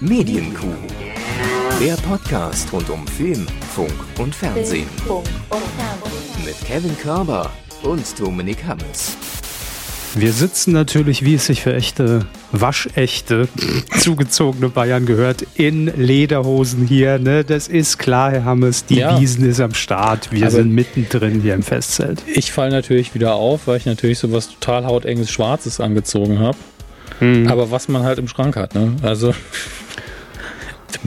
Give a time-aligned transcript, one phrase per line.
[0.00, 0.66] Medienkuh.
[1.80, 4.86] Der Podcast rund um Film, Funk und Fernsehen.
[6.44, 7.50] Mit Kevin Körber
[7.82, 9.16] und Dominik Hammes.
[10.16, 13.46] Wir sitzen natürlich, wie es sich für echte, waschechte,
[14.00, 17.18] zugezogene Bayern gehört, in Lederhosen hier.
[17.20, 17.44] Ne?
[17.44, 19.20] Das ist klar, Herr Hammes, die Ja.
[19.20, 20.32] Wiesen ist am Start.
[20.32, 22.22] Wir Aber- sind mittendrin hier im Festzelt.
[22.34, 26.56] Ich falle natürlich wieder auf, weil ich natürlich so was total hautenges Schwarzes angezogen habe.
[27.20, 27.48] Hm.
[27.48, 28.96] Aber was man halt im Schrank hat, ne?
[29.02, 29.32] Also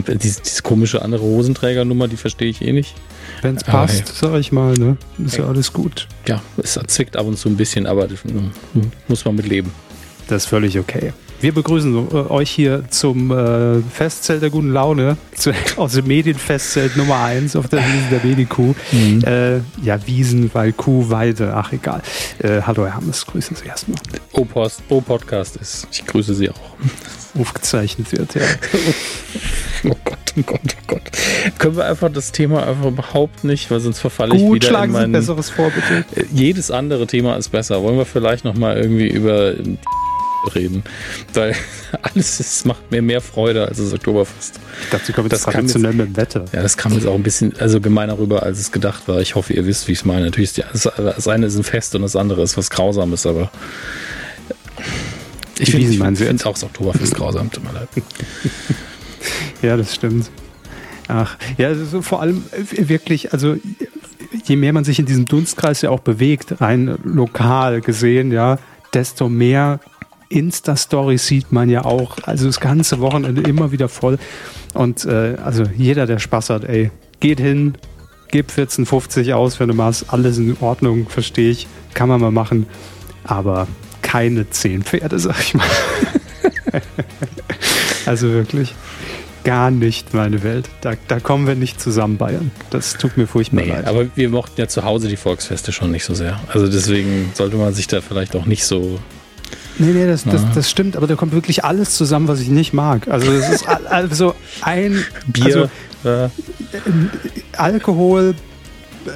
[0.08, 2.94] diese, diese komische andere Hosenträgernummer, die verstehe ich eh nicht.
[3.42, 4.96] Wenn es Ah, passt, sag ich mal, ne?
[5.24, 6.08] ist ja alles gut.
[6.26, 8.50] Ja, es zwickt ab und zu ein bisschen, aber das, hm,
[9.08, 9.70] muss man mit leben.
[10.28, 11.12] Das ist völlig okay.
[11.40, 16.96] Wir begrüßen äh, euch hier zum äh, Festzelt der guten Laune, zu, aus dem Medienfestzelt
[16.96, 18.74] Nummer 1 auf der Wiesen der Medienkuh.
[19.24, 22.02] Äh, ja, Wiesen, weil Kuh, Weide, ach egal.
[22.38, 23.98] Äh, hallo Herr Hammes, grüßen Sie erstmal.
[24.32, 25.86] O-Post, O-Podcast ist.
[25.90, 26.60] Ich grüße Sie auch.
[27.40, 28.42] Aufgezeichnet wird, ja.
[29.84, 31.02] Oh Gott, oh Gott, oh Gott.
[31.58, 34.92] Können wir einfach das Thema einfach überhaupt nicht, weil sonst verfalle ich Gut, wieder schlagen
[34.92, 35.12] in Sie ein meinen...
[35.12, 36.04] besseres vor, bitte.
[36.20, 37.82] Äh, Jedes andere Thema ist besser.
[37.82, 39.54] Wollen wir vielleicht noch mal irgendwie über
[40.48, 40.84] reden?
[41.32, 41.54] Weil
[42.02, 44.60] alles ist, macht mir mehr Freude als das Oktoberfest.
[44.82, 46.44] Ich dachte, kommen Das jetzt traditionell mit dem Wetter.
[46.52, 49.20] Ja, das kam jetzt auch ein bisschen also gemeiner rüber, als es gedacht war.
[49.20, 50.24] Ich hoffe, ihr wisst, wie ich es meine.
[50.24, 50.64] Natürlich ist die,
[50.96, 53.50] das, eine ist ein Fest und das andere ist was Grausames, aber
[55.58, 57.50] ich finde Sie find auch das Oktoberfest grausam.
[57.50, 57.88] Tut mir leid.
[59.62, 60.30] Ja, das stimmt.
[61.08, 63.56] Ach, ja, also vor allem äh, wirklich, also
[64.44, 68.58] je mehr man sich in diesem Dunstkreis ja auch bewegt, rein lokal gesehen, ja,
[68.92, 69.80] desto mehr
[70.34, 72.16] Insta-Stories sieht man ja auch.
[72.24, 74.18] Also das ganze Wochenende immer wieder voll.
[74.74, 77.74] Und äh, also jeder, der Spaß hat, ey, geht hin,
[78.28, 82.66] gebt 14,50 aus für eine Maß, alles in Ordnung, verstehe ich, kann man mal machen.
[83.22, 83.68] Aber
[84.02, 85.66] keine 10 Pferde, sag ich mal.
[88.06, 88.74] also wirklich
[89.44, 90.68] gar nicht meine Welt.
[90.80, 92.50] Da, da kommen wir nicht zusammen, Bayern.
[92.70, 93.86] Das tut mir furchtbar Nee, leid.
[93.86, 96.40] aber wir mochten ja zu Hause die Volksfeste schon nicht so sehr.
[96.48, 98.98] Also deswegen sollte man sich da vielleicht auch nicht so
[99.78, 102.72] Nee, nee, das, das, das stimmt, aber da kommt wirklich alles zusammen, was ich nicht
[102.72, 103.08] mag.
[103.08, 105.68] Also es ist al- also ein Bier.
[106.04, 106.28] also äh,
[107.56, 108.34] Alkohol,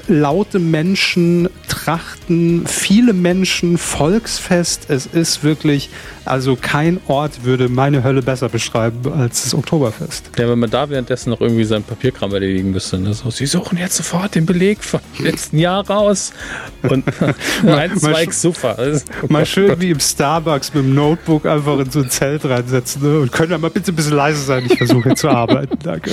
[0.09, 4.91] laute Menschen, Trachten, viele Menschen, Volksfest.
[4.91, 5.91] Es ist wirklich,
[6.25, 10.31] also kein Ort würde meine Hölle besser beschreiben als das Oktoberfest.
[10.39, 12.99] Ja, wenn man da währenddessen noch irgendwie seinen Papierkram erledigen müsste.
[12.99, 13.15] Ne?
[13.15, 16.33] So, Sie suchen jetzt sofort den Beleg vom letzten Jahr raus.
[16.83, 17.05] Und
[17.67, 18.79] ein, zwei sch- Suffer.
[18.79, 23.03] Also, Mal schön wie im Starbucks mit dem Notebook einfach in so ein Zelt reinsetzen
[23.03, 23.21] ne?
[23.21, 24.67] und können wir mal bitte ein bisschen leise sein.
[24.67, 25.79] Ich versuche zu arbeiten.
[25.83, 26.11] Danke.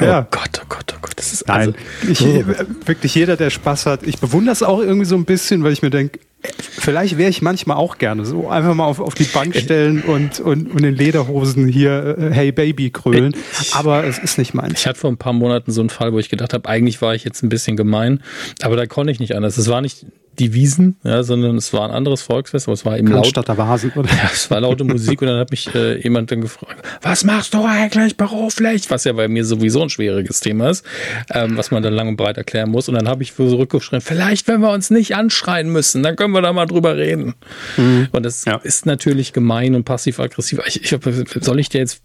[0.00, 0.20] Ja.
[0.20, 1.12] Oh Gott, oh Gott, oh Gott.
[1.16, 2.44] Das ist Nein, also, ich, äh,
[2.84, 4.02] wirklich jeder, der Spaß hat.
[4.02, 6.20] Ich bewundere es auch irgendwie so ein bisschen, weil ich mir denke,
[6.52, 10.40] vielleicht wäre ich manchmal auch gerne so einfach mal auf, auf die Bank stellen und,
[10.40, 13.34] und, und in Lederhosen hier äh, Hey Baby krölen.
[13.72, 14.80] Aber es ist nicht meins.
[14.80, 17.14] Ich hatte vor ein paar Monaten so einen Fall, wo ich gedacht habe, eigentlich war
[17.14, 18.22] ich jetzt ein bisschen gemein,
[18.62, 19.56] aber da konnte ich nicht anders.
[19.56, 20.06] Es war nicht
[20.38, 23.34] die Wiesen, ja, sondern es war ein anderes Volksfest, aber es war eben laut.
[23.36, 24.08] Vasen, oder?
[24.08, 27.54] Ja, es war laute Musik und dann hat mich äh, jemand dann gefragt, was machst
[27.54, 28.90] du eigentlich beruflich?
[28.90, 30.84] Was ja bei mir sowieso ein schwieriges Thema ist,
[31.32, 32.88] ähm, was man dann lang und breit erklären muss.
[32.88, 36.42] Und dann habe ich zurückgeschrieben, vielleicht, wenn wir uns nicht anschreien müssen, dann können wir
[36.42, 37.34] da mal drüber reden.
[37.76, 38.56] Und das Ja.
[38.56, 40.60] ist natürlich gemein und passiv-aggressiv.
[40.66, 40.98] Ich, ich,
[41.40, 42.02] soll ich dir jetzt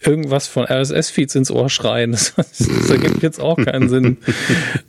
[0.00, 2.12] irgendwas von RSS-Feeds ins Ohr schreien?
[2.12, 4.18] Das, das ergibt jetzt auch keinen Sinn.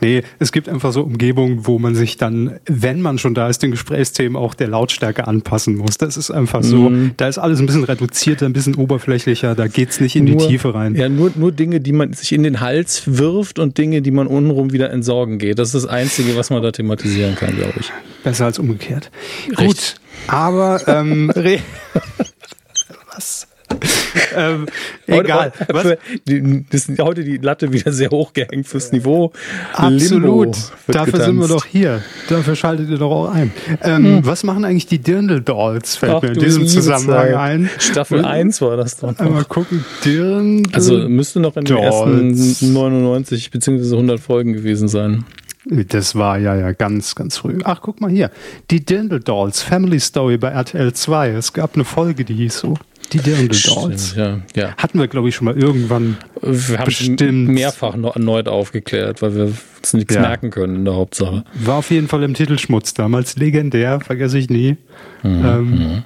[0.00, 3.62] Nee, es gibt einfach so Umgebungen, wo man sich dann, wenn man schon da ist,
[3.62, 5.98] den Gesprächsthemen auch der Lautstärke anpassen muss.
[5.98, 7.12] Das ist einfach so, Mhm.
[7.16, 10.48] da ist alles ein bisschen reduzierter, ein bisschen oberflächlicher, da geht's nicht in die Nur-
[10.48, 10.94] Tiefe rein.
[10.94, 14.26] Ja, nur, nur Dinge, die man sich in den Hals wirft und Dinge, die man
[14.26, 15.58] untenrum wieder entsorgen geht.
[15.58, 17.90] Das ist das Einzige, was man da thematisieren kann, glaube ich.
[18.24, 19.10] Besser als umgekehrt.
[19.48, 19.66] Richtig.
[19.66, 19.94] Gut,
[20.28, 21.32] aber ähm,
[23.14, 23.46] was?
[24.36, 24.66] ähm,
[25.06, 25.52] egal.
[25.58, 25.82] Heute, Was?
[25.82, 29.32] für, die, das ist heute die Latte wieder sehr hoch gehängt fürs Niveau.
[29.72, 30.56] Absolut.
[30.86, 31.50] Dafür sind wir getanzt.
[31.50, 32.02] doch hier.
[32.28, 33.52] Dafür schaltet ihr doch auch ein.
[33.82, 35.96] Ähm, Was machen eigentlich die Dirndl Dolls?
[35.96, 37.36] Fällt Ach, mir in diesem Zusammenhang Zeit.
[37.36, 37.70] ein.
[37.78, 39.48] Staffel 1 war das doch Einmal noch.
[39.48, 39.84] gucken.
[40.04, 40.74] Dirndl.
[40.74, 41.94] Also müsste noch in den Dolls.
[42.30, 45.24] ersten 99 beziehungsweise 100 Folgen gewesen sein.
[45.68, 47.58] Das war ja ja ganz, ganz früh.
[47.64, 48.30] Ach, guck mal hier.
[48.70, 51.30] Die Dirndl Dolls, Family Story bei RTL 2.
[51.30, 52.74] Es gab eine Folge, die hieß so.
[53.12, 54.14] Die Dirndl Dolls.
[54.16, 54.74] Ja, ja.
[54.76, 56.16] Hatten wir, glaube ich, schon mal irgendwann.
[56.42, 57.48] Wir es Bestimmt.
[57.48, 60.22] mehrfach noch erneut aufgeklärt, weil wir uns nichts Ja.
[60.22, 61.44] merken können in der Hauptsache.
[61.54, 64.76] War auf jeden Fall im Titelschmutz damals legendär, vergesse ich nie.
[65.24, 66.02] ähm,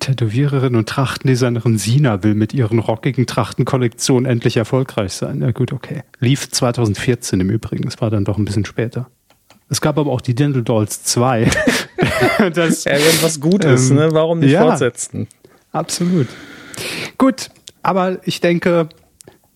[0.00, 5.40] Tätowiererin und Trachtendesignerin Sina will mit ihren rockigen Trachtenkollektionen endlich erfolgreich sein.
[5.42, 6.02] Ja gut, okay.
[6.18, 9.08] Lief 2014 im Übrigen, das war dann doch ein bisschen später.
[9.68, 11.48] Es gab aber auch die Dental Dolls 2.
[12.52, 14.08] das, Ja, wenn was gut ist, Ähm, ne?
[14.12, 14.62] warum nicht ja.
[14.62, 15.28] fortsetzen?
[15.72, 16.28] Absolut.
[17.18, 17.50] Gut,
[17.82, 18.88] aber ich denke,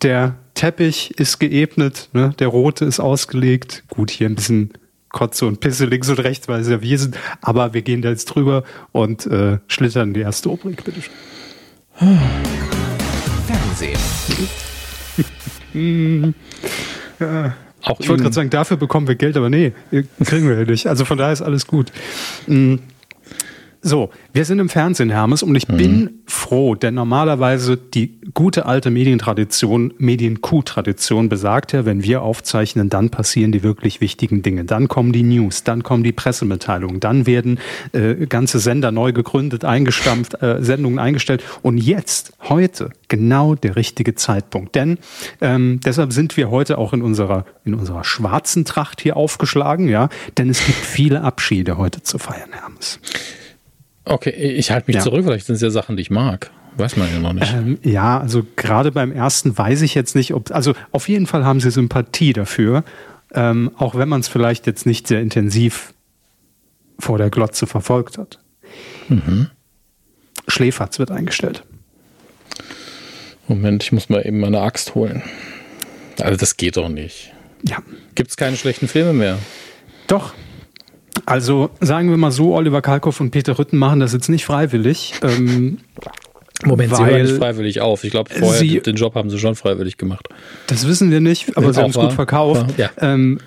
[0.02, 2.34] der Teppich ist geebnet, ne?
[2.38, 3.84] der rote ist ausgelegt.
[3.88, 4.72] Gut, hier ein bisschen
[5.10, 7.16] Kotze und Pisse links und rechts, weil es ja wir sind.
[7.40, 11.00] Aber wir gehen da jetzt drüber und äh, schlittern die erste Rubrik, bitte.
[13.46, 13.98] Fernsehen.
[17.20, 17.54] ja.
[17.82, 19.72] Auch ich wollte gerade sagen, dafür bekommen wir Geld, aber nee,
[20.24, 20.88] kriegen wir ja nicht.
[20.88, 21.92] Also von daher ist alles gut.
[22.46, 22.80] Mhm.
[23.82, 25.76] So, wir sind im Fernsehen, Hermes, und ich mhm.
[25.76, 33.10] bin froh, denn normalerweise die gute alte Medientradition, Medien-Q-Tradition besagt ja, wenn wir aufzeichnen, dann
[33.10, 34.64] passieren die wirklich wichtigen Dinge.
[34.64, 37.60] Dann kommen die News, dann kommen die Pressemitteilungen, dann werden
[37.92, 41.44] äh, ganze Sender neu gegründet, eingestampft, äh, Sendungen eingestellt.
[41.62, 44.74] Und jetzt, heute, genau der richtige Zeitpunkt.
[44.74, 44.98] Denn
[45.40, 50.08] ähm, deshalb sind wir heute auch in unserer, in unserer schwarzen Tracht hier aufgeschlagen, ja,
[50.38, 52.98] denn es gibt viele Abschiede heute zu feiern, Hermes.
[54.06, 55.02] Okay, ich halte mich ja.
[55.02, 56.50] zurück, vielleicht sind es ja Sachen, die ich mag.
[56.76, 57.52] Weiß man ja noch nicht.
[57.52, 61.44] Ähm, ja, also gerade beim ersten weiß ich jetzt nicht, ob, also auf jeden Fall
[61.44, 62.84] haben sie Sympathie dafür,
[63.34, 65.92] ähm, auch wenn man es vielleicht jetzt nicht sehr intensiv
[66.98, 68.38] vor der Glotze verfolgt hat.
[69.08, 69.48] Mhm.
[70.46, 71.64] Schläferz wird eingestellt.
[73.48, 75.22] Moment, ich muss mal eben meine Axt holen.
[76.20, 77.32] Also das geht doch nicht.
[77.66, 77.78] Ja.
[78.14, 79.38] Gibt es keine schlechten Filme mehr?
[80.06, 80.32] Doch,
[81.26, 85.12] also sagen wir mal so, Oliver Kalkoff und Peter Rütten machen das jetzt nicht freiwillig.
[85.22, 85.78] Ähm,
[86.64, 88.04] Moment, sie hören nicht freiwillig auf.
[88.04, 90.26] Ich glaube, vorher sie, den Job haben sie schon freiwillig gemacht.
[90.68, 92.78] Das wissen wir nicht, aber sie haben es gut verkauft.
[92.78, 92.90] Ja.
[93.00, 93.40] ähm,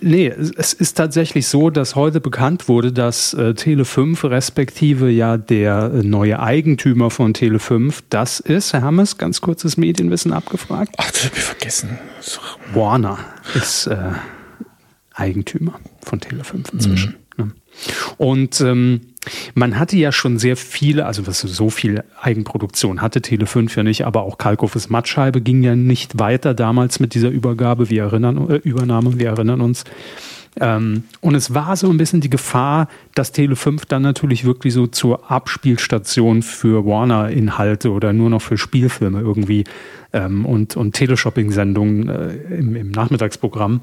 [0.00, 5.90] nee, es ist tatsächlich so, dass heute bekannt wurde, dass äh, Tele5 respektive ja der
[5.92, 10.94] äh, neue Eigentümer von Tele5, das ist, Herr Hammes, ganz kurzes Medienwissen abgefragt.
[10.96, 11.98] Ach, das hab ich vergessen.
[12.72, 13.18] Warner
[13.54, 13.96] ist äh,
[15.18, 17.16] Eigentümer von Tele5 inzwischen.
[17.36, 17.52] Mhm.
[18.16, 19.00] Und ähm,
[19.54, 24.04] man hatte ja schon sehr viele, also was so viel Eigenproduktion hatte Tele5 ja nicht,
[24.04, 28.56] aber auch Kalkofes Mattscheibe ging ja nicht weiter damals mit dieser Übergabe, wir erinnern, äh,
[28.56, 29.84] Übernahme, wir erinnern uns.
[30.60, 34.88] Ähm, und es war so ein bisschen die Gefahr, dass Tele5 dann natürlich wirklich so
[34.88, 39.64] zur Abspielstation für Warner-Inhalte oder nur noch für Spielfilme irgendwie
[40.12, 43.82] ähm, und, und Teleshopping-Sendungen äh, im, im Nachmittagsprogramm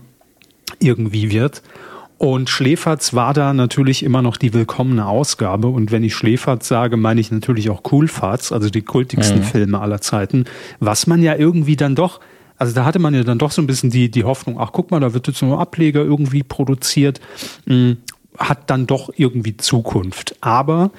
[0.79, 1.61] irgendwie wird.
[2.17, 5.67] Und Schläferz war da natürlich immer noch die willkommene Ausgabe.
[5.67, 9.43] Und wenn ich Schläferz sage, meine ich natürlich auch Coolfarz, also die kultigsten mhm.
[9.43, 10.45] Filme aller Zeiten,
[10.79, 12.21] was man ja irgendwie dann doch,
[12.57, 14.91] also da hatte man ja dann doch so ein bisschen die, die Hoffnung, ach guck
[14.91, 17.19] mal, da wird jetzt ein Ableger irgendwie produziert,
[17.65, 17.97] mh, hm,
[18.37, 20.35] hat dann doch irgendwie Zukunft.
[20.41, 20.91] Aber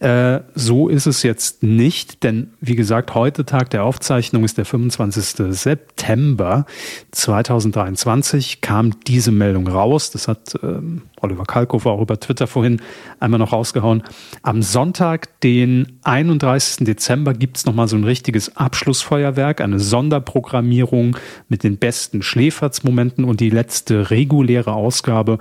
[0.00, 4.64] äh, so ist es jetzt nicht, denn wie gesagt, heute Tag der Aufzeichnung ist der
[4.64, 5.52] 25.
[5.54, 6.64] September
[7.10, 10.10] 2023, kam diese Meldung raus.
[10.10, 12.80] Das hat ähm, Oliver Kalkofer auch über Twitter vorhin
[13.20, 14.02] einmal noch rausgehauen.
[14.42, 16.86] Am Sonntag, den 31.
[16.86, 21.18] Dezember, gibt es nochmal so ein richtiges Abschlussfeuerwerk, eine Sonderprogrammierung
[21.50, 25.38] mit den besten Schläferzmomenten und die letzte reguläre Ausgabe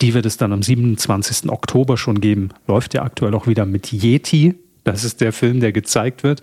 [0.00, 1.50] die wird es dann am 27.
[1.50, 2.50] Oktober schon geben.
[2.66, 4.54] Läuft ja aktuell auch wieder mit Yeti.
[4.84, 6.40] Das ist der Film, der gezeigt wird.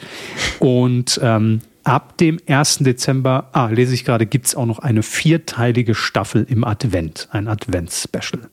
[0.59, 2.79] Und ähm, ab dem 1.
[2.79, 7.47] Dezember, ah, lese ich gerade, gibt es auch noch eine vierteilige Staffel im Advent, ein
[7.47, 8.47] Advents-Special.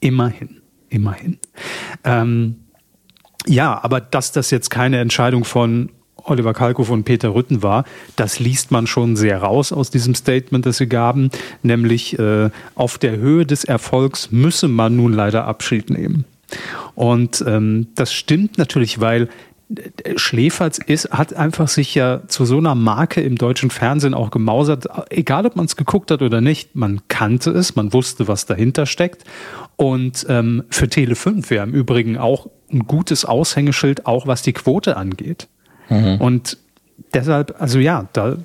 [0.00, 1.38] Immerhin, immerhin.
[2.04, 2.56] Ähm,
[3.46, 5.90] ja, aber dass das jetzt keine Entscheidung von
[6.24, 7.84] Oliver Kalkow und Peter Rütten war,
[8.16, 11.30] das liest man schon sehr raus aus diesem Statement, das sie gaben,
[11.62, 16.24] nämlich äh, auf der Höhe des Erfolgs müsse man nun leider Abschied nehmen.
[16.94, 19.28] Und ähm, das stimmt natürlich, weil
[19.74, 24.30] äh, Schläferz ist, hat einfach sich ja zu so einer Marke im deutschen Fernsehen auch
[24.30, 28.46] gemausert, egal ob man es geguckt hat oder nicht, man kannte es, man wusste, was
[28.46, 29.24] dahinter steckt.
[29.76, 34.52] Und ähm, für Tele 5 wäre im Übrigen auch ein gutes Aushängeschild, auch was die
[34.52, 35.48] Quote angeht.
[35.88, 36.16] Mhm.
[36.20, 36.58] Und
[37.14, 38.36] deshalb, also ja, da,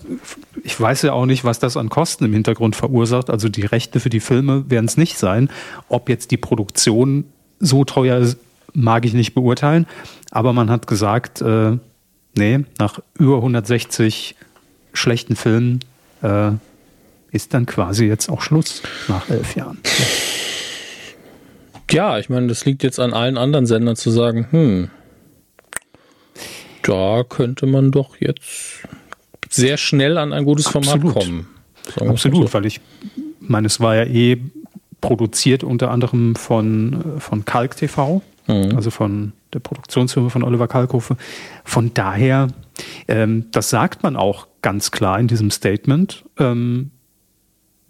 [0.63, 3.29] ich weiß ja auch nicht, was das an Kosten im Hintergrund verursacht.
[3.29, 5.50] Also die Rechte für die Filme werden es nicht sein.
[5.89, 7.25] Ob jetzt die Produktion
[7.60, 8.38] so teuer ist,
[8.74, 9.88] mag ich nicht beurteilen.
[10.32, 11.77] Aber man hat gesagt, äh,
[12.38, 14.36] nee, nach über 160
[14.94, 15.79] schlechten Filmen
[16.22, 16.51] äh,
[17.32, 19.79] ist dann quasi jetzt auch Schluss nach elf Jahren.
[21.89, 24.89] Ja, ich meine, das liegt jetzt an allen anderen Sendern zu sagen, hm,
[26.88, 28.84] da könnte man doch jetzt
[29.50, 31.48] sehr schnell an ein gutes Format kommen.
[32.00, 32.53] Absolut, so.
[32.53, 32.82] weil ich
[33.39, 34.41] meine, es war ja eh
[35.01, 38.75] produziert unter anderem von, von Kalk TV, mhm.
[38.75, 41.17] also von der Produktionsfirma von Oliver Kalkofe.
[41.63, 42.48] Von daher,
[43.08, 46.25] ähm, das sagt man auch ganz klar in diesem Statement.
[46.38, 46.91] Ähm,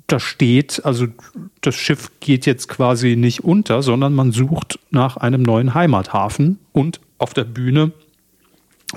[0.06, 1.08] da steht, also
[1.62, 7.02] das Schiff geht jetzt quasi nicht unter, sondern man sucht nach einem neuen Heimathafen und
[7.18, 7.92] auf der Bühne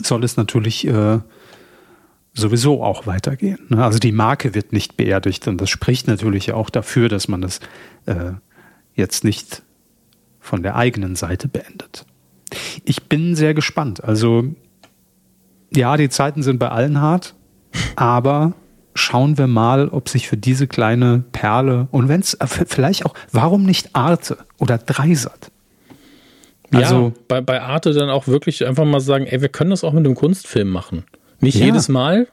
[0.02, 1.18] soll es natürlich äh,
[2.34, 3.58] sowieso auch weitergehen.
[3.68, 3.84] Ne?
[3.84, 7.60] Also die Marke wird nicht beerdigt und das spricht natürlich auch dafür, dass man das
[8.06, 8.32] äh,
[8.94, 9.62] jetzt nicht
[10.38, 12.06] von der eigenen Seite beendet.
[12.84, 14.02] Ich bin sehr gespannt.
[14.02, 14.44] Also
[15.74, 17.34] ja, die Zeiten sind bei allen hart,
[17.96, 18.54] aber
[18.94, 23.14] schauen wir mal, ob sich für diese kleine Perle und wenn es äh, vielleicht auch,
[23.32, 25.50] warum nicht Arte oder Dreisat?
[26.72, 29.84] Also ja, bei, bei Arte dann auch wirklich einfach mal sagen, ey, wir können das
[29.84, 31.04] auch mit einem Kunstfilm machen.
[31.40, 31.66] Nicht ja.
[31.66, 32.28] jedes Mal,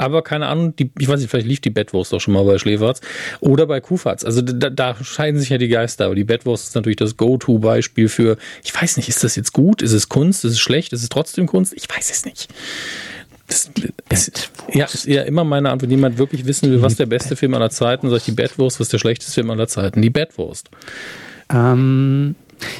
[0.00, 2.58] aber keine Ahnung, die, ich weiß nicht, vielleicht lief die Bettwurst auch schon mal bei
[2.58, 3.02] Schläferz
[3.40, 4.24] oder bei Kufatz.
[4.24, 8.08] Also da, da scheiden sich ja die Geister, aber die Bettwurst ist natürlich das Go-To-Beispiel
[8.08, 11.02] für, ich weiß nicht, ist das jetzt gut, ist es Kunst, ist es schlecht, ist
[11.02, 11.74] es trotzdem Kunst?
[11.74, 12.48] Ich weiß es nicht.
[13.46, 13.68] Das
[14.28, 15.90] ist, ja, ist ja immer meine Antwort.
[15.90, 18.88] Niemand wirklich wissen will, was der beste Film aller Zeiten, sag ich die Bettwurst, was
[18.88, 20.00] der schlechteste Film aller Zeiten?
[20.00, 20.70] Die Bettwurst.
[21.52, 22.36] Ähm,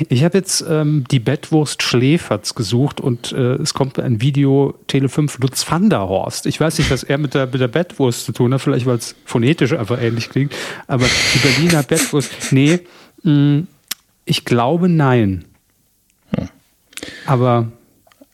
[0.09, 5.41] ich habe jetzt ähm, die Bettwurst Schläferz gesucht und äh, es kommt ein Video Tele5
[5.41, 6.47] Lutz van der Horst.
[6.47, 8.97] Ich weiß nicht, was er mit der, mit der Bettwurst zu tun hat, vielleicht weil
[8.97, 10.55] es phonetisch einfach ähnlich klingt,
[10.87, 12.81] aber die Berliner Bettwurst, nee,
[13.23, 13.67] mh, mm,
[14.25, 15.45] ich glaube nein.
[16.37, 16.49] Hm.
[17.27, 17.73] Aber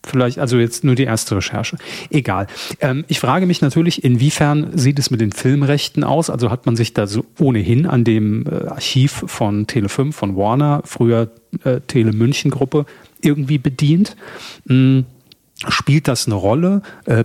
[0.07, 1.77] Vielleicht, also jetzt nur die erste Recherche.
[2.11, 2.47] Egal.
[2.81, 6.31] Ähm, ich frage mich natürlich, inwiefern sieht es mit den Filmrechten aus?
[6.31, 10.83] Also hat man sich da so ohnehin an dem äh, Archiv von Tele5, von Warner,
[10.85, 11.31] früher
[11.65, 12.87] äh, Tele München Gruppe,
[13.21, 14.17] irgendwie bedient?
[14.69, 15.07] Hm
[15.69, 16.83] Spielt das eine Rolle?
[17.07, 17.25] Äh,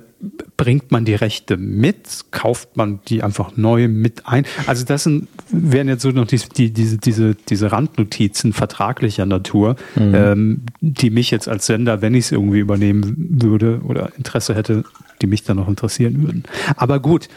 [0.55, 2.25] bringt man die Rechte mit?
[2.31, 4.45] Kauft man die einfach neu mit ein?
[4.67, 9.75] Also das sind, wären jetzt so noch die, die, diese, diese, diese Randnotizen vertraglicher Natur,
[9.95, 10.15] mhm.
[10.15, 14.85] ähm, die mich jetzt als Sender, wenn ich es irgendwie übernehmen würde oder Interesse hätte,
[15.21, 16.43] die mich dann noch interessieren würden.
[16.77, 17.27] Aber gut,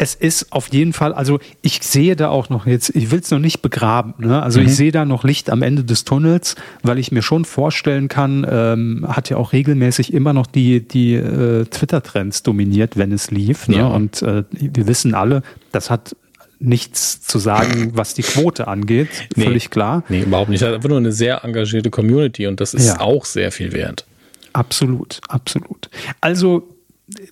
[0.00, 3.32] es ist auf jeden Fall, also ich sehe da auch noch jetzt, ich will es
[3.32, 4.40] noch nicht begraben, ne?
[4.40, 4.66] also mhm.
[4.66, 8.46] ich sehe da noch Licht am Ende des Tunnels, weil ich mir schon vorstellen kann,
[8.48, 13.66] ähm, hat ja auch regelmäßig immer noch die, die äh, Twitter-Trends dominiert, wenn es lief.
[13.66, 13.78] Ne?
[13.78, 13.88] Ja.
[13.88, 16.14] Und äh, wir wissen alle, das hat
[16.60, 20.04] nichts zu sagen, was die Quote angeht, nee, völlig klar.
[20.08, 20.62] Nee, überhaupt nicht.
[20.62, 23.00] Das ist einfach nur eine sehr engagierte Community und das ist ja.
[23.00, 24.06] auch sehr viel wert.
[24.52, 25.90] Absolut, absolut.
[26.20, 26.68] Also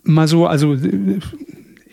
[0.02, 0.76] mal so, also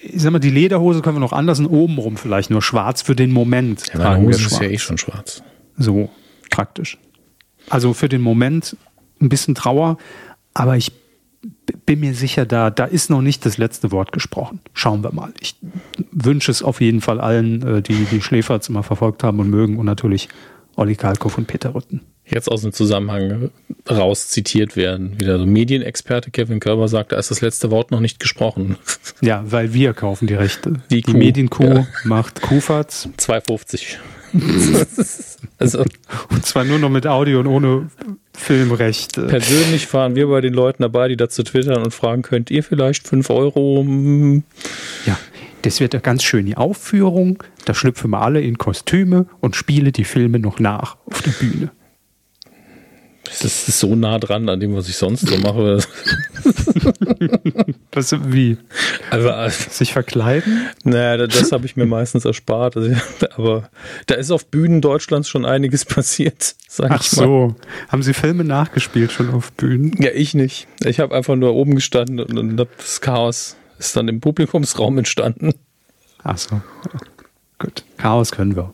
[0.04, 3.16] ich sag mal, die Lederhose können wir noch anders und obenrum vielleicht nur schwarz für
[3.16, 3.86] den Moment.
[3.94, 5.44] Ja, meine Hose ist ja eh schon schwarz.
[5.78, 6.10] So,
[6.50, 6.98] praktisch.
[7.70, 8.76] Also für den Moment
[9.22, 9.98] ein bisschen Trauer,
[10.54, 10.92] aber ich
[11.86, 14.60] bin mir sicher, da, da ist noch nicht das letzte Wort gesprochen.
[14.74, 15.34] Schauen wir mal.
[15.40, 15.56] Ich
[16.12, 19.78] wünsche es auf jeden Fall allen, äh, die die Schläferz immer verfolgt haben und mögen
[19.78, 20.30] und natürlich
[20.76, 23.52] Olli Kalkow und Peter Rütten jetzt aus dem Zusammenhang
[23.90, 25.20] raus zitiert werden.
[25.20, 28.78] Wieder so Medienexperte Kevin Körber sagt, da ist das letzte Wort noch nicht gesprochen.
[29.22, 30.82] Ja, weil wir kaufen die Rechte.
[30.90, 31.88] Die, die Medienkuh ja.
[32.04, 33.08] macht Kuhfatz.
[33.18, 33.98] 2,50.
[35.60, 35.86] also.
[36.30, 37.90] Und zwar nur noch mit Audio und ohne
[38.34, 39.28] Filmrechte.
[39.28, 43.08] Persönlich fahren wir bei den Leuten dabei, die dazu twittern und fragen, könnt ihr vielleicht
[43.08, 43.86] 5 Euro?
[45.06, 45.18] Ja,
[45.62, 47.44] das wird ja ganz schön die Aufführung.
[47.66, 51.72] Da schlüpfen wir alle in Kostüme und spielen die Filme noch nach auf der Bühne.
[53.42, 55.80] Das ist so nah dran an dem, was ich sonst so mache.
[57.92, 58.58] das wie?
[59.10, 59.32] Also,
[59.70, 60.68] Sich verkleiden?
[60.84, 62.78] Naja, das, das habe ich mir meistens erspart.
[62.78, 62.96] Also,
[63.36, 63.70] aber
[64.06, 67.24] da ist auf Bühnen Deutschlands schon einiges passiert, sag Ach ich mal.
[67.26, 67.56] so.
[67.90, 69.96] Haben Sie Filme nachgespielt schon auf Bühnen?
[70.02, 70.68] Ja, ich nicht.
[70.84, 75.54] Ich habe einfach nur oben gestanden und das Chaos ist dann im Publikumsraum entstanden.
[76.24, 76.62] Ach so.
[77.60, 77.84] Gut.
[77.98, 78.74] Chaos können wir.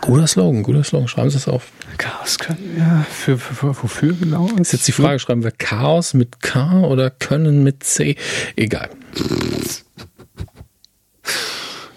[0.00, 1.08] Guter Slogan, guter Slogan.
[1.08, 1.70] Schreiben Sie es auf.
[1.96, 3.04] Chaos können, ja.
[3.10, 4.48] Für, für, für, wofür genau?
[4.60, 8.16] Ist jetzt die Frage, schreiben wir Chaos mit K oder können mit C?
[8.56, 8.90] Egal.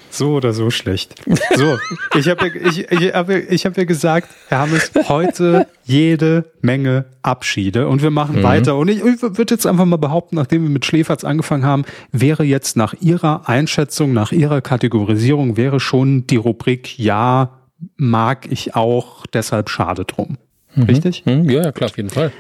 [0.09, 1.15] So oder so schlecht.
[1.55, 1.77] So,
[2.15, 7.05] ich habe ja, ich, ich hab, ich hab ja gesagt, Herr Hammes, heute jede Menge
[7.21, 8.43] Abschiede und wir machen mhm.
[8.43, 8.75] weiter.
[8.77, 12.43] Und ich, ich würde jetzt einfach mal behaupten, nachdem wir mit Schläferz angefangen haben, wäre
[12.43, 17.60] jetzt nach Ihrer Einschätzung, nach Ihrer Kategorisierung, wäre schon die Rubrik Ja,
[17.97, 20.37] mag ich auch, deshalb schade drum.
[20.75, 20.83] Mhm.
[20.83, 21.25] Richtig?
[21.25, 21.49] Mhm.
[21.49, 22.31] Ja, klar, auf jeden Fall.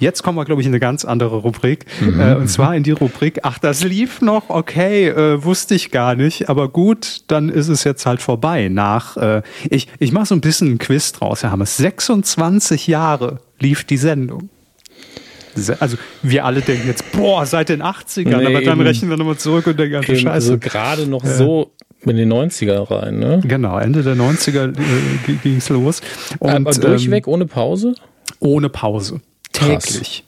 [0.00, 1.86] Jetzt kommen wir, glaube ich, in eine ganz andere Rubrik.
[2.00, 2.20] Mhm.
[2.20, 6.14] Äh, und zwar in die Rubrik, ach, das lief noch, okay, äh, wusste ich gar
[6.14, 8.68] nicht, aber gut, dann ist es jetzt halt vorbei.
[8.68, 11.76] Nach, äh, ich, ich mache so ein bisschen einen Quiz draus, Herr Hammes.
[11.76, 14.50] 26 Jahre lief die Sendung.
[15.78, 19.16] Also wir alle denken jetzt, boah, seit den 80ern, nee, aber dann eben, rechnen wir
[19.16, 20.30] nochmal zurück und denken, Scheiße.
[20.30, 21.70] Also gerade noch so
[22.10, 23.40] in die 90er rein, ne?
[23.44, 26.00] Genau, Ende der 90er äh, ging es los.
[26.38, 27.94] Und, Aber durchweg ähm, ohne Pause?
[28.40, 29.20] Ohne Pause.
[29.52, 30.24] Täglich.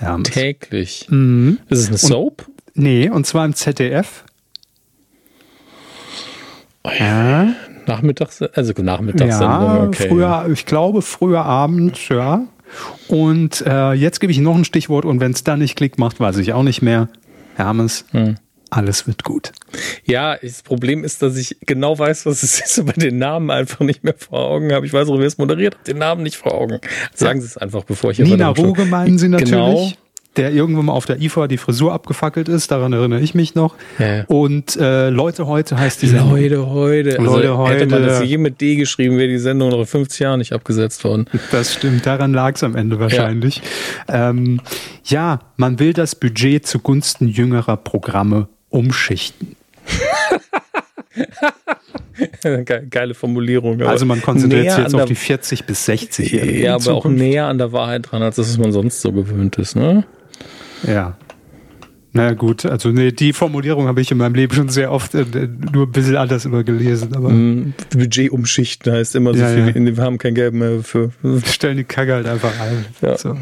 [0.00, 1.06] Ja, Täglich.
[1.10, 1.58] Mhm.
[1.68, 2.46] Ist es eine Soap?
[2.46, 4.24] Und, nee, und zwar im ZDF.
[6.84, 7.54] Oh ja.
[7.86, 10.08] Nachmittags, also Nachmittagssendung, ja, okay.
[10.08, 12.44] Früher, ich glaube, früher Abend, ja.
[13.08, 16.20] Und äh, jetzt gebe ich noch ein Stichwort und wenn es da nicht klickt macht,
[16.20, 17.08] weiß ich auch nicht mehr.
[17.56, 18.36] Hermes, hm.
[18.70, 19.52] Alles wird gut.
[20.04, 23.80] Ja, das Problem ist, dass ich genau weiß, was es ist, aber den Namen einfach
[23.80, 24.86] nicht mehr vor Augen habe.
[24.86, 26.80] Ich weiß auch, wer es moderiert, den Namen nicht vor Augen.
[27.14, 29.50] Sagen Sie es einfach, bevor ich Nina Ruge meinen Sie natürlich.
[29.50, 29.92] Genau
[30.36, 33.74] der irgendwann mal auf der IFA die Frisur abgefackelt ist, daran erinnere ich mich noch.
[33.98, 34.24] Ja.
[34.26, 36.30] Und äh, Leute heute heißt die Sendung.
[36.30, 37.18] Leute heute.
[37.18, 37.74] Also Leute heute.
[37.74, 40.52] Hätte man das je mit D geschrieben, wäre die Sendung noch in 50 Jahren nicht
[40.52, 41.26] abgesetzt worden.
[41.50, 43.60] Das stimmt, daran lag es am Ende wahrscheinlich.
[44.08, 44.30] Ja.
[44.30, 44.60] Ähm,
[45.04, 49.56] ja, man will das Budget zugunsten jüngerer Programme umschichten.
[52.90, 53.82] Geile Formulierung.
[53.82, 56.32] Also man konzentriert sich jetzt auf die 40 bis 60.
[56.32, 57.06] Ja, aber Zukunft.
[57.06, 59.76] auch näher an der Wahrheit dran, als das, was man sonst so gewöhnt ist.
[59.76, 60.04] Ne?
[60.86, 61.16] Ja.
[62.12, 65.24] Na gut, also nee, die Formulierung habe ich in meinem Leben schon sehr oft äh,
[65.72, 67.14] nur ein bisschen anders immer gelesen.
[67.14, 69.96] Aber mm, Budget umschichten heißt immer so ja, viel, ja.
[69.96, 71.12] wir haben kein Geld mehr für.
[71.44, 72.84] Stellen die Kacke halt einfach ein.
[73.00, 73.36] Ja, so.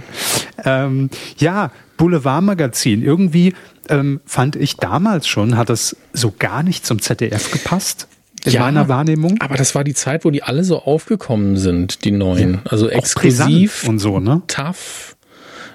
[0.65, 1.09] ähm,
[1.39, 3.03] ja Boulevardmagazin.
[3.03, 3.55] Irgendwie
[3.91, 8.09] ähm, fand ich damals schon, hat das so gar nicht zum ZDF gepasst.
[8.45, 9.37] In ja, meiner Wahrnehmung.
[9.41, 12.55] Aber das war die Zeit, wo die alle so aufgekommen sind, die neuen.
[12.55, 14.43] Ja, also exklusiv und so, ne?
[14.47, 15.17] Tough.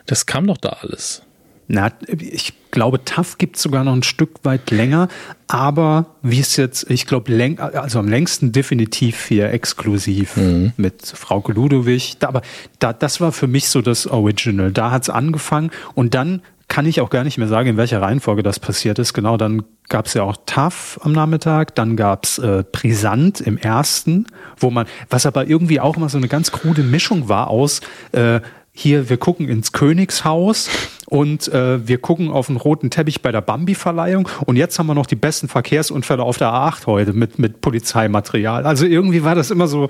[0.06, 1.24] Das kam doch da alles.
[1.68, 5.08] Na, ich glaube, TAF gibt es sogar noch ein Stück weit länger,
[5.48, 10.74] aber wie es jetzt, ich glaube, also am längsten definitiv hier exklusiv mhm.
[10.78, 12.18] mit Frau Ludowig.
[12.20, 12.42] Da, aber
[12.80, 14.72] da, das war für mich so das Original.
[14.72, 18.02] Da hat es angefangen und dann kann ich auch gar nicht mehr sagen, in welcher
[18.02, 19.14] Reihenfolge das passiert ist.
[19.14, 23.58] Genau, dann gab es ja auch TAF am Nachmittag, dann gab es äh, Brisant im
[23.58, 24.26] ersten,
[24.58, 28.42] wo man, was aber irgendwie auch immer so eine ganz krude Mischung war aus äh,
[28.74, 30.70] hier, wir gucken ins Königshaus
[31.06, 34.96] und äh, wir gucken auf den roten Teppich bei der Bambi-Verleihung und jetzt haben wir
[34.96, 38.66] noch die besten Verkehrsunfälle auf der A8 heute mit, mit Polizeimaterial.
[38.66, 39.88] Also irgendwie war das immer so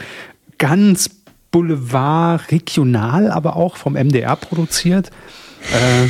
[0.57, 1.09] ganz
[1.51, 5.11] Boulevard regional, aber auch vom MDR produziert.
[5.71, 6.09] Äh,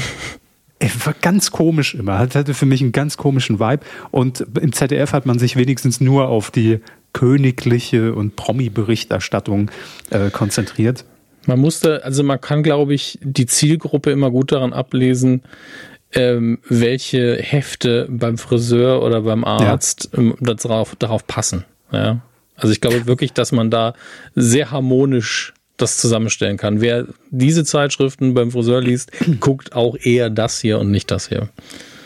[1.05, 2.17] war ganz komisch immer.
[2.19, 3.85] Hatte für mich einen ganz komischen Vibe.
[4.11, 6.79] Und im ZDF hat man sich wenigstens nur auf die
[7.13, 9.69] königliche und Promi-Berichterstattung
[10.09, 11.05] äh, konzentriert.
[11.45, 15.41] Man musste, also man kann, glaube ich, die Zielgruppe immer gut daran ablesen,
[16.13, 20.19] ähm, welche Hefte beim Friseur oder beim Arzt ja.
[20.19, 21.65] ähm, darauf, darauf passen.
[21.91, 22.21] Ja?
[22.55, 23.93] Also ich glaube wirklich, dass man da
[24.35, 26.81] sehr harmonisch das zusammenstellen kann.
[26.81, 31.49] Wer diese Zeitschriften beim Friseur liest, guckt auch eher das hier und nicht das hier.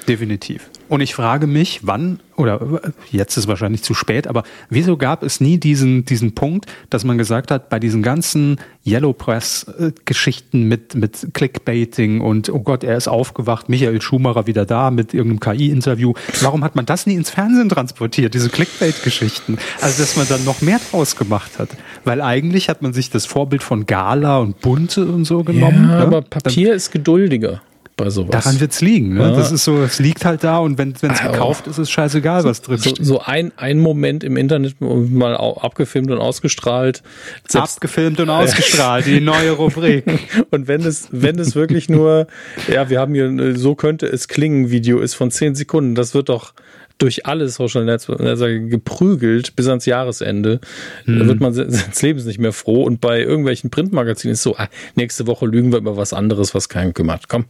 [0.08, 0.69] Definitiv.
[0.89, 5.41] Und ich frage mich, wann, oder jetzt ist wahrscheinlich zu spät, aber wieso gab es
[5.41, 11.30] nie diesen, diesen Punkt, dass man gesagt hat, bei diesen ganzen Yellow Press-Geschichten mit, mit
[11.34, 16.13] Clickbaiting und, oh Gott, er ist aufgewacht, Michael Schumacher wieder da mit irgendeinem KI-Interview.
[16.41, 19.58] Warum hat man das nie ins Fernsehen transportiert, diese Clickbait-Geschichten?
[19.82, 21.69] Also, dass man dann noch mehr draus gemacht hat.
[22.06, 25.89] Weil eigentlich hat man sich das Vorbild von Gala und Bunte und so genommen.
[25.89, 26.02] Ja, ne?
[26.02, 27.62] aber Papier dann, ist geduldiger
[27.97, 28.31] bei sowas.
[28.31, 29.15] Daran wird's liegen.
[29.15, 29.21] Ne?
[29.21, 29.31] Ja.
[29.31, 32.43] Das ist so, es liegt halt da und wenn es also, gekauft ist, ist scheißegal,
[32.43, 33.05] was drin so, steht.
[33.05, 37.03] So ein, ein Moment im Internet mal abgefilmt und ausgestrahlt.
[37.47, 40.05] Selbst, abgefilmt und ausgestrahlt, die neue Rubrik.
[40.51, 42.27] und wenn es, wenn es wirklich nur,
[42.71, 46.29] ja, wir haben hier, so könnte es klingen, Video ist von zehn Sekunden, das wird
[46.29, 46.53] doch
[46.99, 50.60] durch alle Social Netzwerke geprügelt bis ans Jahresende.
[51.05, 51.19] Hm.
[51.19, 52.83] Da wird man seines Lebens nicht mehr froh.
[52.83, 56.69] Und bei irgendwelchen Printmagazinen ist so, ah, nächste Woche lügen wir über was anderes, was
[56.69, 57.29] keinen kümmert.
[57.29, 57.45] Komm.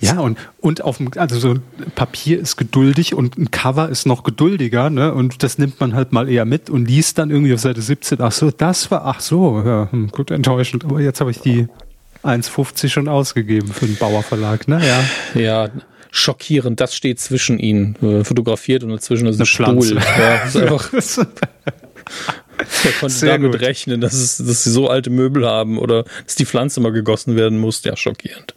[0.00, 1.54] Ja, und, und auf dem, also so
[1.94, 5.12] Papier ist geduldig und ein Cover ist noch geduldiger, ne?
[5.12, 8.20] Und das nimmt man halt mal eher mit und liest dann irgendwie auf Seite 17,
[8.20, 10.84] ach so, das war, ach so, ja, hm, gut enttäuschend.
[10.84, 11.68] Aber jetzt habe ich die
[12.22, 14.80] 1,50 schon ausgegeben für den Bauerverlag, ne?
[14.84, 15.40] Ja.
[15.40, 15.70] Ja,
[16.10, 20.00] schockierend, das steht zwischen ihnen, äh, fotografiert und dazwischen ist ein Stuhl.
[20.18, 20.92] Ja, ist einfach.
[22.82, 23.60] Wer konnte Sehr damit gut.
[23.60, 27.36] rechnen, dass, es, dass sie so alte Möbel haben oder dass die Pflanze mal gegossen
[27.36, 27.84] werden muss?
[27.84, 28.54] Ja, schockierend.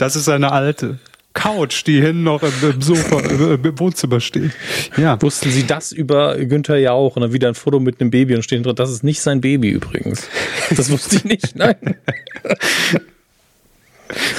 [0.00, 0.98] Das ist eine alte
[1.34, 4.52] Couch, die hinten noch im, Sofa, im Wohnzimmer steht.
[4.96, 5.20] Ja.
[5.20, 8.42] Wussten Sie das über Günther Jauch und dann wieder ein Foto mit einem Baby und
[8.42, 10.26] stehen drin, das ist nicht sein Baby übrigens.
[10.74, 11.76] Das wusste ich nicht, nein.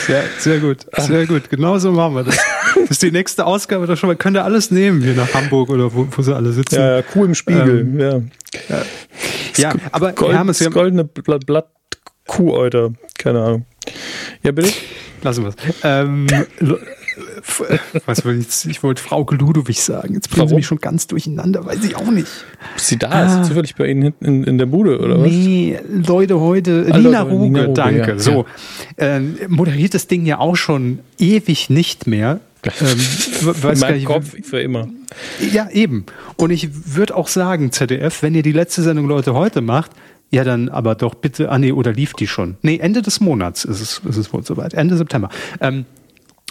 [0.06, 1.50] Sehr, sehr gut, sehr gut.
[1.50, 2.38] Genauso machen wir das.
[2.76, 4.10] Das ist die nächste Ausgabe doch schon.
[4.10, 6.76] Man könnte alles nehmen hier nach Hamburg oder wo, wo sie alle sitzen.
[6.76, 7.80] Ja, ja Kuh im Spiegel.
[7.80, 8.22] Ähm, ja.
[8.68, 8.84] ja.
[9.56, 11.70] ja, aber Gold, Hermes, das goldene Blatt, Blatt
[12.28, 12.94] Kuhäuter.
[13.18, 13.66] Keine Ahnung.
[14.44, 14.72] Ja, bitte?
[15.24, 15.56] Lassen wir es.
[15.84, 16.28] Ähm,
[18.06, 20.14] was will ich, ich wollte Frau Ludowig sagen.
[20.14, 20.50] Jetzt bringen Warum?
[20.50, 22.28] Sie mich schon ganz durcheinander, weiß ich auch nicht.
[22.76, 23.10] Ist sie da?
[23.10, 23.26] Ah.
[23.26, 25.30] Ist sie zufällig bei Ihnen hinten in, in, der Bude, oder was?
[25.30, 28.12] Nee, Leute, heute, ah, Nina, Ruge, danke.
[28.12, 28.20] Ja.
[28.20, 28.46] So,
[28.98, 32.40] äh, moderiert das Ding ja auch schon ewig nicht mehr.
[32.64, 33.00] Ähm,
[33.64, 34.88] weiß in meinem Kopf für immer.
[35.52, 36.06] Ja, eben.
[36.36, 39.92] Und ich würde auch sagen, ZDF, wenn ihr die letzte Sendung Leute heute macht,
[40.32, 42.58] ja, dann aber doch bitte, ah nee, oder lief die schon?
[42.62, 45.30] Nee, Ende des Monats ist es, ist es wohl soweit, Ende September.
[45.60, 45.86] Ähm,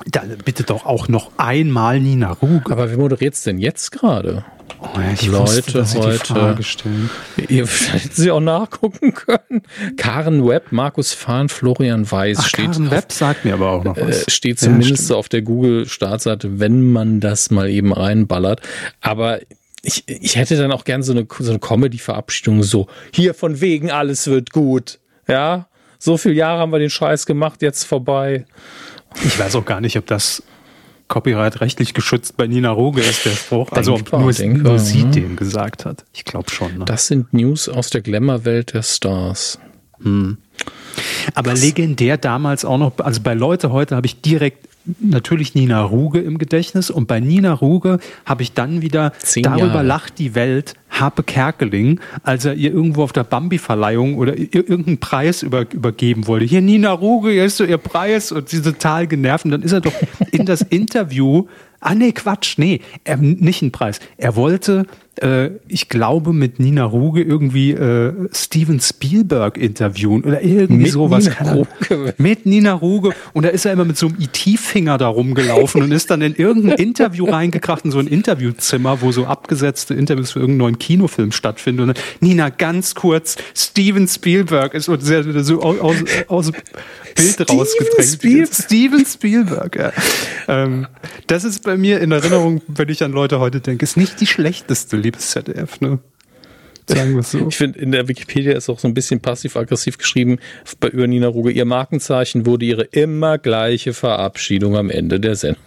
[0.06, 2.72] Dann bitte doch auch noch einmal Nina Ruge.
[2.72, 4.44] Aber wer moderiert es denn jetzt gerade?
[4.80, 7.10] Oh, ja, ich Leute wusste, dass Sie die heute- Frage stellen.
[7.48, 9.62] Ihr hätten Sie auch nachgucken können.
[9.98, 13.96] Karen Webb, Markus Fahn, Florian Weiß Ach, steht, Karen Webb sagt mir aber auch noch
[14.00, 14.22] was.
[14.26, 18.62] äh, steht Ja, zumindest so auf der Google-Startseite, wenn man das mal eben reinballert.
[19.02, 19.40] Aber
[19.82, 23.90] ich, ich hätte dann auch gern so eine, so eine Comedy-Verabschiedung, so hier von wegen
[23.90, 24.98] alles wird gut.
[25.26, 28.46] Ja, so viele Jahre haben wir den Scheiß gemacht, jetzt vorbei.
[29.24, 30.42] Ich weiß auch gar nicht, ob das
[31.08, 33.72] Copyright rechtlich geschützt bei Nina Ruge ist, der Spruch.
[33.72, 35.06] Also ob nur, nur sie ja.
[35.06, 36.04] den gesagt hat.
[36.12, 36.78] Ich glaube schon.
[36.78, 36.84] Ne?
[36.84, 39.58] Das sind News aus der Glamour-Welt der Stars.
[41.34, 44.69] Aber legendär damals auch noch, also bei Leute heute habe ich direkt
[45.00, 49.66] natürlich Nina Ruge im Gedächtnis und bei Nina Ruge habe ich dann wieder Zehn darüber
[49.66, 49.82] Jahre.
[49.82, 54.98] lacht die Welt Harpe Kerkeling, als er ihr irgendwo auf der Bambi-Verleihung oder ir- irgendeinen
[54.98, 56.44] Preis über, übergeben wollte.
[56.46, 59.72] Hier Nina Ruge, hier ist so ihr Preis und sie total genervt und dann ist
[59.72, 59.94] er doch
[60.32, 61.46] in das Interview
[61.82, 64.00] Ah nee, Quatsch, nee, er, nicht einen Preis.
[64.18, 64.84] Er wollte,
[65.22, 71.24] äh, ich glaube, mit Nina Ruge irgendwie äh, Steven Spielberg interviewen oder irgendwie Mit sowas.
[71.24, 71.52] Nina.
[71.52, 72.14] Ruge?
[72.18, 73.12] Mit Nina Ruge.
[73.32, 76.34] Und da ist er immer mit so einem IT-Finger da rumgelaufen und ist dann in
[76.34, 81.32] irgendein Interview reingekracht, in so ein Interviewzimmer, wo so abgesetzte Interviews für irgendeinen neuen Kinofilm
[81.32, 81.82] stattfinden.
[81.82, 85.96] Und dann, Nina, ganz kurz, Steven Spielberg ist und sehr, so aus,
[86.28, 86.54] aus, dem
[87.14, 88.10] Bild Steven rausgedrängt.
[88.10, 88.54] Spielberg?
[88.54, 89.92] Steven Spielberg, ja.
[90.48, 90.86] Ähm,
[91.26, 94.26] das ist bei mir in Erinnerung, wenn ich an Leute heute denke, ist nicht die
[94.26, 95.98] schlechteste, liebes ZDF, ne?
[96.86, 97.38] Sagen wir so.
[97.48, 100.38] Ich finde, in der Wikipedia ist auch so ein bisschen passiv-aggressiv geschrieben
[100.80, 101.50] bei über Nina Ruge.
[101.50, 105.62] Ihr Markenzeichen wurde ihre immer gleiche Verabschiedung am Ende der Sendung.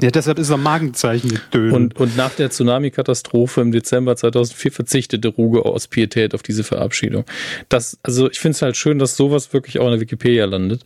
[0.00, 1.72] Ja, deshalb ist er Magenzeichen gedönt.
[1.74, 7.24] Und, und nach der Tsunami-Katastrophe im Dezember 2004 verzichtete Ruge aus Pietät auf diese Verabschiedung.
[7.68, 10.84] Das, also ich finde es halt schön, dass sowas wirklich auch in der Wikipedia landet.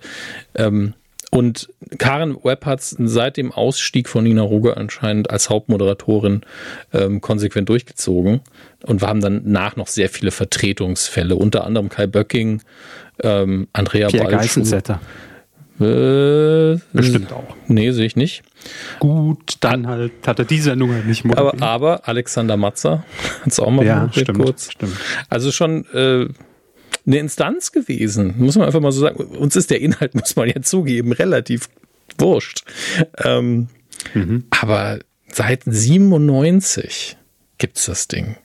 [0.57, 0.95] Ähm,
[1.31, 6.43] und Karen Webb hat es seit dem Ausstieg von Nina Ruge anscheinend als Hauptmoderatorin
[6.93, 8.41] ähm, konsequent durchgezogen.
[8.85, 12.63] Und wir haben dann nach noch sehr viele Vertretungsfälle, unter anderem Kai Böcking,
[13.23, 14.63] ähm, Andrea Pierre Balschuh.
[15.79, 17.55] Äh, Bestimmt auch.
[17.69, 18.43] Nee, sehe ich nicht.
[18.99, 21.63] Gut, dann halt hat er die Sendung halt nicht Aber, moderiert.
[21.63, 23.05] aber Alexander Matzer
[23.43, 24.73] hat es auch mal ja, moderiert stimmt, kurz.
[24.73, 24.97] stimmt.
[25.29, 26.29] Also schon äh,
[27.07, 29.23] eine Instanz gewesen, muss man einfach mal so sagen.
[29.25, 31.69] Uns ist der Inhalt, muss man ja zugeben, relativ
[32.19, 32.65] wurscht.
[33.19, 33.69] Ähm,
[34.15, 34.45] Mhm.
[34.51, 34.99] Aber
[35.33, 37.17] seit 97
[37.59, 38.37] gibt's das Ding.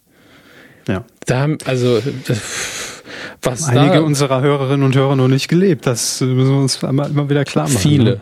[0.88, 1.06] Ja.
[1.26, 2.02] Da haben, also,
[3.42, 5.86] was Einige da, unserer Hörerinnen und Hörer noch nicht gelebt.
[5.86, 7.78] Das müssen wir uns immer, immer wieder klar machen.
[7.78, 8.22] viele ne?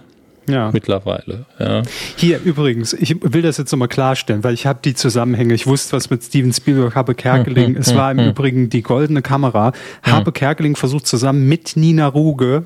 [0.52, 0.72] Ja.
[0.72, 1.84] mittlerweile, ja.
[2.16, 5.54] Hier übrigens, ich will das jetzt nochmal klarstellen, weil ich habe die Zusammenhänge.
[5.54, 7.76] Ich wusste, was mit Steven Spielberg, Habe Kerkeling.
[7.76, 9.74] es war im Übrigen die goldene Kamera.
[10.04, 12.66] Habe Kerkeling versucht zusammen mit Nina Ruge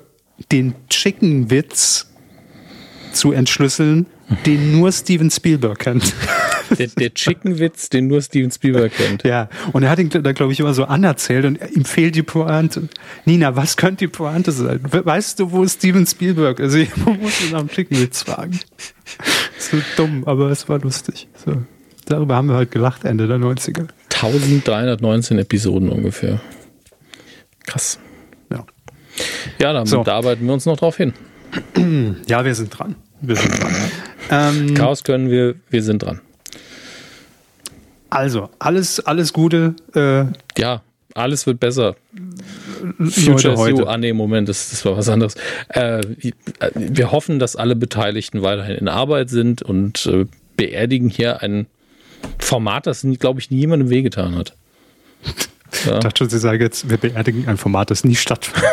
[0.52, 2.12] den Chicken-Witz
[3.12, 4.08] zu entschlüsseln,
[4.46, 6.14] den nur Steven Spielberg kennt.
[6.78, 9.24] Der, der Chicken-Witz, den nur Steven Spielberg kennt.
[9.24, 12.24] Ja, und er hat ihn da, glaube ich, immer so anerzählt und ihm fehlt die
[12.24, 12.90] Pointe.
[13.26, 14.80] Nina, was könnte die Pointe sein?
[14.90, 16.74] We- Weißt du, wo Steven Spielberg ist?
[16.76, 18.60] Ich muss ihn nach dem Chickenwitz fragen.
[19.60, 21.28] So dumm, aber es war lustig.
[21.46, 21.64] So.
[22.06, 23.88] Darüber haben wir halt gelacht, Ende der 90er.
[24.14, 26.40] 1319 Episoden ungefähr.
[27.66, 28.00] Krass.
[28.52, 28.66] Ja,
[29.60, 30.04] Ja, da, So.
[30.06, 31.14] arbeiten wir uns noch drauf hin.
[32.28, 32.96] ja wir sind dran.
[33.22, 33.74] Wir sind dran.
[34.32, 36.20] ähm, Chaos können wir, wir sind dran.
[38.14, 39.76] Also, alles, alles Gute.
[39.96, 40.26] Äh,
[40.60, 40.82] Ja,
[41.16, 41.96] alles wird besser.
[42.98, 43.58] Future is you.
[43.58, 43.88] heute.
[43.88, 45.36] Ah, nee, Moment, das, das war was anderes.
[45.70, 46.02] Äh,
[46.74, 50.26] wir hoffen, dass alle Beteiligten weiterhin in Arbeit sind und äh,
[50.58, 51.68] beerdigen hier ein
[52.40, 54.56] Format, das, glaube ich, niemandem wehgetan hat.
[55.26, 55.32] Ja.
[55.74, 58.64] Ich dachte schon, Sie sagen jetzt, wir beerdigen ein Format, das nie stattfindet.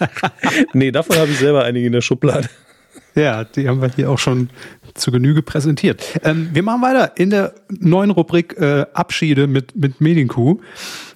[0.72, 2.48] Nee, davon habe ich selber einige in der Schublade.
[3.14, 4.48] Ja, die haben wir hier auch schon
[4.94, 6.02] zu Genüge präsentiert.
[6.22, 10.58] Ähm, wir machen weiter in der neuen Rubrik äh, Abschiede mit, mit Medienkuh.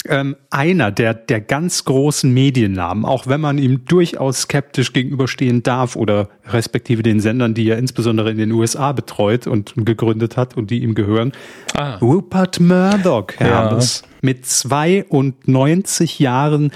[0.08, 5.96] Ähm, einer der, der ganz großen Mediennamen, auch wenn man ihm durchaus skeptisch gegenüberstehen darf
[5.96, 10.70] oder respektive den Sendern, die er insbesondere in den USA betreut und gegründet hat und
[10.70, 11.32] die ihm gehören.
[11.74, 11.96] Ah.
[11.96, 13.46] Rupert Murdoch, Ja.
[13.46, 14.02] Hermes.
[14.22, 16.70] Mit 92 Jahren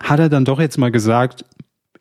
[0.00, 1.44] hat er dann doch jetzt mal gesagt,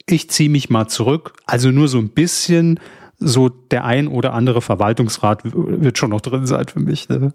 [0.08, 1.34] ich ziehe mich mal zurück.
[1.46, 2.80] Also nur so ein bisschen,
[3.20, 7.34] so der ein oder andere Verwaltungsrat wird schon noch drin sein für mich, ne?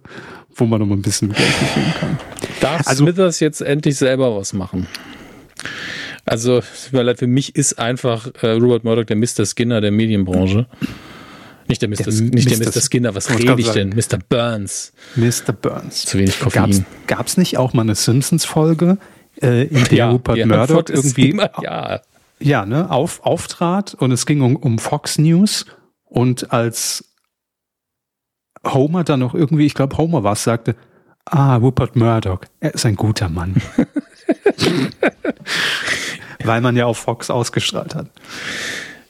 [0.55, 2.19] wo man noch mal ein bisschen Geld mitnehmen kann.
[2.61, 4.87] Darf Also- Smithers jetzt endlich selber was machen?
[6.27, 9.45] Also, es leid, für mich ist einfach äh, Robert Murdoch der Mr.
[9.47, 10.67] Skinner der Medienbranche.
[11.67, 11.97] Nicht der Mr.
[12.05, 12.67] Der nicht der Mr.
[12.67, 12.81] Mr.
[12.83, 13.89] Skinner, was rede ich denn?
[13.91, 14.19] Mr.
[14.29, 14.93] Burns.
[15.17, 15.53] Mr.
[15.53, 16.05] Burns.
[16.05, 16.85] Zu wenig Koffein.
[17.07, 18.99] gab's nicht auch mal eine Simpsons-Folge,
[19.43, 22.01] äh, in der Rupert die Murdoch irgendwie immer ja.
[22.41, 25.67] Ja, ne, auf, auftrat und es ging um, um Fox News
[26.05, 27.05] Und als
[28.67, 30.77] Homer dann noch irgendwie, ich glaube Homer war es, sagte,
[31.25, 33.57] ah, Rupert Murdoch, er ist ein guter Mann.
[36.45, 38.11] Weil man ja auf Fox ausgestrahlt hat.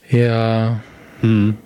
[0.08, 0.80] Ja.
[1.20, 1.56] Hm.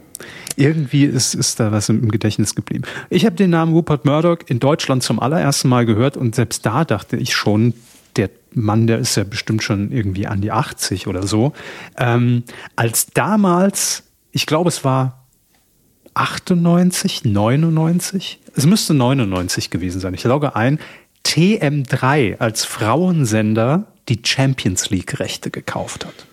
[0.57, 2.85] Irgendwie ist, ist da was im Gedächtnis geblieben.
[3.11, 6.85] Ich habe den Namen Rupert Murdoch in Deutschland zum allerersten Mal gehört und selbst da
[6.85, 7.75] dachte ich schon,
[8.17, 11.53] der Mann, der ist ja bestimmt schon irgendwie an die 80 oder so.
[11.99, 12.45] Ähm,
[12.77, 15.27] als damals, ich glaube, es war
[16.15, 20.15] 98, 99, es müsste 99 gewesen sein.
[20.15, 20.79] Ich logge ein,
[21.27, 26.27] TM3 als Frauensender die Champions League Rechte gekauft hat.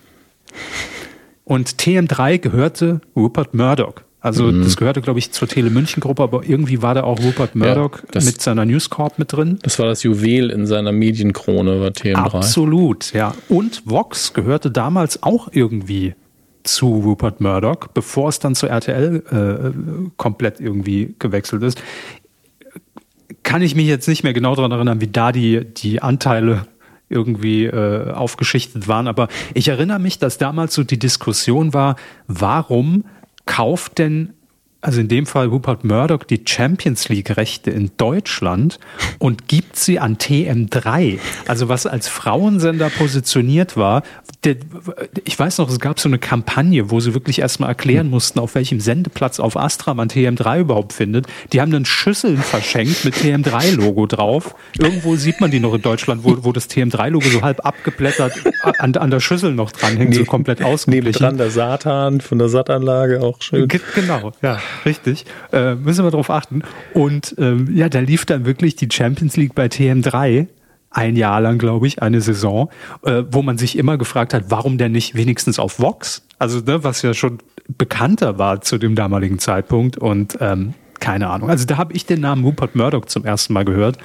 [1.44, 3.94] Und TM3 gehörte Rupert Murdoch.
[4.22, 4.62] Also mhm.
[4.62, 7.98] das gehörte, glaube ich, zur Tele München Gruppe, aber irgendwie war da auch Rupert Murdoch
[8.14, 9.58] ja, mit seiner News Corp mit drin.
[9.62, 12.14] Das war das Juwel in seiner Medienkrone, war TM3.
[12.14, 13.34] Absolut, ja.
[13.48, 16.14] Und Vox gehörte damals auch irgendwie
[16.62, 21.82] zu Rupert Murdoch, bevor es dann zur RTL äh, komplett irgendwie gewechselt ist.
[23.42, 26.66] Kann ich mich jetzt nicht mehr genau daran erinnern, wie da die, die Anteile
[27.08, 29.08] irgendwie äh, aufgeschichtet waren.
[29.08, 31.96] Aber ich erinnere mich, dass damals so die Diskussion war,
[32.28, 33.02] warum
[33.46, 34.34] kauft denn
[34.82, 38.80] also in dem Fall Rupert Murdoch, die Champions League-Rechte in Deutschland
[39.20, 41.20] und gibt sie an TM3.
[41.46, 44.02] Also was als Frauensender positioniert war.
[44.42, 44.56] Der,
[45.24, 48.56] ich weiß noch, es gab so eine Kampagne, wo sie wirklich erstmal erklären mussten, auf
[48.56, 51.28] welchem Sendeplatz auf Astra man TM3 überhaupt findet.
[51.52, 54.56] Die haben dann Schüsseln verschenkt mit TM3-Logo drauf.
[54.76, 58.32] Irgendwo sieht man die noch in Deutschland, wo, wo das TM3-Logo so halb abgeblättert
[58.78, 61.04] an, an der Schüssel noch dranhängt, nee, so komplett ausgeglichen.
[61.04, 63.68] Nebendran der Satan von der Sattanlage auch schön.
[63.94, 64.58] Genau, ja.
[64.84, 65.24] Richtig.
[65.52, 66.62] Äh, müssen wir darauf achten.
[66.94, 70.48] Und ähm, ja, da lief dann wirklich die Champions League bei TM3
[70.90, 72.70] ein Jahr lang, glaube ich, eine Saison,
[73.04, 76.26] äh, wo man sich immer gefragt hat, warum denn nicht wenigstens auf Vox?
[76.38, 77.38] Also, ne, was ja schon
[77.78, 81.50] bekannter war zu dem damaligen Zeitpunkt und ähm, keine Ahnung.
[81.50, 83.98] Also da habe ich den Namen Rupert Murdoch zum ersten Mal gehört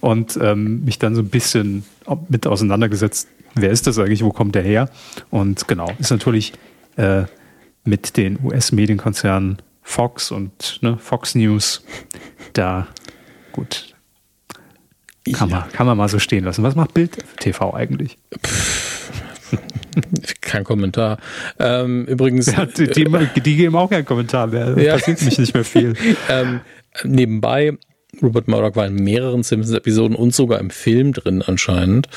[0.00, 1.84] und ähm, mich dann so ein bisschen
[2.28, 4.88] mit auseinandergesetzt, wer ist das eigentlich, wo kommt der her?
[5.30, 6.52] Und genau, ist natürlich
[6.96, 7.24] äh,
[7.84, 11.84] mit den US-Medienkonzernen Fox und ne, Fox News,
[12.54, 12.88] da
[13.52, 13.94] gut.
[15.32, 15.60] Kann, ja.
[15.60, 16.64] man, kann man mal so stehen lassen.
[16.64, 18.18] Was macht Bild TV eigentlich?
[20.40, 21.18] Kein Kommentar.
[21.58, 22.46] Ähm, übrigens.
[22.46, 24.76] Ja, die, die, die, geben auch keinen Kommentar mehr.
[24.76, 24.94] Ja.
[24.94, 25.94] Passiert mich nicht mehr viel.
[26.28, 26.60] ähm,
[27.04, 27.78] nebenbei
[28.22, 32.08] Rupert Murdoch war in mehreren Simpsons-Episoden und sogar im Film drin anscheinend.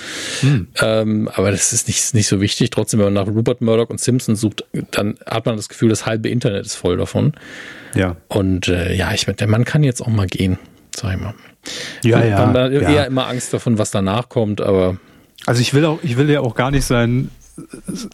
[0.41, 0.67] Hm.
[0.81, 2.69] Ähm, aber das ist nicht, nicht so wichtig.
[2.69, 6.05] Trotzdem, wenn man nach Rupert Murdoch und Simpsons sucht, dann hat man das Gefühl, das
[6.05, 7.33] halbe Internet ist voll davon.
[7.95, 8.15] Ja.
[8.27, 10.57] Und äh, ja, ich der Mann kann jetzt auch mal gehen,
[10.95, 11.33] sag ich mal.
[12.03, 12.45] Ja, ja.
[12.45, 14.97] Man hat eher immer Angst davon, was danach kommt, aber.
[15.45, 17.29] Also ich will auch, ich will ja auch gar nicht sein,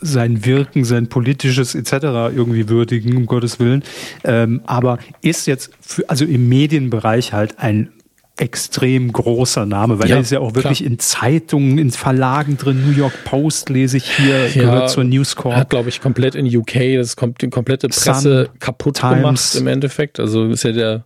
[0.02, 1.94] sein Wirken, sein politisches etc.
[2.36, 3.84] irgendwie würdigen, um Gottes Willen.
[4.24, 7.90] Ähm, aber ist jetzt, für, also im Medienbereich halt ein
[8.36, 10.90] extrem großer Name, weil ja, er ist ja auch wirklich klar.
[10.90, 12.84] in Zeitungen, in Verlagen drin.
[12.86, 15.56] New York Post lese ich hier, ja, gehört zur News Corp.
[15.56, 19.16] Hat, glaube ich, komplett in UK das kommt die komplette Presse Sun, kaputt Times.
[19.18, 20.20] gemacht im Endeffekt.
[20.20, 21.06] Also ist ja der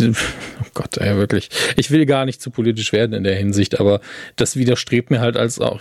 [0.00, 1.48] Oh Gott, ey, wirklich.
[1.76, 4.00] Ich will gar nicht zu politisch werden in der Hinsicht, aber
[4.36, 5.80] das widerstrebt mir halt als auch,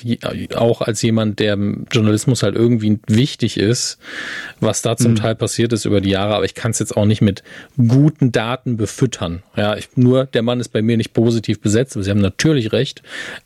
[0.55, 1.57] auch als jemand, der
[1.91, 3.99] Journalismus halt irgendwie wichtig ist,
[4.59, 5.17] was da zum mhm.
[5.17, 7.43] Teil passiert ist über die Jahre, aber ich kann es jetzt auch nicht mit
[7.77, 9.43] guten Daten befüttern.
[9.55, 12.71] Ja, ich, nur der Mann ist bei mir nicht positiv besetzt, aber Sie haben natürlich
[12.71, 13.03] recht.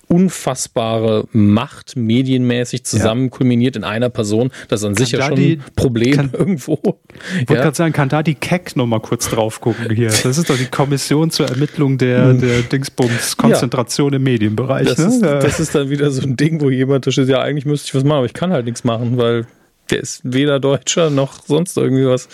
[0.07, 3.29] Unfassbare Macht medienmäßig zusammen ja.
[3.29, 6.73] kulminiert in einer Person, das ist an sich ja schon ein Problem kann, irgendwo.
[6.75, 7.61] Ich wollte ja.
[7.63, 10.09] gerade sagen, kann da die Keck noch mal kurz drauf gucken hier.
[10.09, 12.41] Das ist doch die Kommission zur Ermittlung der, hm.
[12.41, 14.17] der Dingsbums Konzentration ja.
[14.17, 14.87] im Medienbereich.
[14.87, 15.05] Das, ne?
[15.05, 17.87] ist, das ist dann wieder so ein Ding, wo jemand da steht, ja, eigentlich müsste
[17.87, 19.47] ich was machen, aber ich kann halt nichts machen, weil
[19.89, 22.27] der ist weder Deutscher noch sonst irgendwie was.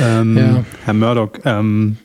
[0.00, 0.64] Ähm, ja.
[0.84, 1.98] Herr Murdoch, ähm,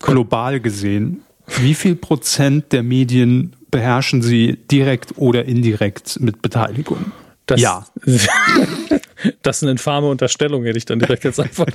[0.00, 1.22] global gesehen,
[1.60, 7.12] wie viel Prozent der Medien beherrschen Sie direkt oder indirekt mit Beteiligung?
[7.46, 7.86] Das, ja.
[9.42, 11.66] das ist eine infame Unterstellung, hätte ich dann direkt jetzt einfach.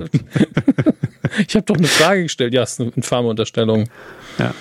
[1.48, 2.54] ich habe doch eine Frage gestellt.
[2.54, 3.90] Ja, es ist eine infame Unterstellung.
[4.38, 4.54] Ja.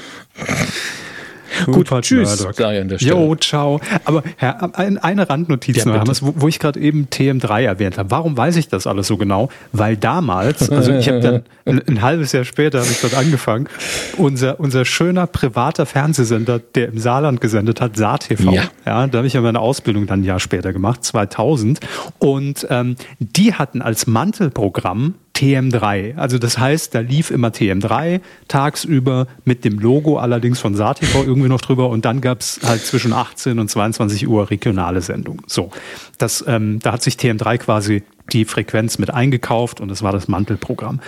[1.66, 3.12] Gut, Gut tschüss, sage an der Stelle.
[3.12, 3.80] Jo, ciao.
[4.04, 8.10] Aber Herr, eine Randnotiz ja, noch, wo, wo ich gerade eben TM3 erwähnt habe.
[8.10, 9.48] Warum weiß ich das alles so genau?
[9.72, 13.68] Weil damals, also ich habe dann ein, ein, halbes Jahr später habe ich dort angefangen,
[14.16, 18.62] unser, unser schöner privater Fernsehsender, der im Saarland gesendet hat, SaarTV, ja.
[18.86, 21.80] ja, da habe ich ja meine Ausbildung dann ein Jahr später gemacht, 2000.
[22.18, 26.16] Und ähm, die hatten als Mantelprogramm TM3.
[26.16, 31.48] Also das heißt, da lief immer TM3 tagsüber mit dem Logo allerdings von SaTV irgendwie
[31.48, 35.42] noch drüber und dann gab es halt zwischen 18 und 22 Uhr regionale Sendungen.
[35.46, 35.70] So,
[36.18, 40.28] das, ähm, da hat sich TM3 quasi die Frequenz mit eingekauft und das war das
[40.28, 41.00] Mantelprogramm.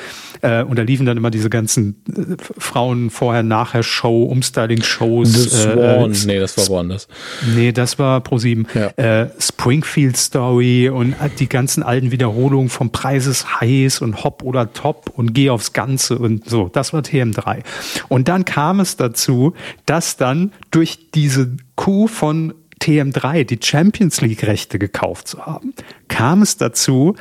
[0.43, 5.33] Äh, und da liefen dann immer diese ganzen äh, Frauen vorher, nachher Show, Umstyling-Shows.
[5.33, 7.09] The Swan, äh, nee, das war woanders.
[7.55, 8.67] Nee, das war Pro7.
[8.75, 9.23] Ja.
[9.23, 15.13] Äh, Springfield Story und die ganzen alten Wiederholungen vom Preises heiß und Hop oder Top
[15.15, 16.69] und Geh aufs Ganze und so.
[16.73, 17.63] Das war TM3.
[18.09, 19.55] Und dann kam es dazu,
[19.87, 25.75] dass dann durch diese Kuh von TM3 die Champions League Rechte gekauft zu haben,
[26.09, 27.17] kam es dazu,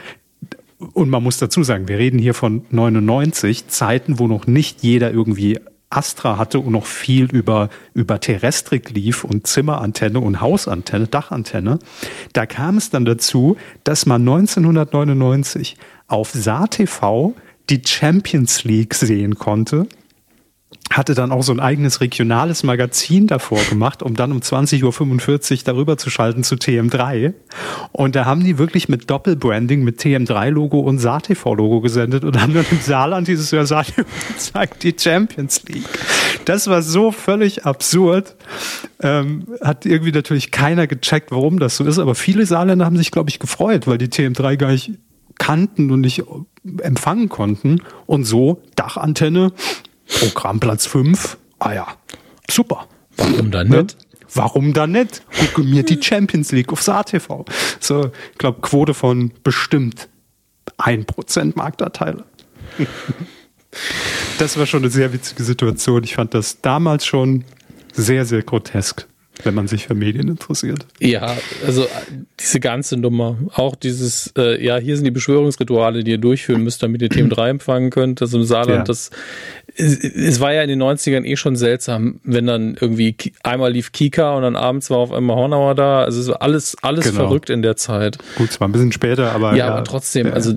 [0.94, 5.12] und man muss dazu sagen, wir reden hier von 99 Zeiten, wo noch nicht jeder
[5.12, 11.80] irgendwie Astra hatte und noch viel über, über Terrestrik lief und Zimmerantenne und Hausantenne, Dachantenne.
[12.34, 17.34] Da kam es dann dazu, dass man 1999 auf SaarTV
[17.70, 19.88] die Champions League sehen konnte
[20.92, 25.60] hatte dann auch so ein eigenes regionales Magazin davor gemacht, um dann um 20.45 Uhr
[25.66, 27.34] darüber zu schalten zu TM3.
[27.92, 32.66] Und da haben die wirklich mit Doppelbranding, mit TM3-Logo und SaTV-Logo gesendet und haben dann
[32.70, 35.88] im Saarland dieses Jahr SaTV gezeigt, die Champions League.
[36.46, 38.36] Das war so völlig absurd.
[39.02, 43.12] Ähm, hat irgendwie natürlich keiner gecheckt, warum das so ist, aber viele Saarländer haben sich,
[43.12, 44.92] glaube ich, gefreut, weil die TM3 gar nicht
[45.40, 46.24] kannten und nicht
[46.82, 47.82] empfangen konnten.
[48.06, 49.52] Und so Dachantenne,
[50.08, 51.38] Programmplatz 5.
[51.60, 51.88] Ah ja,
[52.50, 52.88] super.
[53.18, 53.84] Warum dann ne?
[53.84, 53.98] nicht?
[54.34, 55.24] Warum dann nicht?
[55.38, 57.46] Gucke mir die Champions League auf SaarTV.
[57.80, 60.10] So, ich glaube, Quote von bestimmt
[60.78, 62.26] 1% Marktanteile.
[64.38, 66.04] Das war schon eine sehr witzige Situation.
[66.04, 67.44] Ich fand das damals schon
[67.94, 69.08] sehr, sehr grotesk
[69.44, 70.86] wenn man sich für Medien interessiert.
[71.00, 71.88] Ja, also
[72.40, 76.84] diese ganze Nummer, auch dieses, äh, ja, hier sind die Beschwörungsrituale, die ihr durchführen müsst,
[76.84, 78.22] damit ihr Themen 3 empfangen könnt.
[78.22, 78.84] Das im Saarland, ja.
[78.84, 79.12] das
[79.76, 83.92] es, es, war ja in den 90ern eh schon seltsam, wenn dann irgendwie einmal lief
[83.92, 86.04] Kika und dann abends war auf einmal Hornauer da.
[86.04, 87.16] Also es war alles, alles genau.
[87.16, 88.18] verrückt in der Zeit.
[88.36, 89.52] Gut, zwar ein bisschen später, aber.
[89.52, 90.54] Ja, ja aber trotzdem, also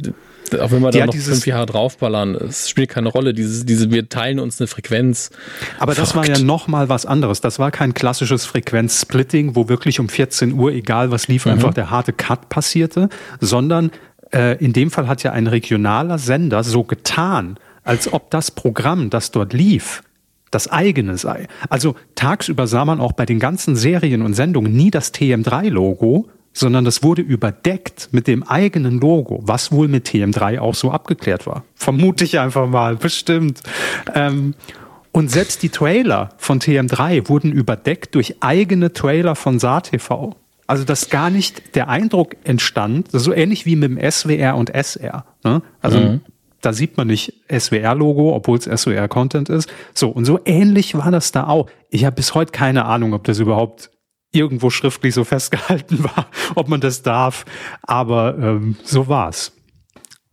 [0.54, 3.34] auch wenn wir da noch fünf Jahre draufballern, es spielt keine Rolle.
[3.34, 5.30] Dieses, diese, wir teilen uns eine Frequenz.
[5.78, 5.98] Aber Verrückt.
[5.98, 7.40] das war ja noch mal was anderes.
[7.40, 11.52] Das war kein klassisches Frequenzsplitting, wo wirklich um 14 Uhr, egal was lief, mhm.
[11.52, 13.08] einfach der harte Cut passierte,
[13.40, 13.90] sondern
[14.32, 19.10] äh, in dem Fall hat ja ein regionaler Sender so getan, als ob das Programm,
[19.10, 20.02] das dort lief,
[20.50, 21.46] das eigene sei.
[21.68, 26.86] Also tagsüber sah man auch bei den ganzen Serien und Sendungen nie das TM3-Logo, sondern
[26.86, 31.64] das wurde überdeckt mit dem eigenen Logo, was wohl mit TM3 auch so abgeklärt war.
[31.74, 33.60] Vermute ich einfach mal, bestimmt.
[34.14, 34.54] Ähm,
[35.12, 40.34] und selbst die Trailer von TM3 wurden überdeckt durch eigene Trailer von SaarTV.
[40.66, 45.26] Also dass gar nicht der Eindruck entstand, so ähnlich wie mit dem SWR und SR.
[45.44, 45.60] Ne?
[45.82, 46.20] Also mhm.
[46.62, 49.70] da sieht man nicht SWR-Logo, obwohl es SWR-Content ist.
[49.92, 51.68] So, und so ähnlich war das da auch.
[51.90, 53.90] Ich habe bis heute keine Ahnung, ob das überhaupt
[54.36, 57.44] irgendwo schriftlich so festgehalten war, ob man das darf.
[57.82, 59.52] Aber ähm, so war's.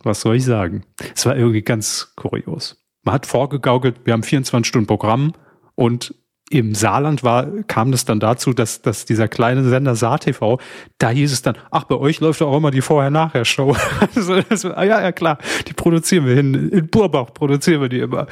[0.03, 0.83] Was soll ich sagen?
[1.15, 2.83] Es war irgendwie ganz kurios.
[3.03, 5.33] Man hat vorgegaukelt, wir haben 24 Stunden Programm
[5.75, 6.13] und
[6.49, 10.59] im Saarland war, kam das dann dazu, dass, dass dieser kleine Sender SaarTV,
[10.99, 13.75] da hieß es dann, ach, bei euch läuft auch immer die Vorher-Nachher-Show.
[14.15, 16.69] also, also, ah, ja, ja, klar, die produzieren wir hin.
[16.69, 18.27] In Burbach produzieren wir die immer.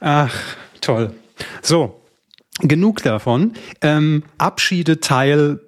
[0.00, 0.34] Ach,
[0.80, 1.14] toll.
[1.62, 2.02] So,
[2.60, 3.52] genug davon.
[3.82, 5.60] Ähm, Abschiede Teil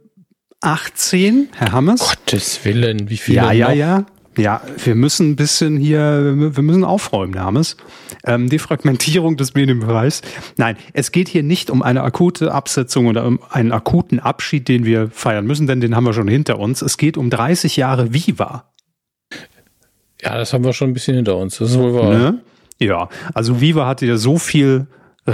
[0.60, 2.00] 18, Herr Hammers.
[2.00, 3.74] Gottes Willen, wie viele Ja, ja, noch?
[3.74, 4.06] ja.
[4.38, 7.76] Ja, wir müssen ein bisschen hier, wir müssen aufräumen, Herr Hammers.
[8.24, 10.22] Ähm, die Fragmentierung des Medienbereichs.
[10.56, 14.84] Nein, es geht hier nicht um eine akute Absetzung oder um einen akuten Abschied, den
[14.84, 16.80] wir feiern müssen, denn den haben wir schon hinter uns.
[16.80, 18.72] Es geht um 30 Jahre Viva.
[20.22, 21.58] Ja, das haben wir schon ein bisschen hinter uns.
[21.58, 22.10] Das ist wohl wahr.
[22.16, 22.38] Ne?
[22.78, 24.86] Ja, also Viva hatte ja so viel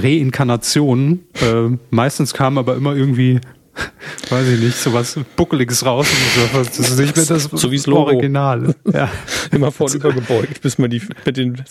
[0.02, 1.26] Reinkarnationen.
[1.40, 3.40] Äh, meistens kam aber immer irgendwie,
[4.30, 6.08] weiß ich nicht, sowas Buckeliges raus.
[6.52, 8.12] Das ist nicht mehr das so wie das Logo.
[8.12, 8.74] Original.
[8.92, 9.10] Ja.
[9.52, 11.62] immer vornüber gebeugt, bis man die mit den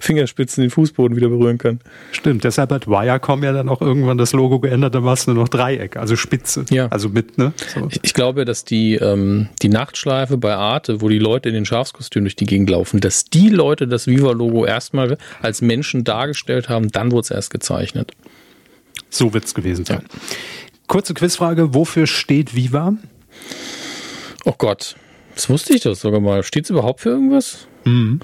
[0.00, 1.80] Fingerspitzen den Fußboden wieder berühren kann.
[2.10, 5.36] Stimmt, deshalb hat Wirecom ja dann auch irgendwann das Logo geändert, dann war es nur
[5.36, 6.64] noch Dreieck, also Spitze.
[6.70, 6.88] Ja.
[6.88, 7.52] Also mit, ne?
[7.74, 7.88] So.
[7.90, 11.64] Ich, ich, glaube, dass die, ähm, die Nachtschleife bei Arte, wo die Leute in den
[11.64, 16.90] Schafskostümen durch die Gegend laufen, dass die Leute das Viva-Logo erstmal als Menschen dargestellt haben,
[16.90, 18.12] dann wurde es erst gezeichnet.
[19.10, 20.02] So wird es gewesen sein.
[20.02, 20.18] Ja.
[20.92, 22.92] Kurze Quizfrage, wofür steht Viva?
[24.44, 24.94] Oh Gott,
[25.34, 26.42] das wusste ich doch sogar mal.
[26.42, 27.66] Steht es überhaupt für irgendwas?
[27.86, 28.20] Mhm.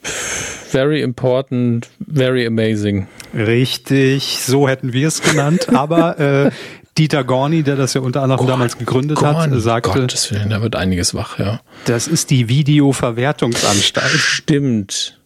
[0.00, 3.08] Very important, very amazing.
[3.34, 5.68] Richtig, so hätten wir es genannt.
[5.74, 6.50] Aber äh,
[6.96, 10.48] Dieter Gorni, der das ja unter anderem Gott, damals gegründet Gorni, hat, sagte, Gottes Willen,
[10.48, 11.60] da wird einiges wach, ja.
[11.84, 14.08] Das ist die Videoverwertungsanstalt.
[14.08, 15.20] Stimmt.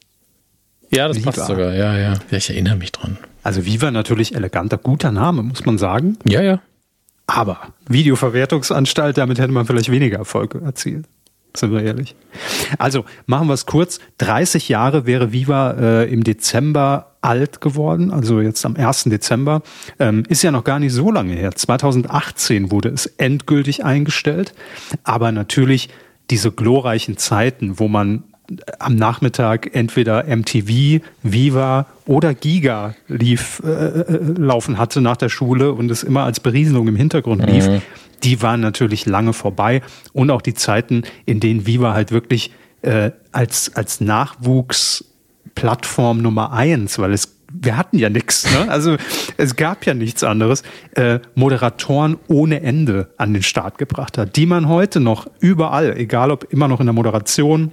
[0.90, 1.30] Ja, das Viva.
[1.30, 2.14] passt sogar, ja, ja.
[2.28, 3.18] Ja, ich erinnere mich dran.
[3.48, 6.18] Also Viva natürlich eleganter, guter Name, muss man sagen.
[6.28, 6.60] Ja, ja.
[7.26, 11.06] Aber Videoverwertungsanstalt, damit hätte man vielleicht weniger Erfolg erzielt.
[11.56, 12.14] sind wir ehrlich.
[12.78, 14.00] Also machen wir es kurz.
[14.18, 19.04] 30 Jahre wäre Viva äh, im Dezember alt geworden, also jetzt am 1.
[19.04, 19.62] Dezember.
[19.98, 21.52] Ähm, ist ja noch gar nicht so lange her.
[21.52, 24.52] 2018 wurde es endgültig eingestellt.
[25.04, 25.88] Aber natürlich
[26.28, 28.24] diese glorreichen Zeiten, wo man
[28.78, 35.72] am Nachmittag entweder MTV, Viva oder Giga lief, äh, äh, laufen hatte nach der Schule
[35.72, 37.82] und es immer als Berieselung im Hintergrund lief, mhm.
[38.24, 39.82] die waren natürlich lange vorbei.
[40.12, 42.50] Und auch die Zeiten, in denen Viva halt wirklich
[42.82, 48.70] äh, als, als Nachwuchsplattform Nummer eins, weil es wir hatten ja nichts, ne?
[48.70, 48.98] Also
[49.38, 50.62] es gab ja nichts anderes,
[50.94, 56.30] äh, Moderatoren ohne Ende an den Start gebracht hat, die man heute noch überall, egal
[56.30, 57.72] ob immer noch in der Moderation,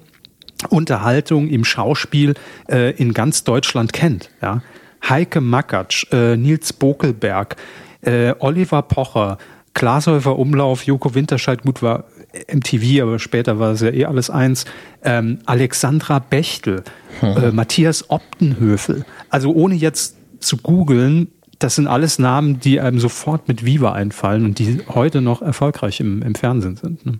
[0.69, 2.35] Unterhaltung im Schauspiel
[2.69, 4.29] äh, in ganz Deutschland kennt.
[4.41, 4.61] Ja?
[5.07, 7.55] Heike Makatsch, äh, Nils Bokelberg,
[8.01, 9.37] äh, Oliver Pocher,
[9.73, 12.05] Glashäufer Umlauf, Joko Winterscheid, gut war
[12.51, 14.65] MTV, aber später war es ja eh alles eins,
[15.03, 16.83] ähm, Alexandra Bechtel,
[17.19, 17.37] hm.
[17.37, 19.05] äh, Matthias Optenhöfel.
[19.29, 21.27] Also ohne jetzt zu googeln,
[21.59, 25.99] das sind alles Namen, die einem sofort mit Viva einfallen und die heute noch erfolgreich
[25.99, 27.05] im, im Fernsehen sind.
[27.05, 27.19] Ne?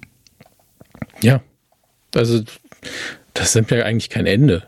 [1.21, 1.41] Ja,
[2.13, 2.41] also
[3.35, 4.63] das nimmt ja eigentlich kein Ende.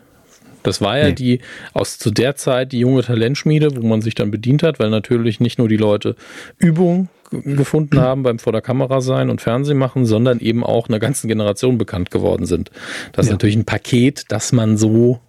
[0.62, 1.12] Das war ja nee.
[1.12, 1.40] die
[1.72, 5.40] aus zu der Zeit die junge Talentschmiede, wo man sich dann bedient hat, weil natürlich
[5.40, 6.14] nicht nur die Leute
[6.58, 10.98] Übung gefunden haben beim vor der Kamera sein und Fernsehen machen, sondern eben auch einer
[10.98, 12.70] ganzen Generation bekannt geworden sind.
[13.12, 15.20] Das ist natürlich ein Paket, das man so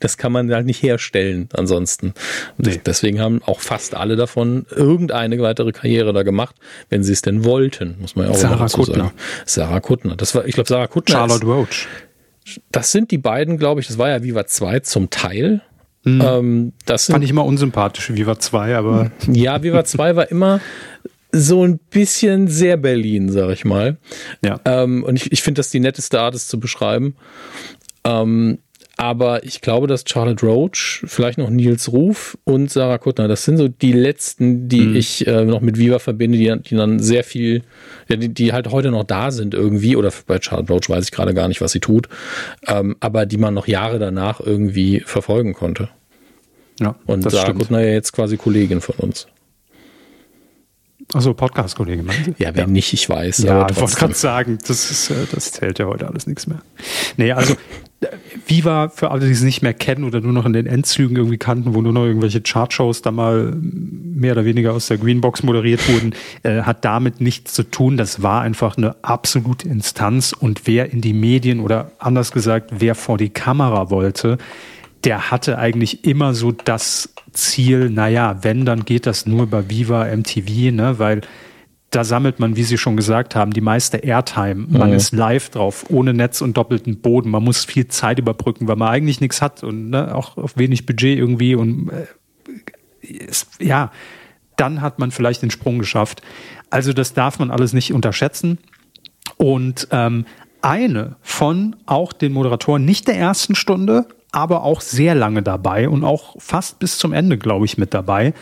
[0.00, 2.12] das kann man halt nicht herstellen ansonsten.
[2.58, 2.80] Nee.
[2.84, 6.54] Deswegen haben auch fast alle davon irgendeine weitere Karriere da gemacht,
[6.90, 9.04] wenn sie es denn wollten, muss man ja auch Sarah dazu Kuttner.
[9.04, 9.16] sagen.
[9.46, 10.16] Sarah Kuttner.
[10.16, 11.14] Das war, ich glaube, Sarah Kuttner.
[11.14, 11.88] Charlotte Roach.
[12.72, 15.62] Das sind die beiden, glaube ich, das war ja Viva 2 zum Teil.
[16.04, 16.22] Mhm.
[16.24, 19.10] Ähm, das Fand ich immer unsympathisch, Viva 2, aber.
[19.30, 20.60] Ja, Viva 2 war immer
[21.30, 23.98] so ein bisschen sehr Berlin, sag ich mal.
[24.42, 24.60] Ja.
[24.64, 27.16] Ähm, und ich, ich finde das die netteste Art, es zu beschreiben.
[28.04, 28.58] Ähm,
[28.98, 33.56] aber ich glaube, dass Charlotte Roach, vielleicht noch Nils Ruf und Sarah Kuttner, das sind
[33.56, 34.96] so die letzten, die mhm.
[34.96, 37.62] ich äh, noch mit Viva verbinde, die, die dann sehr viel,
[38.08, 39.94] die, die, halt heute noch da sind irgendwie.
[39.94, 42.08] Oder bei Charlotte Roach weiß ich gerade gar nicht, was sie tut.
[42.66, 45.90] Ähm, aber die man noch Jahre danach irgendwie verfolgen konnte.
[46.80, 47.60] Ja, und Sarah stimmt.
[47.60, 49.28] Kuttner ja jetzt quasi Kollegin von uns.
[51.14, 52.66] Also Podcast-Kollege, meinst Ja, wenn ja.
[52.66, 53.38] nicht, ich weiß.
[53.38, 56.60] Ja, ich wollte gerade sagen, das, ist, äh, das zählt ja heute alles nichts mehr.
[57.16, 57.54] Nee, also
[58.46, 61.36] Viva, für alle, die es nicht mehr kennen oder nur noch in den Endzügen irgendwie
[61.36, 65.88] kannten, wo nur noch irgendwelche Chartshows da mal mehr oder weniger aus der Greenbox moderiert
[65.88, 67.96] wurden, äh, hat damit nichts zu tun.
[67.96, 72.94] Das war einfach eine absolute Instanz und wer in die Medien oder anders gesagt, wer
[72.94, 74.38] vor die Kamera wollte,
[75.02, 80.04] der hatte eigentlich immer so das Ziel, naja, wenn, dann geht das nur über Viva
[80.04, 81.20] MTV, ne, weil
[81.90, 84.66] da sammelt man, wie Sie schon gesagt haben, die meiste Airtime.
[84.68, 84.96] Man mhm.
[84.96, 87.30] ist live drauf, ohne Netz und doppelten Boden.
[87.30, 90.84] Man muss viel Zeit überbrücken, weil man eigentlich nichts hat und ne, auch auf wenig
[90.84, 92.06] Budget irgendwie und äh,
[93.00, 93.90] ist, ja,
[94.56, 96.20] dann hat man vielleicht den Sprung geschafft.
[96.68, 98.58] Also das darf man alles nicht unterschätzen.
[99.36, 100.26] Und ähm,
[100.60, 106.04] eine von auch den Moderatoren, nicht der ersten Stunde, aber auch sehr lange dabei und
[106.04, 108.34] auch fast bis zum Ende, glaube ich, mit dabei.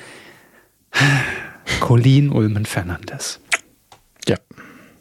[1.81, 3.41] Colin Ulmen Fernandes.
[4.29, 4.37] Ja.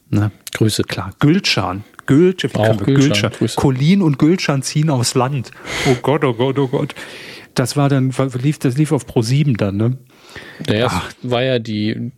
[0.10, 0.32] Ne?
[0.54, 0.84] Grüße.
[0.84, 1.12] Klar.
[1.20, 1.84] Gülcan.
[2.06, 2.52] Gülcan.
[2.54, 3.32] Wie auch Gülcan.
[3.38, 3.56] Gülcan.
[3.56, 5.52] Colin und Gülcan ziehen aufs Land.
[5.90, 6.96] Oh Gott, oh Gott, oh Gott.
[7.54, 9.98] Das war dann, lief, das lief auf Pro 7 dann, ne?
[10.70, 11.12] Ja, Ach.
[11.22, 12.12] war ja die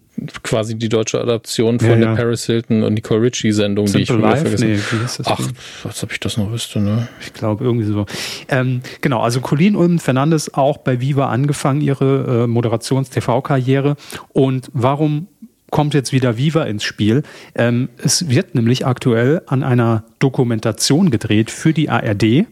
[0.44, 4.22] quasi die deutsche Adaption von ja, der Paris Hilton und Nicole Ritchie Sendung, Simple die
[4.22, 4.42] ich Life?
[4.42, 5.40] vergessen nee, wie ist das Ach,
[5.84, 7.08] was ob ich das noch wüsste, ne?
[7.22, 8.06] Ich glaube irgendwie so.
[8.50, 13.96] Ähm, genau, also Colleen Ulm Fernandes auch bei Viva angefangen ihre äh, Moderations-TV-Karriere
[14.34, 15.28] und warum
[15.70, 17.24] kommt jetzt wieder Viva ins Spiel.
[17.54, 22.48] Ähm, es wird nämlich aktuell an einer Dokumentation gedreht für die ARD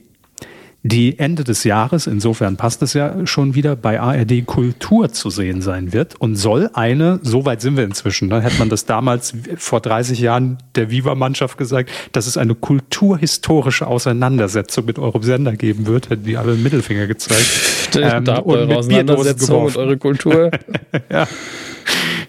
[0.87, 5.63] die Ende des Jahres, insofern passt es ja schon wieder, bei ARD Kultur zu sehen
[5.63, 9.33] sein wird und soll eine, so weit sind wir inzwischen, ne, hätte man das damals
[9.57, 15.87] vor 30 Jahren der Viva-Mannschaft gesagt, dass es eine kulturhistorische Auseinandersetzung mit eurem Sender geben
[15.87, 17.95] wird, hätten die alle einen Mittelfinger gezeigt.
[17.99, 20.51] ähm, da und mit Auseinandersetzung mit eure Kultur.
[21.09, 21.27] ja,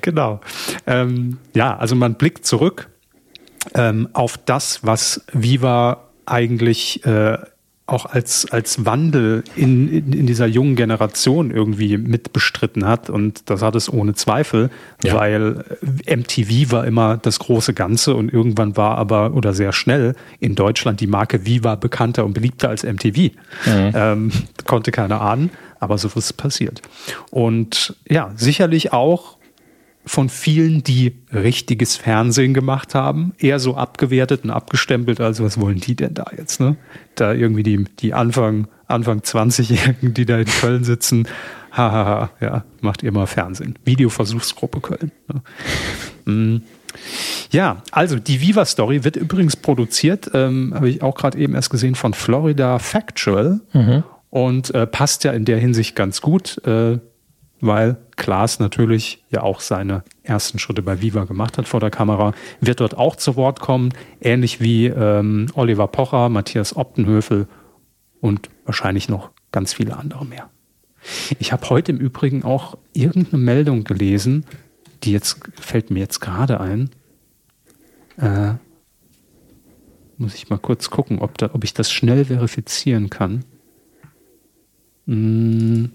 [0.01, 0.41] genau.
[0.87, 2.89] Ähm, ja, also man blickt zurück
[3.75, 7.37] ähm, auf das, was Viva eigentlich äh,
[7.87, 13.09] auch als, als Wandel in, in, in, dieser jungen Generation irgendwie mitbestritten hat.
[13.11, 14.71] Und das hat es ohne Zweifel,
[15.05, 15.15] ja.
[15.15, 15.65] weil
[16.05, 21.01] MTV war immer das große Ganze und irgendwann war aber oder sehr schnell in Deutschland
[21.01, 23.17] die Marke Viva bekannter und beliebter als MTV.
[23.67, 23.93] Mhm.
[23.95, 24.33] Ähm,
[24.65, 26.83] konnte keiner ahnen, aber so ist passiert.
[27.31, 29.36] Und ja, sicherlich auch
[30.07, 35.81] von vielen, die richtiges Fernsehen gemacht haben, eher so abgewertet und abgestempelt, also was wollen
[35.81, 36.77] die denn da jetzt, ne?
[37.17, 41.27] Da irgendwie die, die Anfang, Anfang 20-Jährigen, die da in Köln sitzen,
[41.73, 43.79] hahaha, ja, macht ihr mal Fernsehen.
[43.85, 45.11] Videoversuchsgruppe Köln.
[46.25, 46.33] Ne?
[46.33, 46.63] Mm.
[47.51, 51.71] Ja, also die Viva Story wird übrigens produziert, ähm, habe ich auch gerade eben erst
[51.71, 54.05] gesehen, von Florida Factual mhm.
[54.31, 56.99] und äh, passt ja in der Hinsicht ganz gut, äh,
[57.61, 62.33] weil Klaas natürlich ja auch seine ersten Schritte bei Viva gemacht hat vor der Kamera,
[62.61, 67.49] wird dort auch zu Wort kommen, ähnlich wie ähm, Oliver Pocher, Matthias Optenhöfel
[68.21, 70.51] und wahrscheinlich noch ganz viele andere mehr.
[71.39, 74.45] Ich habe heute im Übrigen auch irgendeine Meldung gelesen,
[75.05, 76.91] die jetzt fällt mir jetzt gerade ein.
[78.19, 78.55] Äh,
[80.19, 83.45] muss ich mal kurz gucken, ob, da, ob ich das schnell verifizieren kann.
[85.07, 85.93] Hm.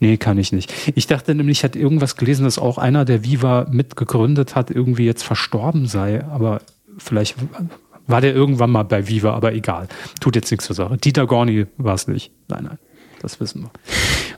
[0.00, 0.72] Nee, kann ich nicht.
[0.94, 5.06] Ich dachte nämlich, ich hatte irgendwas gelesen, dass auch einer, der Viva mitgegründet hat, irgendwie
[5.06, 6.24] jetzt verstorben sei.
[6.24, 6.60] Aber
[6.98, 7.36] vielleicht
[8.06, 9.88] war der irgendwann mal bei Viva, aber egal.
[10.20, 10.96] Tut jetzt nichts zur Sache.
[10.98, 12.32] Dieter Gorni war es nicht.
[12.48, 12.78] Nein, nein.
[13.20, 13.70] Das wissen wir.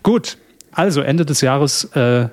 [0.03, 0.38] Gut.
[0.72, 2.28] Also Ende des Jahres äh,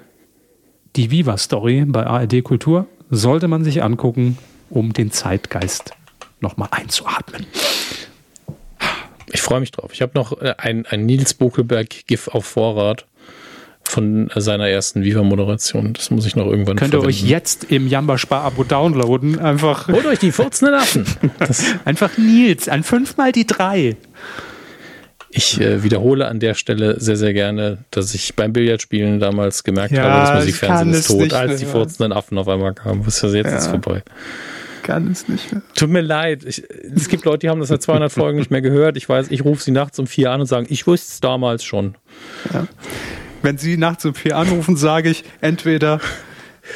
[0.96, 4.38] die Viva-Story bei ARD Kultur sollte man sich angucken,
[4.70, 5.92] um den Zeitgeist
[6.40, 7.46] nochmal einzuatmen.
[9.44, 9.92] Ich freue mich drauf.
[9.92, 13.06] Ich habe noch äh, ein, ein Nils Bokelberg-GIF auf Vorrat
[13.84, 15.92] von seiner ersten Viva-Moderation.
[15.92, 17.14] Das muss ich noch irgendwann Könnt verwenden.
[17.14, 19.40] ihr euch jetzt im Jamba Spar-Abo downloaden.
[19.40, 19.90] Einfach.
[19.90, 21.06] Holt euch die furzenden Affen.
[21.84, 23.98] Einfach Nils, an fünfmal die drei.
[25.30, 29.94] Ich äh, wiederhole an der Stelle sehr, sehr gerne, dass ich beim Billardspielen damals gemerkt
[29.94, 33.06] ja, habe, das Musikfernsehen ist tot, als die furzenden Affen auf einmal kamen.
[33.06, 33.58] Was ist jetzt ja.
[33.58, 34.04] ist vorbei.
[34.84, 35.62] Kann es nicht mehr.
[35.76, 36.44] Tut mir leid.
[36.46, 36.64] Ich,
[36.96, 38.98] es gibt Leute, die haben das seit 200 Folgen nicht mehr gehört.
[38.98, 41.64] Ich weiß, ich rufe sie nachts um vier an und sage, ich wusste es damals
[41.64, 41.96] schon.
[42.54, 42.68] Ja.
[43.42, 46.00] Wenn sie nachts um vier anrufen, sage ich entweder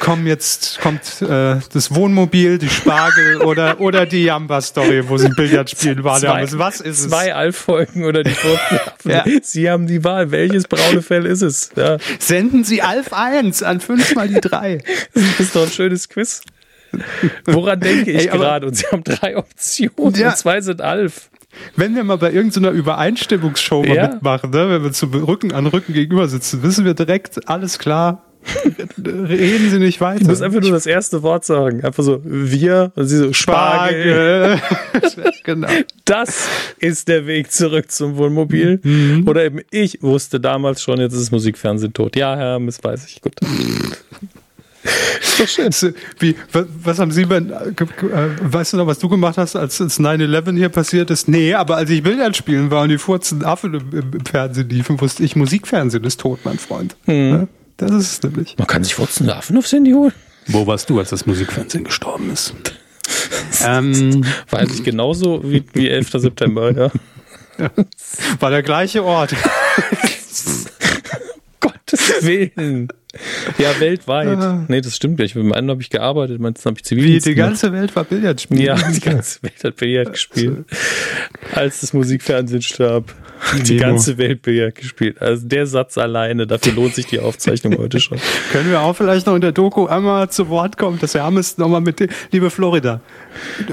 [0.00, 5.28] komm jetzt kommt äh, das Wohnmobil, die Spargel oder oder die Jamba Story, wo sie
[5.30, 6.20] Billard spielen waren.
[6.20, 7.08] Zwei, was ist es?
[7.08, 8.34] Zwei Alf-Folgen oder die
[9.04, 9.24] ja.
[9.42, 10.30] Sie haben die Wahl.
[10.30, 11.70] Welches braune Fell ist es?
[11.76, 11.98] Ja.
[12.18, 14.82] Senden Sie Alf 1 an fünfmal die drei.
[15.14, 16.42] Das ist doch ein schönes Quiz.
[17.44, 18.66] Woran denke ich gerade?
[18.66, 20.28] Und Sie haben drei Optionen ja.
[20.28, 21.30] und zwei sind Alf.
[21.76, 24.08] Wenn wir mal bei irgendeiner Übereinstimmungsshow mal ja.
[24.08, 24.70] mitmachen, ne?
[24.70, 28.22] wenn wir zu Rücken an Rücken gegenüber sitzen, wissen wir direkt, alles klar,
[28.98, 30.20] Reden Sie nicht weiter.
[30.20, 31.84] Du musst einfach nur das erste Wort sagen.
[31.84, 34.58] Einfach so, wir, und sie so, Spargel.
[34.58, 35.32] Spargel.
[35.44, 35.68] genau.
[36.04, 38.80] Das ist der Weg zurück zum Wohnmobil.
[38.82, 39.28] Mhm.
[39.28, 42.16] Oder eben, ich wusste damals schon, jetzt ist Musikfernsehen tot.
[42.16, 43.20] Ja, Herr, das weiß ich.
[43.20, 43.34] Gut.
[45.20, 45.94] Ist doch schön.
[46.18, 47.42] Wie, was, was haben Sie bei, äh,
[48.40, 51.28] weißt du noch, was du gemacht hast, als, als 9-11 hier passiert ist?
[51.28, 55.00] Nee, aber als ich Billard spielen war und die furzen Affen im, im, Fernsehen liefen,
[55.00, 56.96] wusste ich, Musikfernsehen ist tot, mein Freund.
[57.06, 57.48] Mhm.
[57.76, 58.56] Das ist es nämlich.
[58.58, 60.12] Man kann sich furzende Affen aufs Handy holen.
[60.46, 62.54] Wo warst du, als das Musikfernsehen gestorben ist?
[63.64, 66.10] ähm, Weiß ich genauso wie, wie 11.
[66.12, 66.90] September, ja.
[67.58, 67.70] ja.
[68.40, 69.34] War der gleiche Ort.
[72.20, 72.88] Willen.
[73.58, 74.38] Ja, weltweit.
[74.38, 74.64] Ah.
[74.68, 75.24] Nee, das stimmt ja.
[75.24, 77.96] Ich, mit dem einen habe ich gearbeitet, meinen habe ich Zivildienst Wie, die ganze Welt
[77.96, 78.60] war Billard spielen.
[78.60, 80.64] Ja, die ganze Welt hat Billard gespielt.
[81.54, 83.14] Als das Musikfernsehen starb.
[83.64, 83.86] Die Nemo.
[83.86, 85.20] ganze Welt gespielt.
[85.20, 88.18] Also der Satz alleine, dafür lohnt sich die Aufzeichnung heute schon.
[88.52, 91.36] Können wir auch vielleicht noch in der Doku einmal zu Wort kommen, dass wir haben
[91.36, 93.00] es nochmal mit, dem, liebe Florida,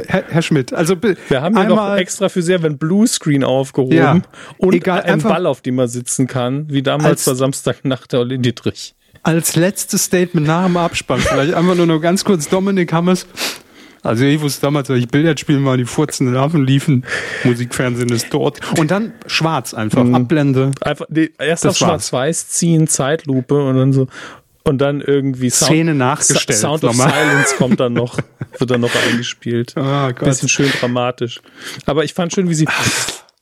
[0.07, 4.21] Herr, Herr, Schmidt, also Wir haben hier noch extra für sehr wenn Bluescreen aufgehoben ja,
[4.57, 8.41] und egal, einen Ball, auf dem man sitzen kann, wie damals bei Samstagnacht der Olin
[8.41, 13.25] Dietrich als letztes Statement nach dem Abspann, vielleicht einfach nur noch ganz kurz Dominik Hammers.
[14.05, 17.05] Also ich wusste damals, als ich Billard spielen war, die Furzen Larven liefen,
[17.43, 18.59] Musikfernsehen ist dort.
[18.77, 20.13] Und dann schwarz einfach, mhm.
[20.13, 20.71] Abblende.
[20.81, 24.07] Einfach nee, erst auf schwarz-weiß ziehen, Zeitlupe und dann so
[24.63, 26.59] und dann irgendwie Sound, Szene nachgestellt.
[26.59, 27.11] Sound of nochmal.
[27.11, 28.19] Silence kommt dann noch,
[28.57, 29.73] wird dann noch eingespielt.
[29.75, 30.19] Oh Gott.
[30.19, 31.41] Bisschen schön dramatisch.
[31.87, 32.67] Aber ich fand schön, wie sie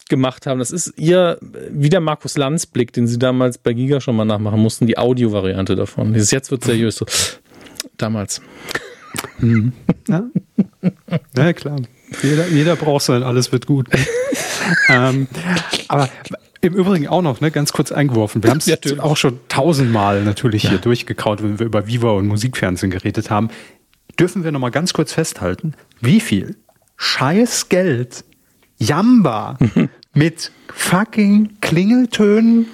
[0.07, 0.59] gemacht haben.
[0.59, 1.39] Das ist ihr,
[1.71, 4.97] wie der Markus Lanz Blick, den sie damals bei Giga schon mal nachmachen mussten, die
[4.97, 6.13] Audio-Variante davon.
[6.13, 7.05] Dieses jetzt wird seriös so.
[7.97, 8.41] Damals.
[9.39, 9.73] Mhm.
[10.07, 10.23] Ja.
[11.35, 11.77] ja, klar.
[12.21, 13.87] Jeder, jeder braucht sein, alles wird gut.
[14.89, 15.27] ähm,
[15.87, 16.09] aber
[16.61, 18.43] im Übrigen auch noch, ne, ganz kurz eingeworfen.
[18.43, 20.71] Wir haben es ja, auch schon tausendmal natürlich ja.
[20.71, 23.49] hier durchgekaut, wenn wir über Viva und Musikfernsehen geredet haben.
[24.19, 26.55] Dürfen wir noch mal ganz kurz festhalten, wie viel
[26.97, 28.23] scheiß Geld
[28.77, 29.57] Jamba
[30.13, 32.67] mit fucking Klingeltönen,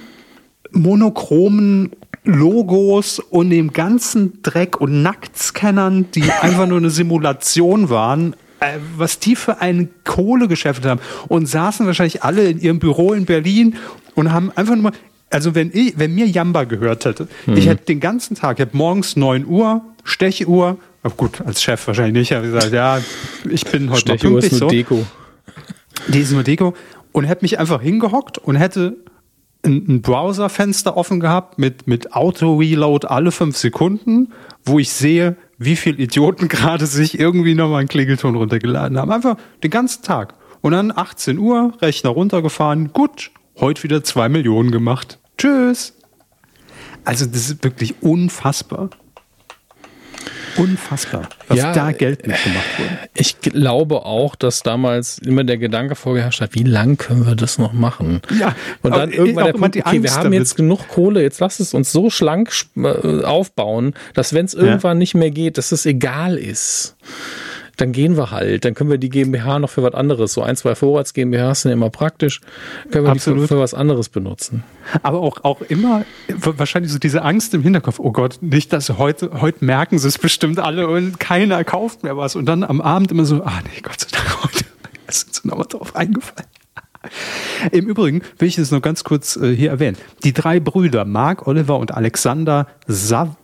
[0.71, 1.91] monochromen
[2.23, 9.19] Logos und dem ganzen Dreck und Nacktscannern, die einfach nur eine Simulation waren, äh, was
[9.19, 13.75] die für ein Kohlegeschäft haben und saßen wahrscheinlich alle in ihrem Büro in Berlin
[14.15, 14.91] und haben einfach nur mal
[15.29, 17.57] Also wenn ich, wenn mir Jamba gehört hätte, mhm.
[17.57, 21.87] ich hätte den ganzen Tag, ich hätte morgens 9 Uhr, Stechuhr, oh gut, als Chef
[21.87, 22.99] wahrscheinlich nicht, habe gesagt, ja,
[23.49, 24.75] ich bin heute Stechuhr pünktlich ist nur so.
[24.75, 25.05] Deko.
[26.07, 26.73] Die ist nur Deko
[27.11, 28.97] und hätte mich einfach hingehockt und hätte
[29.63, 34.33] ein, ein Browserfenster offen gehabt mit, mit Auto-Reload alle fünf Sekunden,
[34.63, 39.11] wo ich sehe, wie viele Idioten gerade sich irgendwie nochmal einen Klingelton runtergeladen haben.
[39.11, 40.33] Einfach den ganzen Tag.
[40.61, 45.19] Und dann 18 Uhr, Rechner runtergefahren, gut, heute wieder zwei Millionen gemacht.
[45.37, 45.95] Tschüss.
[47.05, 48.89] Also das ist wirklich unfassbar.
[50.57, 52.99] Unfassbar, was ja, da Geld mitgemacht wurde.
[53.13, 57.57] Ich glaube auch, dass damals immer der Gedanke vorgeherrscht hat, wie lang können wir das
[57.57, 58.21] noch machen?
[58.37, 60.39] Ja, und dann irgendwann der Punkt, okay, wir haben damit.
[60.39, 64.97] jetzt genug Kohle, jetzt lass es uns so schlank äh, aufbauen, dass wenn es irgendwann
[64.97, 64.99] ja.
[64.99, 66.95] nicht mehr geht, dass es egal ist
[67.79, 68.65] dann gehen wir halt.
[68.65, 70.33] Dann können wir die GmbH noch für was anderes.
[70.33, 72.41] So ein, zwei Vorrats GmbHs sind immer praktisch.
[72.91, 73.43] Können wir Absolut.
[73.43, 74.63] die für, für, was anderes benutzen.
[75.03, 77.99] Aber auch, auch immer wahrscheinlich so diese Angst im Hinterkopf.
[77.99, 82.17] Oh Gott, nicht, dass heute, heute merken sie es bestimmt alle und keiner kauft mehr
[82.17, 82.35] was.
[82.35, 84.65] Und dann am Abend immer so, ah nee, Gott sei Dank heute.
[85.07, 86.47] ist uns nochmal drauf eingefallen.
[87.71, 89.97] Im Übrigen will ich es noch ganz kurz äh, hier erwähnen.
[90.23, 93.37] Die drei Brüder, Mark, Oliver und Alexander Sav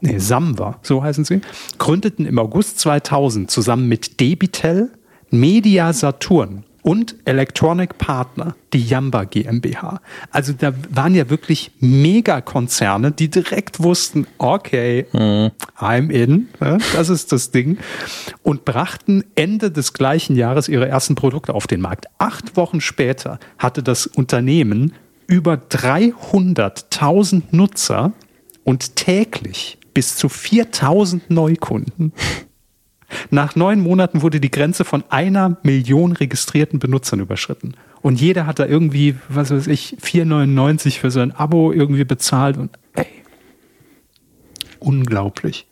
[0.00, 1.40] nee, Samwa, so heißen sie,
[1.78, 4.90] gründeten im August 2000 zusammen mit Debitel
[5.30, 10.00] Media Saturn und Electronic Partner, die Yamba GmbH.
[10.30, 15.50] Also da waren ja wirklich Megakonzerne, die direkt wussten, okay, mhm.
[15.78, 17.78] I'm in, ne, das ist das Ding,
[18.42, 22.06] und brachten Ende des gleichen Jahres ihre ersten Produkte auf den Markt.
[22.18, 24.94] Acht Wochen später hatte das Unternehmen
[25.26, 28.12] über 300.000 Nutzer
[28.64, 32.12] und täglich bis zu 4000 Neukunden.
[33.30, 37.74] Nach neun Monaten wurde die Grenze von einer Million registrierten Benutzern überschritten.
[38.02, 42.70] Und jeder hat da irgendwie, was weiß ich, 4,99 für sein Abo irgendwie bezahlt und
[42.94, 43.06] ey,
[44.78, 45.66] unglaublich.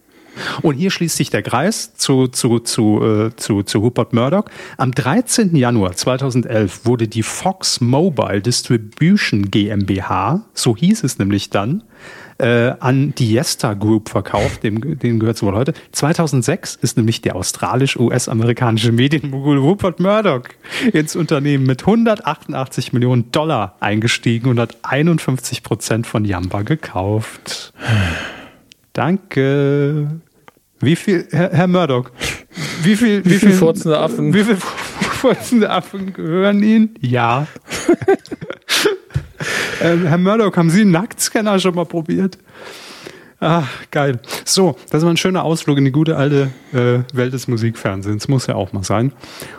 [0.63, 4.45] Und hier schließt sich der Kreis zu, zu, zu, äh, zu, zu Rupert Murdoch.
[4.77, 5.57] Am 13.
[5.57, 11.83] Januar 2011 wurde die Fox Mobile Distribution GmbH, so hieß es nämlich dann,
[12.39, 15.75] äh, an die Yesta Group verkauft, dem, dem gehört es wohl heute.
[15.93, 20.45] 2006 ist nämlich der australisch-US-amerikanische Medienmogul Rupert Murdoch
[20.93, 27.73] ins Unternehmen mit 188 Millionen Dollar eingestiegen und hat 51 Prozent von Yamba gekauft.
[28.93, 30.21] Danke.
[30.81, 32.11] Wie viel, Herr, Herr Murdoch,
[32.83, 34.33] wie viel, wie, wie viel, viel furzende Affen?
[34.33, 34.57] Wie viel
[35.19, 36.95] furzende Affen gehören Ihnen?
[37.01, 37.49] Ja.
[39.83, 42.39] Ähm, Herr Murdoch, haben Sie einen Nacktscanner schon mal probiert?
[43.41, 44.19] Ach, geil.
[44.45, 48.27] So, das war ein schöner Ausflug in die gute alte äh, Welt des Musikfernsehens.
[48.27, 49.13] Muss ja auch mal sein.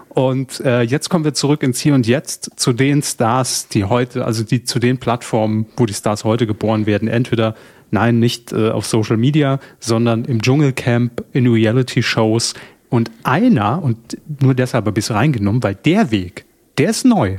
[0.09, 4.26] Und äh, jetzt kommen wir zurück ins Hier und Jetzt zu den Stars, die heute,
[4.26, 7.07] also die zu den Plattformen, wo die Stars heute geboren werden.
[7.07, 7.55] Entweder,
[7.89, 12.55] nein, nicht äh, auf Social Media, sondern im Dschungelcamp, in Reality-Shows.
[12.89, 16.43] Und einer, und nur deshalb ein bisschen reingenommen, weil der Weg,
[16.78, 17.38] der ist neu.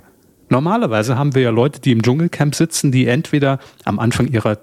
[0.51, 4.59] Normalerweise haben wir ja Leute, die im Dschungelcamp sitzen, die entweder am Anfang ihrer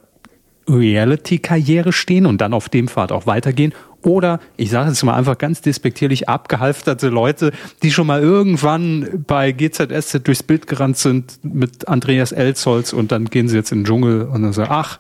[0.70, 3.74] Reality-Karriere stehen und dann auf dem Pfad auch weitergehen.
[4.04, 7.52] Oder, ich sage es mal einfach ganz despektierlich, abgehalfterte Leute,
[7.84, 13.26] die schon mal irgendwann bei GZSZ durchs Bild gerannt sind mit Andreas Elzholz und dann
[13.26, 15.00] gehen sie jetzt in den Dschungel und dann sagen, ach,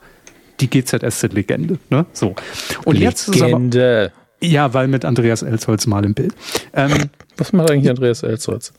[0.59, 1.77] die GZSZ-Legende.
[1.89, 2.05] Ne?
[2.13, 2.35] So.
[2.85, 3.01] Und Legende.
[3.01, 4.11] jetzt ist aber,
[4.41, 6.33] Ja, weil mit Andreas Elzholz mal im Bild.
[6.73, 6.91] Ähm,
[7.37, 8.73] Was macht eigentlich Andreas Elzholz?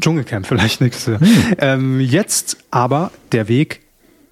[0.00, 1.54] Dschungelcamp vielleicht nächstes Hm.
[1.58, 3.82] Ähm, jetzt aber der Weg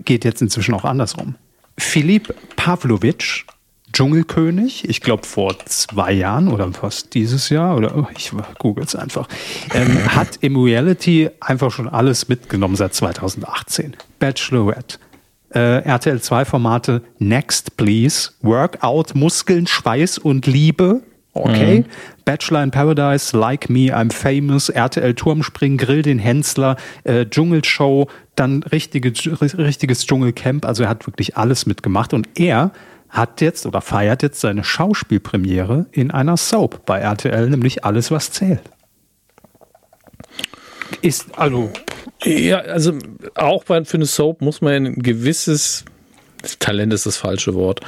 [0.04, 1.36] geht jetzt inzwischen auch andersrum.
[1.78, 3.44] Philipp Pavlovic,
[3.92, 8.94] Dschungelkönig, ich glaube vor zwei Jahren oder fast dieses Jahr, oder oh, ich google es
[8.94, 9.28] einfach,
[9.72, 13.96] ähm, hat im Reality einfach schon alles mitgenommen seit 2018.
[14.18, 14.98] Bachelorette,
[15.50, 21.02] äh, RTL 2 Formate Next Please, Workout, Muskeln, Schweiß und Liebe,
[21.34, 21.80] Okay.
[21.80, 21.84] Mhm.
[22.25, 28.62] Bachelor in Paradise, Like Me, I'm Famous, RTL Turmspringen, Grill den Hensler, äh, Dschungelshow, dann
[28.62, 29.12] richtige,
[29.59, 30.64] richtiges Dschungelcamp.
[30.64, 32.72] Also er hat wirklich alles mitgemacht und er
[33.09, 38.33] hat jetzt oder feiert jetzt seine Schauspielpremiere in einer Soap bei RTL, nämlich Alles, was
[38.33, 38.62] zählt.
[41.01, 41.70] Ist, also.
[42.25, 42.95] Ja, also
[43.35, 45.85] auch für eine Soap muss man ein gewisses
[46.61, 47.80] Talent ist das falsche Wort.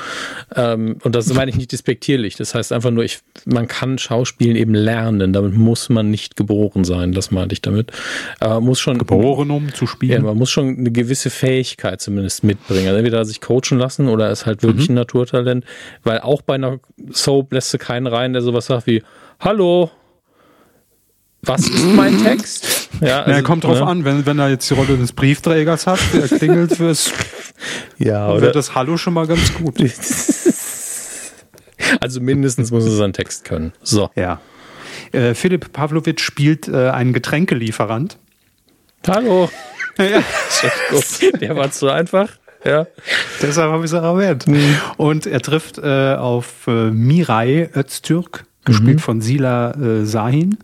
[0.55, 2.37] Ähm, und das meine ich nicht despektierlich.
[2.37, 5.33] Das heißt einfach nur, ich, man kann Schauspielen eben lernen.
[5.33, 7.13] Damit muss man nicht geboren sein.
[7.13, 7.93] Das meinte ich damit.
[8.41, 10.13] Aber muss schon geboren, um zu spielen.
[10.13, 12.89] Ja, man muss schon eine gewisse Fähigkeit zumindest mitbringen.
[12.89, 14.95] Also entweder sich coachen lassen oder ist halt wirklich mhm.
[14.95, 15.65] ein Naturtalent.
[16.03, 16.79] Weil auch bei einer
[17.11, 19.03] Soap lässt du keinen rein, der sowas sagt wie
[19.41, 19.91] Hallo,
[21.43, 22.76] was ist mein Text?
[23.01, 23.87] Ja, also, ja, kommt drauf ne?
[23.87, 27.13] an, wenn, wenn er jetzt die Rolle des Briefträgers hat, der klingelt fürs
[27.99, 29.77] ja, oder das Hallo schon mal ganz gut.
[32.01, 33.73] Also mindestens muss er seinen Text können.
[33.83, 34.11] So.
[34.17, 34.41] Ja.
[35.13, 38.19] Äh, Philipp Pavlovic spielt äh, einen Getränkelieferant.
[39.07, 39.51] Hallo.
[39.99, 40.23] Ja.
[41.41, 42.29] Der war zu einfach.
[42.65, 42.87] Ja.
[43.41, 44.47] Deshalb habe ich es erwähnt.
[44.47, 44.77] Mhm.
[44.99, 49.01] Und er trifft äh, auf äh, Mirai Öztürk, gespielt mhm.
[49.01, 50.59] von Sila äh, Sahin.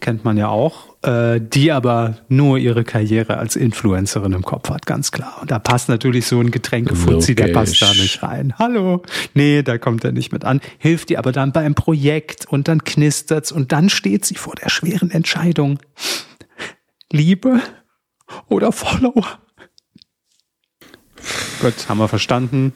[0.00, 0.90] Kennt man ja auch.
[1.02, 5.38] Äh, die aber nur ihre Karriere als Influencerin im Kopf hat, ganz klar.
[5.40, 8.54] Und da passt natürlich so ein Getränkefuzzi, der passt da nicht rein.
[8.58, 9.02] Hallo.
[9.32, 10.60] Nee, da kommt er nicht mit an.
[10.78, 14.68] Hilft ihr aber dann beim Projekt und dann knistert's und dann steht sie vor der
[14.68, 15.78] schweren Entscheidung.
[17.10, 17.60] Liebe
[18.48, 19.26] oder Follower?
[21.60, 22.72] Gut, haben wir verstanden.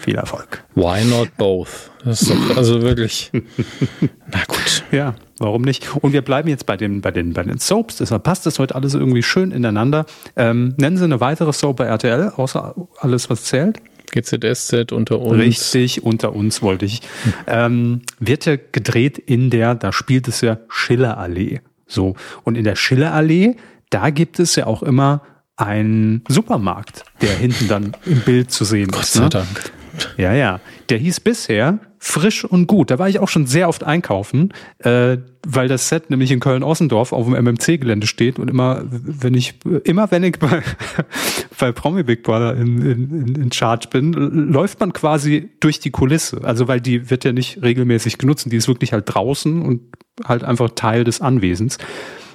[0.00, 0.64] Viel Erfolg.
[0.74, 1.90] Why not both?
[2.04, 3.30] Also wirklich.
[4.00, 4.84] Na gut.
[4.92, 5.94] Ja, warum nicht?
[5.96, 7.96] Und wir bleiben jetzt bei den, bei den, bei den Soaps.
[7.96, 10.06] Deshalb passt das heute alles irgendwie schön ineinander.
[10.36, 13.80] Ähm, nennen Sie eine weitere Soap bei RTL, außer alles, was zählt?
[14.10, 15.38] GZSZ unter uns.
[15.38, 17.02] Richtig, unter uns wollte ich.
[17.46, 21.60] Ähm, wird ja gedreht in der, da spielt es ja Schillerallee.
[21.86, 22.14] So.
[22.44, 23.56] Und in der Schillerallee,
[23.90, 25.22] da gibt es ja auch immer
[25.56, 29.14] einen Supermarkt, der hinten dann im Bild zu sehen Gott ist.
[29.14, 29.46] Gott sei ne?
[29.46, 29.72] Dank.
[30.16, 30.60] Ja, ja.
[30.88, 32.90] Der hieß bisher frisch und gut.
[32.90, 37.12] Da war ich auch schon sehr oft einkaufen, äh, weil das Set nämlich in Köln-Ossendorf
[37.12, 40.62] auf dem MMC-Gelände steht und immer, wenn ich, immer wenn ich bei,
[41.58, 46.44] bei Promi Big Brother in, in, in Charge bin, läuft man quasi durch die Kulisse.
[46.44, 49.82] Also weil die wird ja nicht regelmäßig genutzt, die ist wirklich halt draußen und
[50.24, 51.78] halt einfach Teil des Anwesens.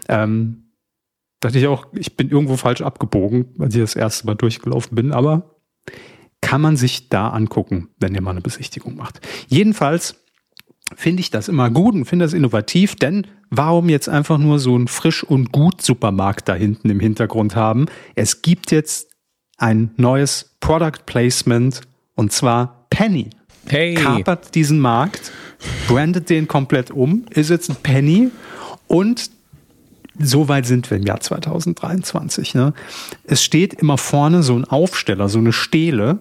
[0.09, 0.64] Ähm,
[1.39, 5.11] dachte ich auch, ich bin irgendwo falsch abgebogen, als ich das erste Mal durchgelaufen bin,
[5.11, 5.53] aber
[6.43, 9.21] kann man sich da angucken, wenn ihr mal eine Besichtigung macht.
[9.47, 10.15] Jedenfalls
[10.95, 14.77] finde ich das immer gut und finde das innovativ, denn warum jetzt einfach nur so
[14.77, 17.85] ein frisch und gut Supermarkt da hinten im Hintergrund haben?
[18.15, 19.09] Es gibt jetzt
[19.57, 21.81] ein neues Product Placement
[22.15, 23.29] und zwar Penny.
[23.67, 23.93] Hey.
[23.95, 25.31] Kapert diesen Markt,
[25.87, 28.29] brandet den komplett um, ist jetzt ein Penny
[28.87, 29.31] und
[30.19, 32.53] so weit sind wir im Jahr 2023.
[32.53, 32.73] Ne?
[33.23, 36.19] Es steht immer vorne so ein Aufsteller, so eine Stele,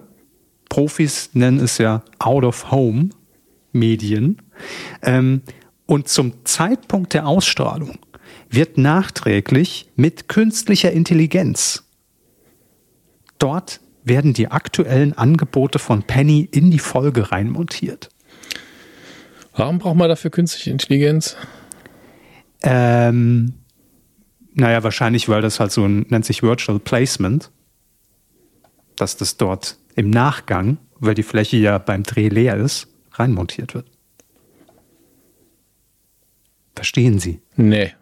[0.73, 4.41] Profis nennen es ja Out-of-Home-Medien.
[5.01, 5.41] Ähm,
[5.85, 7.99] und zum Zeitpunkt der Ausstrahlung
[8.49, 11.83] wird nachträglich mit künstlicher Intelligenz
[13.43, 18.09] dort werden die aktuellen Angebote von Penny in die Folge reinmontiert.
[19.55, 21.35] Warum braucht man dafür künstliche Intelligenz?
[22.63, 23.53] Ähm,
[24.53, 27.51] naja, wahrscheinlich, weil das halt so ein, nennt sich Virtual Placement,
[28.95, 33.87] dass das dort im Nachgang, weil die Fläche ja beim Dreh leer ist, reinmontiert wird.
[36.75, 37.41] Verstehen Sie?
[37.55, 37.93] Nee.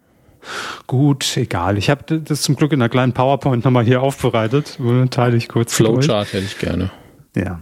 [0.88, 1.78] Gut, egal.
[1.78, 4.80] Ich habe das zum Glück in einer kleinen PowerPoint nochmal hier aufbereitet.
[5.12, 5.74] Teile ich kurz.
[5.74, 6.90] Flowchart hätte ich gerne.
[7.36, 7.62] Ja.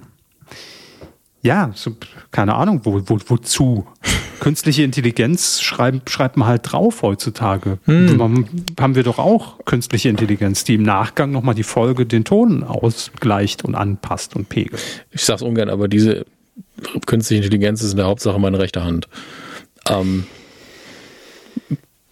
[1.42, 1.96] Ja, so,
[2.32, 3.88] keine Ahnung, wo, wo, wozu?
[4.40, 7.78] Künstliche Intelligenz schreibt, schreibt man halt drauf heutzutage.
[7.86, 8.48] Hm.
[8.80, 13.66] Haben wir doch auch künstliche Intelligenz, die im Nachgang nochmal die Folge den Ton ausgleicht
[13.66, 14.82] und anpasst und pegelt.
[15.12, 16.26] Ich sag's ungern, aber diese
[17.06, 19.10] künstliche Intelligenz ist in der Hauptsache meine rechte Hand.
[19.90, 20.26] Ähm,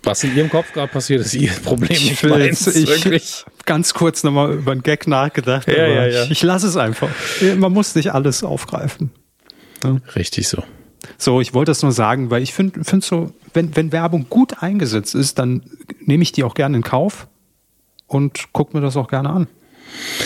[0.07, 1.91] was in Ihrem Kopf gerade passiert, ist Ihr Problem.
[1.91, 5.67] Ich, will jetzt, ich wirklich ganz kurz nochmal über einen Gag nachgedacht.
[5.67, 6.23] Ja, ja, ja.
[6.23, 7.09] Ich, ich lasse es einfach.
[7.57, 9.11] Man muss nicht alles aufgreifen.
[9.83, 9.97] Ja.
[10.15, 10.63] Richtig so.
[11.17, 14.61] So, ich wollte das nur sagen, weil ich finde find so, wenn, wenn Werbung gut
[14.61, 15.63] eingesetzt ist, dann
[15.99, 17.27] nehme ich die auch gerne in Kauf
[18.07, 19.47] und gucke mir das auch gerne an.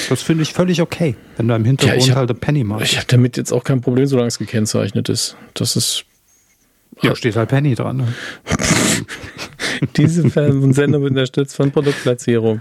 [0.09, 2.85] Das finde ich völlig okay, wenn da im Hintergrund ja, hab, halt der Penny machst.
[2.85, 5.35] Ich habe damit jetzt auch kein Problem, solange es gekennzeichnet ist.
[5.53, 6.05] Das ist.
[7.01, 7.97] Ja, steht halt Penny dran.
[7.97, 8.07] Ne?
[9.97, 12.59] Diese Sender wird unterstützt von Produktplatzierung.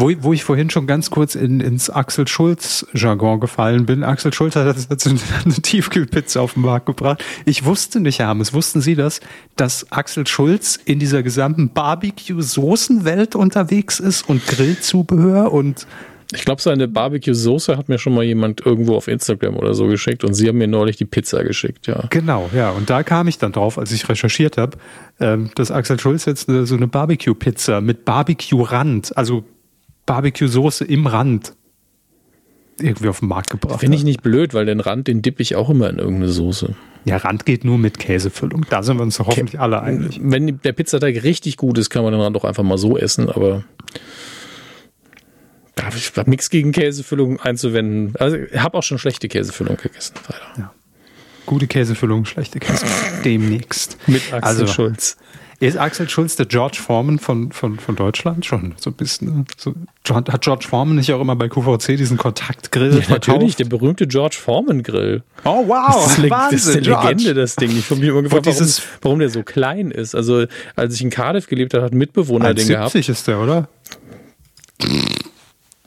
[0.00, 4.04] Wo, wo ich vorhin schon ganz kurz in, ins Axel Schulz-Jargon gefallen bin.
[4.04, 7.24] Axel Schulz hat jetzt eine, eine Tiefkühlpizza auf den Markt gebracht.
[7.46, 9.20] Ich wusste nicht, Herr Hammes, wussten Sie das,
[9.56, 15.88] dass Axel Schulz in dieser gesamten Barbecue-Soßenwelt unterwegs ist und Grillzubehör und
[16.32, 20.24] ich glaube, seine Barbecue-Soße hat mir schon mal jemand irgendwo auf Instagram oder so geschickt
[20.24, 22.04] und Sie haben mir neulich die Pizza geschickt, ja.
[22.10, 22.70] Genau, ja.
[22.70, 24.76] Und da kam ich dann drauf, als ich recherchiert habe,
[25.20, 29.44] ähm, dass Axel Schulz jetzt so eine Barbecue-Pizza mit Barbecue-Rand, also
[30.04, 31.54] Barbecue-Soße im Rand
[32.80, 35.56] irgendwie auf den Markt gebracht Finde ich nicht blöd, weil den Rand, den dippe ich
[35.56, 36.74] auch immer in irgendeine Soße.
[37.04, 38.66] Ja, Rand geht nur mit Käsefüllung.
[38.68, 40.20] Da sind wir uns hoffentlich Kä alle einig.
[40.22, 43.28] Wenn der Pizzateig richtig gut ist, kann man den Rand auch einfach mal so essen,
[43.28, 43.64] aber
[45.96, 48.14] ich habe nichts gegen Käsefüllung einzuwenden.
[48.18, 50.58] Also ich habe auch schon schlechte Käsefüllung gegessen, leider.
[50.58, 50.74] Ja.
[51.46, 53.22] Gute Käsefüllung, schlechte Käsefüllung.
[53.24, 53.96] Demnächst.
[54.06, 55.16] Mit Axel also, Schulz.
[55.60, 59.38] Ist Axel Schulz der George Foreman von, von, von Deutschland schon so ein bisschen?
[59.38, 59.44] Ne?
[59.56, 59.74] So,
[60.14, 63.28] hat George Foreman nicht auch immer bei QVC diesen Kontaktgrill ja, verkauft?
[63.28, 65.24] Natürlich, der berühmte George Foreman Grill.
[65.44, 67.08] Oh wow, das ist, Wahnsinn, das ist eine George.
[67.08, 67.76] Legende, das Ding.
[67.76, 68.68] Ich habe mich immer gefragt, warum,
[69.02, 70.14] warum, der so klein ist.
[70.14, 70.44] Also
[70.76, 72.94] als ich in Cardiff gelebt habe, hat ein Mitbewohner den gehabt.
[72.94, 73.68] ist der, oder?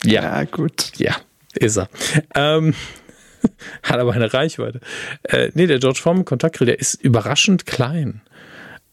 [0.03, 0.21] Ja.
[0.23, 0.91] ja, gut.
[0.97, 1.15] Ja,
[1.53, 1.89] ist er.
[2.35, 2.73] Ähm,
[3.83, 4.79] hat aber eine Reichweite.
[5.23, 8.21] Äh, nee, der George Foreman Kontaktgrill, der ist überraschend klein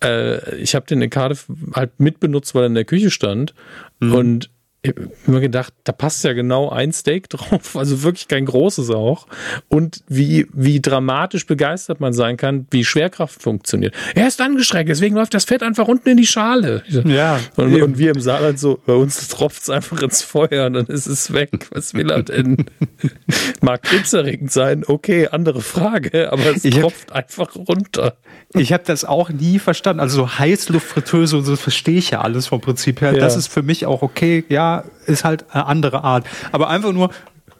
[0.02, 3.54] äh, ich habe den in Cardiff halt mitbenutzt, weil er in der Küche stand.
[4.00, 4.14] Mhm.
[4.14, 4.50] Und
[4.88, 8.90] ich habe mir gedacht, da passt ja genau ein Steak drauf, also wirklich kein großes
[8.90, 9.26] auch.
[9.68, 13.94] Und wie, wie dramatisch begeistert man sein kann, wie Schwerkraft funktioniert.
[14.14, 16.82] Er ist angestrengt, deswegen läuft das Fett einfach unten in die Schale.
[16.88, 17.40] Ja.
[17.56, 20.86] Und, und wir im Saarland so, bei uns tropft es einfach ins Feuer und dann
[20.86, 21.68] ist es weg.
[21.70, 22.66] Was will er denn?
[23.60, 28.16] Mag krebserregend sein, okay, andere Frage, aber es ich tropft hab, einfach runter.
[28.54, 30.00] Ich habe das auch nie verstanden.
[30.00, 33.12] Also so Heißluftfritteuse und so verstehe ich ja alles vom Prinzip her.
[33.12, 33.20] Ja.
[33.20, 34.44] Das ist für mich auch okay.
[34.48, 36.26] Ja, ist halt eine andere Art.
[36.52, 37.10] Aber einfach nur,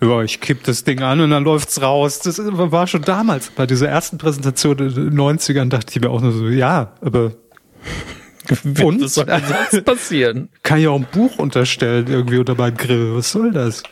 [0.01, 2.21] ja, ich kipp das Ding an und dann läuft's raus.
[2.21, 6.21] Das war schon damals bei dieser ersten Präsentation in den 90ern, dachte ich mir auch
[6.21, 7.33] nur so, ja, aber
[8.65, 9.03] und?
[9.03, 10.49] Was soll sonst passieren?
[10.63, 13.15] Kann ja auch ein Buch unterstellen, irgendwie unter meinem Grill.
[13.15, 13.83] Was soll das?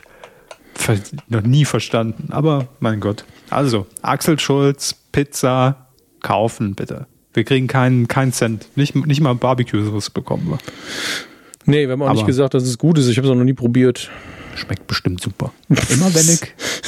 [1.29, 3.25] Noch nie verstanden, aber mein Gott.
[3.51, 5.89] Also, Axel Schulz, Pizza,
[6.21, 7.07] kaufen, bitte.
[7.33, 8.69] Wir kriegen keinen, keinen Cent.
[8.77, 10.59] Nicht, nicht mal Barbecue-Sauce bekommen wir.
[11.67, 13.09] Nee, wir haben auch Aber nicht gesagt, dass es gut ist.
[13.09, 14.11] Ich habe es auch noch nie probiert.
[14.55, 15.53] Schmeckt bestimmt super.
[15.69, 16.41] Immer wenn ich,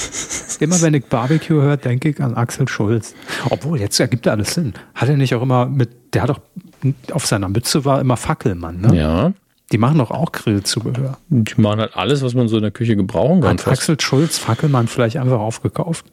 [0.60, 3.14] immer wenn ich Barbecue höre, denke ich an Axel Schulz.
[3.50, 4.72] Obwohl, jetzt ergibt er alles Sinn.
[4.94, 6.40] Hat er nicht auch immer mit, der hat doch
[7.12, 8.96] auf seiner Mütze war immer Fackelmann, ne?
[8.96, 9.32] Ja.
[9.70, 11.18] Die machen doch auch Grillzubehör.
[11.28, 13.58] Die machen halt alles, was man so in der Küche gebrauchen kann.
[13.58, 16.06] Hat Axel Schulz Fackelmann vielleicht einfach aufgekauft?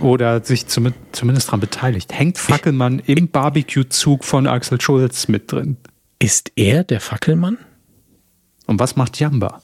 [0.00, 2.14] Oder sich zum, zumindest daran beteiligt?
[2.14, 5.76] Hängt Fackelmann im Barbecue-Zug von Axel Schulz mit drin?
[6.18, 7.58] Ist er der Fackelmann?
[8.68, 9.60] Und was macht Jamba?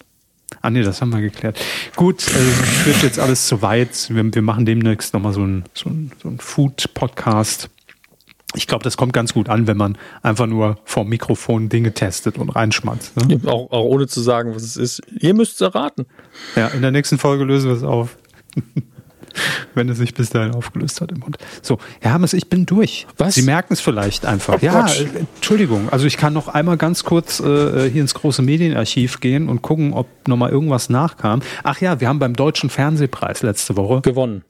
[0.61, 1.61] Ah nee, das haben wir geklärt.
[1.95, 4.09] Gut, also führt jetzt alles zu weit.
[4.11, 7.71] Wir, wir machen demnächst nochmal so einen so ein, so ein Food-Podcast
[8.55, 12.39] ich glaube, das kommt ganz gut an, wenn man einfach nur vom Mikrofon Dinge testet
[12.39, 13.17] und reinschmatzt.
[13.17, 13.41] Ne?
[13.43, 15.03] Ja, auch, auch, ohne zu sagen, was es ist.
[15.21, 16.07] Ihr müsst es erraten.
[16.57, 18.17] Ja, in der nächsten Folge lösen wir es auf.
[19.75, 21.37] wenn es sich bis dahin aufgelöst hat im Mund.
[21.63, 23.07] So, Herr Hammes, ich bin durch.
[23.17, 23.35] Was?
[23.35, 24.55] Sie merken es vielleicht einfach.
[24.55, 25.89] Oh, ja, äh, Entschuldigung.
[25.91, 29.93] Also ich kann noch einmal ganz kurz äh, hier ins große Medienarchiv gehen und gucken,
[29.93, 31.43] ob nochmal irgendwas nachkam.
[31.63, 34.45] Ach ja, wir haben beim Deutschen Fernsehpreis letzte Woche gewonnen.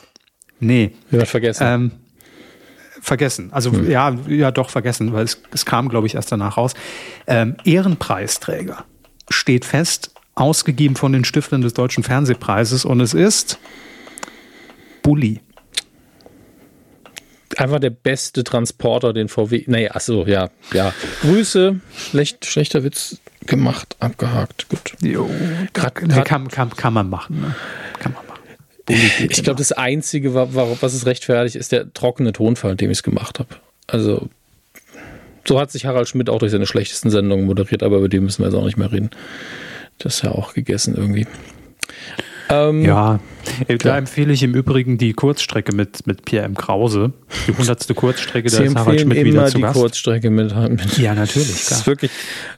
[0.60, 0.92] Nee.
[1.10, 1.64] Wir vergessen.
[1.66, 1.90] Ähm,
[3.00, 3.52] vergessen.
[3.52, 3.90] Also hm.
[3.90, 6.74] ja, ja doch vergessen, weil es, es kam, glaube ich, erst danach raus.
[7.26, 8.84] Ähm, Ehrenpreisträger
[9.28, 13.58] steht fest, ausgegeben von den Stiftern des Deutschen Fernsehpreises und es ist
[15.04, 15.40] Bulli.
[17.56, 19.62] Einfach der beste Transporter, den VW.
[19.68, 20.92] Naja, achso, ja, ja.
[21.20, 21.78] Grüße.
[21.96, 24.68] Schlecht, schlechter Witz gemacht, abgehakt.
[24.68, 24.94] Gut.
[25.00, 25.30] Jo,
[25.72, 27.40] grad, grad, kann, kann, kann man machen.
[27.40, 27.54] Ne?
[28.00, 28.40] Kann man machen.
[28.88, 33.02] Ich glaube, das Einzige, was es rechtfertigt, ist der trockene Tonfall, in dem ich es
[33.04, 33.54] gemacht habe.
[33.86, 34.28] Also,
[35.46, 38.42] so hat sich Harald Schmidt auch durch seine schlechtesten Sendungen moderiert, aber über die müssen
[38.42, 39.10] wir jetzt auch nicht mehr reden.
[39.98, 41.26] Das ist ja auch gegessen irgendwie.
[42.50, 43.20] Ähm, ja,
[43.66, 43.98] da klar.
[43.98, 46.54] empfehle ich im Übrigen die Kurzstrecke mit, mit Pierre M.
[46.54, 47.12] Krause.
[47.48, 49.78] Die hundertste Kurzstrecke, da ist Harald Schmidt wieder zu die Gast.
[49.78, 50.98] Kurzstrecke mit, mit.
[50.98, 51.66] Ja, natürlich.
[51.66, 51.70] Klar.
[51.70, 52.10] Das ist wirklich,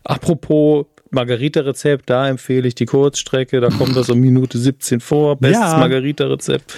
[0.04, 5.36] apropos Margarita-Rezept, da empfehle ich die Kurzstrecke, da kommt das um Minute 17 vor.
[5.36, 5.78] Bestes ja.
[5.78, 6.74] Margarita-Rezept.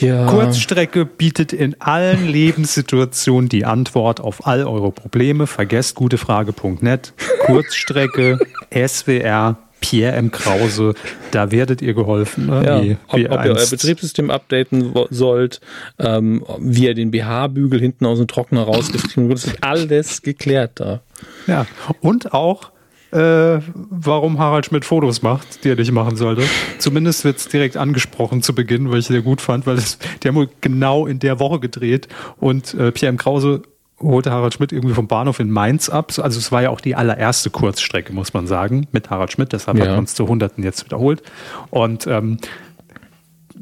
[0.00, 0.26] Ja.
[0.26, 5.46] Kurzstrecke bietet in allen Lebenssituationen die Antwort auf all eure Probleme.
[5.46, 7.12] Vergesst gutefrage.net.
[7.46, 8.38] Kurzstrecke,
[8.72, 10.32] SWR, Pierre M.
[10.32, 10.94] Krause,
[11.30, 12.46] da werdet ihr geholfen.
[12.46, 12.64] Ne?
[12.64, 15.60] Ja, wie, ob, wie ob ihr euer Betriebssystem updaten sollt,
[16.00, 18.94] ähm, wie ihr den BH-Bügel hinten aus dem Trockner wird.
[19.32, 21.02] Das ist alles geklärt da.
[21.46, 21.66] Ja,
[22.00, 22.72] und auch
[23.12, 26.42] äh, warum Harald Schmidt Fotos macht, die er nicht machen sollte.
[26.78, 30.28] Zumindest wird es direkt angesprochen zu Beginn, weil ich sehr gut fand, weil das, die
[30.28, 32.08] haben wohl genau in der Woche gedreht
[32.38, 33.18] und äh, Pierre M.
[33.18, 33.62] Krause
[34.00, 36.12] holte Harald Schmidt irgendwie vom Bahnhof in Mainz ab.
[36.18, 39.52] Also es war ja auch die allererste Kurzstrecke, muss man sagen, mit Harald Schmidt.
[39.52, 39.86] Deshalb ja.
[39.86, 41.22] hat man es zu Hunderten jetzt wiederholt.
[41.70, 42.38] Und ähm,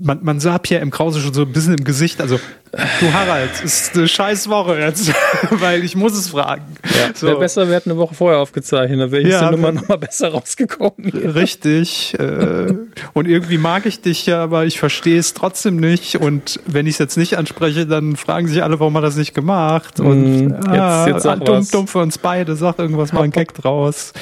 [0.00, 0.90] man, man sah Pierre M.
[0.90, 2.38] Krause schon so ein bisschen im Gesicht, also
[2.72, 5.12] du Harald, ist eine scheiß Woche jetzt,
[5.50, 6.64] weil ich muss es fragen.
[6.84, 7.26] Ja, so.
[7.26, 9.98] Wäre besser, wir hätten eine Woche vorher aufgezeichnet, dann wäre ich ja, die Nummer nochmal
[9.98, 11.10] besser rausgekommen.
[11.10, 12.18] Richtig.
[12.18, 12.74] Äh,
[13.12, 16.16] und irgendwie mag ich dich ja, aber ich verstehe es trotzdem nicht.
[16.16, 19.34] Und wenn ich es jetzt nicht anspreche, dann fragen sich alle, warum hat das nicht
[19.34, 20.00] gemacht?
[20.00, 23.54] Und mm, ah, jetzt, jetzt dumm, dumm für uns beide, sag irgendwas mal ein Gag
[23.54, 24.12] draus.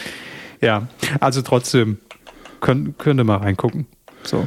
[0.60, 0.86] Ja,
[1.20, 1.98] also trotzdem,
[2.60, 3.86] könnt, könnt ihr mal reingucken.
[4.22, 4.46] So.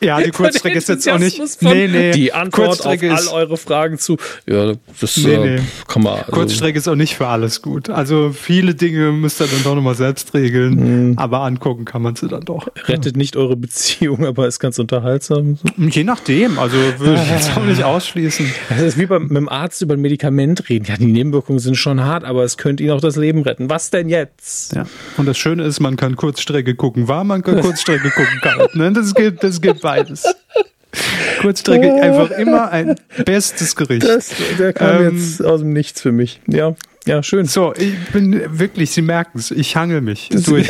[0.00, 1.40] Ja, die Kurzstrecke ist jetzt auch nicht.
[1.62, 2.12] Nee, nee.
[2.12, 4.16] Die Antwort auf all eure Fragen zu.
[4.46, 5.62] Ja, das nee, äh, nee.
[5.86, 6.18] kann man.
[6.20, 7.90] Also Kurzstrecke ist auch nicht für alles gut.
[7.90, 11.18] Also viele Dinge müsst ihr dann doch nochmal selbst regeln, mhm.
[11.18, 12.68] aber angucken kann man sie dann doch.
[12.86, 15.58] Rettet nicht eure Beziehung, aber ist ganz unterhaltsam.
[15.76, 18.46] Je nachdem, also würde ich jetzt auch nicht ausschließen.
[18.68, 20.84] Das ist wie beim, mit dem Arzt über ein Medikament reden.
[20.84, 23.70] Ja, die Nebenwirkungen sind schon hart, aber es könnte ihnen auch das Leben retten.
[23.70, 24.74] Was denn jetzt?
[24.74, 24.86] Ja.
[25.16, 28.74] Und das Schöne ist, man kann Kurzstrecke gucken, war man kann Kurzstrecke gucken kalt.
[28.76, 28.92] Ne?
[28.92, 30.24] Das geht, das geht beides.
[31.40, 34.06] Kurzstrecke einfach immer ein bestes Gericht.
[34.06, 36.40] Das, der kam ähm, jetzt aus dem Nichts für mich.
[36.46, 36.74] Ja,
[37.06, 37.46] ja, schön.
[37.46, 40.68] So, ich bin wirklich, Sie merken es, ich hangel mich durch.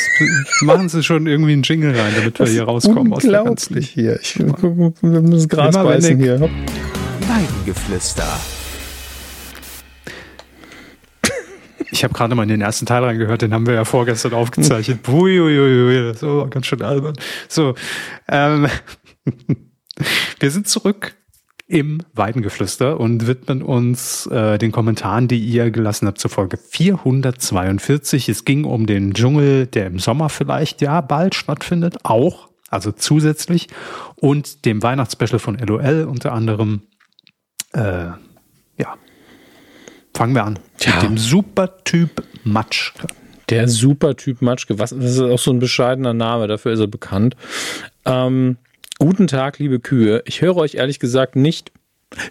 [0.62, 3.80] Machen Sie schon irgendwie einen Jingle rein, damit wir hier rauskommen aus der ganzen.
[3.80, 4.20] hier.
[4.20, 6.40] Ich, wir müssen Gras beißen hier.
[6.40, 8.28] Weidengeflüster.
[11.90, 15.08] Ich habe gerade mal in den ersten Teil reingehört, den haben wir ja vorgestern aufgezeichnet.
[15.08, 17.14] Uiuiui, das war ganz schön albern.
[17.48, 17.74] So,
[18.28, 18.68] ähm,
[20.40, 21.14] wir sind zurück
[21.70, 28.28] im Weidengeflüster und widmen uns äh, den Kommentaren, die ihr gelassen habt zur Folge 442.
[28.28, 33.68] Es ging um den Dschungel, der im Sommer vielleicht ja bald stattfindet, auch, also zusätzlich,
[34.16, 36.82] und dem Weihnachtsspecial von LOL unter anderem.
[37.72, 38.10] Äh,
[38.76, 38.96] ja,
[40.20, 40.58] fangen wir an.
[40.80, 40.96] Ja.
[40.96, 43.06] Mit dem Supertyp Matschke.
[43.48, 47.36] Der Supertyp Matschke, was, das ist auch so ein bescheidener Name, dafür ist er bekannt.
[48.04, 48.58] Ähm,
[48.98, 50.22] Guten Tag, liebe Kühe.
[50.26, 51.72] Ich höre euch ehrlich gesagt nicht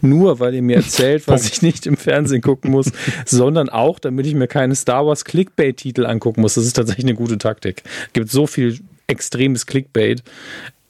[0.02, 2.92] nur, weil ihr mir erzählt, was ich nicht im Fernsehen gucken muss,
[3.26, 6.54] sondern auch, damit ich mir keine Star Wars Clickbait-Titel angucken muss.
[6.54, 7.82] Das ist tatsächlich eine gute Taktik.
[8.06, 10.22] Es gibt so viel extremes Clickbait.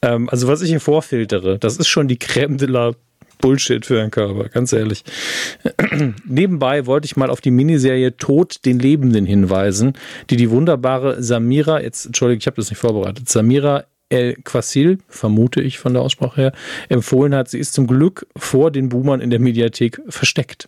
[0.02, 2.92] Ähm, also was ich hier vorfiltere, das ist schon die Creme de la
[3.40, 5.04] Bullshit für einen Körper, ganz ehrlich.
[6.26, 9.94] Nebenbei wollte ich mal auf die Miniserie Tod den Lebenden hinweisen,
[10.30, 15.62] die die wunderbare Samira, jetzt entschuldige, ich habe das nicht vorbereitet, Samira El Quasil, vermute
[15.62, 16.54] ich von der Aussprache her,
[16.90, 17.50] empfohlen hat.
[17.50, 20.68] Sie ist zum Glück vor den Boomern in der Mediathek versteckt.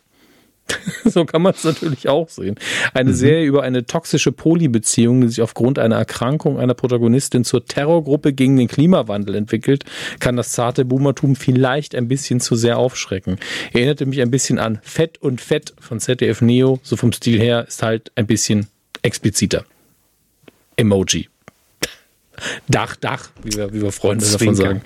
[1.06, 2.56] so kann man es natürlich auch sehen.
[2.94, 3.16] Eine mhm.
[3.16, 8.58] Serie über eine toxische Polybeziehung, die sich aufgrund einer Erkrankung einer Protagonistin zur Terrorgruppe gegen
[8.58, 9.86] den Klimawandel entwickelt,
[10.20, 13.38] kann das zarte Boomertum vielleicht ein bisschen zu sehr aufschrecken.
[13.74, 17.66] Erinnerte mich ein bisschen an Fett und Fett von ZDF Neo, so vom Stil her
[17.68, 18.68] ist halt ein bisschen
[19.02, 19.66] expliziter.
[20.78, 21.30] Emoji.
[22.68, 24.82] Dach, Dach, wie wir, wie wir Freunde davon sagen.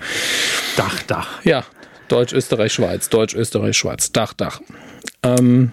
[0.76, 1.44] Dach, Dach.
[1.44, 1.64] Ja,
[2.08, 3.08] Deutsch, Österreich, Schweiz.
[3.08, 4.12] Deutsch, Österreich, Schweiz.
[4.12, 4.60] Dach, Dach.
[5.26, 5.72] Ähm,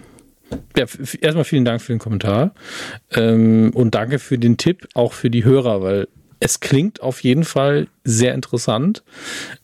[0.76, 0.86] ja,
[1.20, 2.54] erstmal vielen Dank für den Kommentar
[3.12, 6.08] ähm, und danke für den Tipp, auch für die Hörer, weil
[6.40, 9.02] es klingt auf jeden Fall sehr interessant.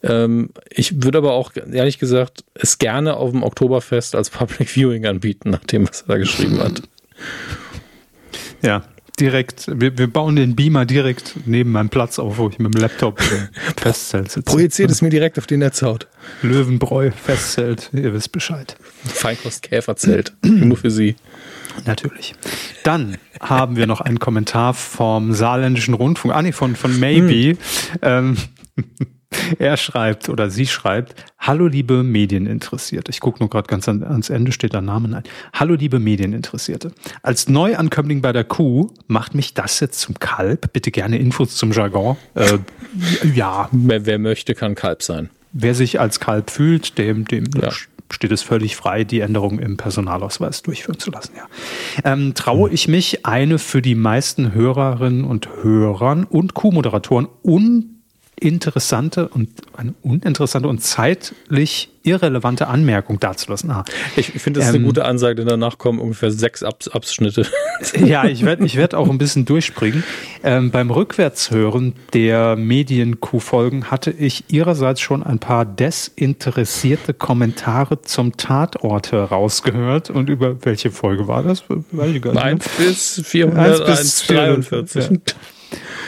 [0.01, 5.05] Ähm, ich würde aber auch ehrlich gesagt es gerne auf dem Oktoberfest als Public Viewing
[5.05, 6.81] anbieten, nach dem, was er da geschrieben hat.
[8.63, 8.83] Ja,
[9.21, 12.81] direkt, wir, wir bauen den Beamer direkt neben meinem Platz auf, wo ich mit dem
[12.81, 13.21] Laptop
[13.77, 14.51] festzelt sitze.
[14.51, 16.07] Projiziert es mir direkt auf die Netzhaut.
[16.41, 18.75] Löwenbräu, Festzelt, ihr wisst Bescheid.
[19.05, 21.15] Feinkostkäferzelt, nur für Sie.
[21.85, 22.35] Natürlich.
[22.83, 27.51] Dann haben wir noch einen Kommentar vom Saarländischen Rundfunk, ah nee, von, von Maybe.
[27.51, 27.57] Hm.
[28.01, 28.37] Ähm,
[29.59, 33.11] er schreibt oder sie schreibt, Hallo liebe Medieninteressierte.
[33.11, 35.23] Ich gucke nur gerade ganz an, ans Ende, steht da Name ein.
[35.53, 36.91] Hallo liebe Medieninteressierte.
[37.23, 40.73] Als Neuankömmling bei der Kuh macht mich das jetzt zum Kalb.
[40.73, 42.17] Bitte gerne Infos zum Jargon.
[42.35, 42.59] Äh,
[43.33, 43.69] ja.
[43.71, 45.29] Wer, wer, möchte, kann Kalb sein.
[45.53, 47.71] Wer sich als Kalb fühlt, dem, dem ja.
[48.11, 51.33] steht es völlig frei, die Änderung im Personalausweis durchführen zu lassen.
[51.35, 52.11] Ja.
[52.11, 58.00] Ähm, traue ich mich, eine für die meisten Hörerinnen und Hörern und Kuhmoderatoren und
[58.41, 63.69] interessante und eine uninteressante und zeitlich irrelevante Anmerkung dazulassen.
[63.69, 66.87] Ah, ich finde, das ist ähm, eine gute Ansage, denn danach kommen ungefähr sechs Abs
[66.87, 67.45] Abschnitte.
[67.97, 70.03] Ja, ich werde ich werd auch ein bisschen durchspringen.
[70.43, 79.11] Ähm, beim Rückwärtshören der Medien-Q-Folgen hatte ich ihrerseits schon ein paar desinteressierte Kommentare zum Tatort
[79.11, 80.11] herausgehört.
[80.11, 81.63] Und über welche Folge war das?
[81.69, 82.43] Weiß ich gar nicht.
[82.43, 85.09] 1 bis 443.
[85.09, 85.17] Ja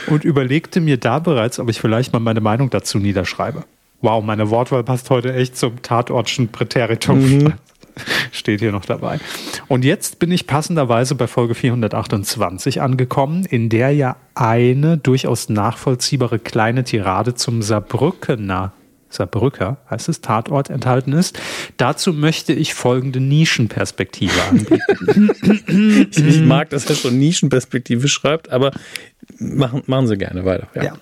[0.08, 3.64] und überlegte mir da bereits, ob ich vielleicht mal meine Meinung dazu niederschreibe.
[4.02, 7.20] Wow, meine Wortwahl passt heute echt zum Tatortschen Präteritum.
[7.20, 7.54] Mhm.
[8.32, 9.20] Steht hier noch dabei.
[9.68, 16.40] Und jetzt bin ich passenderweise bei Folge 428 angekommen, in der ja eine durchaus nachvollziehbare
[16.40, 18.74] kleine Tirade zum Saarbrückener
[19.14, 21.40] Saarbrücker heißt es, Tatort enthalten ist.
[21.78, 26.10] Dazu möchte ich folgende Nischenperspektive anbieten.
[26.12, 28.72] ich, mag, dass er schon Nischenperspektive schreibt, aber
[29.40, 30.68] machen, machen Sie gerne weiter.
[30.76, 30.84] Ja.
[30.84, 30.94] ja.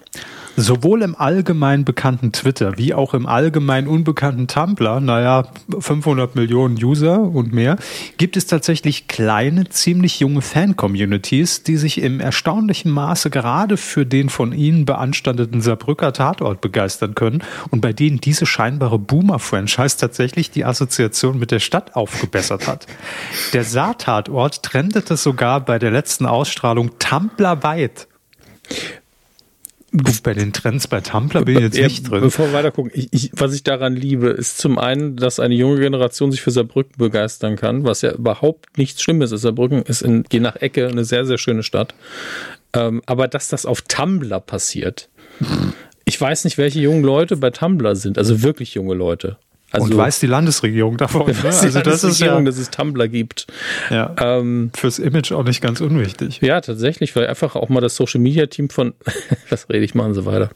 [0.58, 5.48] Sowohl im allgemein bekannten Twitter wie auch im allgemein unbekannten Tumblr, naja,
[5.80, 7.78] 500 Millionen User und mehr,
[8.18, 14.30] gibt es tatsächlich kleine, ziemlich junge Fan-Communities, die sich im erstaunlichen Maße gerade für den
[14.30, 20.66] von ihnen beanstandeten Saarbrücker Tatort begeistern können und bei denen diese scheinbare Boomer-Franchise tatsächlich die
[20.66, 22.88] Assoziation mit der Stadt aufgebessert hat.
[23.54, 28.08] Der Saar-Tatort trendete sogar bei der letzten Ausstrahlung Tumblr weit.
[29.92, 32.22] Gut, bei den Trends bei Tumblr bin ich jetzt nicht drin.
[32.22, 35.54] Bevor wir weiter gucken, ich, ich, was ich daran liebe, ist zum einen, dass eine
[35.54, 39.42] junge Generation sich für Saarbrücken begeistern kann, was ja überhaupt nichts Schlimmes ist.
[39.42, 41.94] Saarbrücken ist in, je nach Ecke eine sehr, sehr schöne Stadt.
[42.74, 45.10] Ähm, aber dass das auf Tumblr passiert,
[46.06, 49.38] ich weiß nicht, welche jungen Leute bei Tumblr sind, also wirklich junge Leute.
[49.72, 51.28] Also, und weiß die Landesregierung davon.
[51.28, 51.36] Ne?
[51.44, 53.48] Also das ist ja, dass es Tumblr gibt.
[53.90, 56.42] Ja, ähm, fürs Image auch nicht ganz unwichtig.
[56.42, 58.94] Ja, tatsächlich, weil einfach auch mal das Social Media Team von,
[59.50, 60.50] was rede ich, machen sie weiter.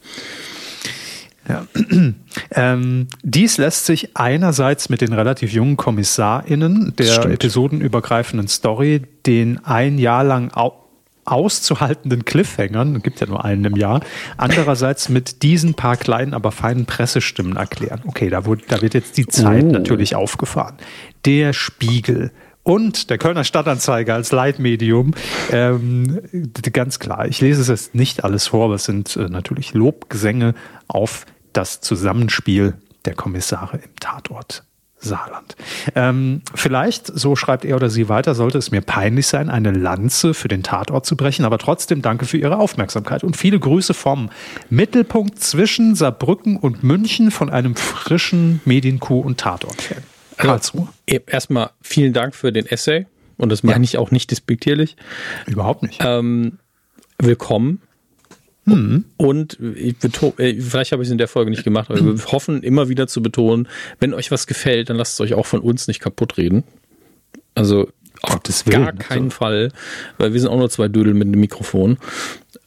[1.47, 1.66] Ja.
[2.51, 9.97] Ähm, dies lässt sich einerseits mit den relativ jungen KommissarInnen der episodenübergreifenden Story, den ein
[9.97, 10.51] Jahr lang
[11.26, 14.02] auszuhaltenden Cliffhangern, gibt ja nur einen im Jahr,
[14.38, 18.02] andererseits mit diesen paar kleinen, aber feinen Pressestimmen erklären.
[18.06, 19.72] Okay, da, wurde, da wird jetzt die Zeit oh.
[19.72, 20.76] natürlich aufgefahren.
[21.26, 22.32] Der Spiegel
[22.64, 25.14] und der Kölner Stadtanzeiger als Leitmedium.
[25.52, 26.20] Ähm,
[26.74, 30.56] ganz klar, ich lese es jetzt nicht alles vor, aber es sind äh, natürlich Lobgesänge
[30.88, 32.74] auf das Zusammenspiel
[33.06, 34.64] der Kommissare im Tatort.
[35.10, 35.56] Saarland.
[35.95, 40.34] Ähm, vielleicht, so schreibt er oder sie weiter, sollte es mir peinlich sein, eine Lanze
[40.34, 44.30] für den Tatort zu brechen, aber trotzdem danke für Ihre Aufmerksamkeit und viele Grüße vom
[44.70, 50.03] Mittelpunkt zwischen Saarbrücken und München von einem frischen Medienkuh und Tatort-Fan.
[50.38, 50.88] Also, Karlsruhe.
[51.10, 53.06] Also, erstmal vielen Dank für den Essay
[53.38, 53.84] und das meine ja.
[53.84, 54.95] ich auch nicht despektierlich.
[55.45, 56.01] Überhaupt nicht.
[56.03, 56.60] Ähm,
[57.20, 57.82] willkommen
[58.66, 59.05] Mhm.
[59.18, 62.26] Und ich betone, äh, vielleicht habe ich es in der Folge nicht gemacht, aber wir
[62.32, 63.68] hoffen immer wieder zu betonen,
[63.99, 66.63] wenn euch was gefällt, dann lasst es euch auch von uns nicht kaputt reden.
[67.53, 67.89] Also
[68.22, 69.38] auf Gottes gar Willen, keinen also.
[69.38, 69.72] Fall,
[70.18, 71.97] weil wir sind auch nur zwei Dödel mit einem Mikrofon.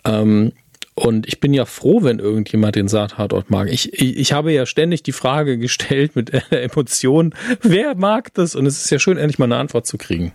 [0.05, 0.53] Ähm,
[0.95, 3.71] und ich bin ja froh, wenn irgendjemand den Saattatort mag.
[3.71, 8.55] Ich, ich, ich habe ja ständig die Frage gestellt mit Emotionen, wer mag das?
[8.55, 10.33] Und es ist ja schön, endlich mal eine Antwort zu kriegen.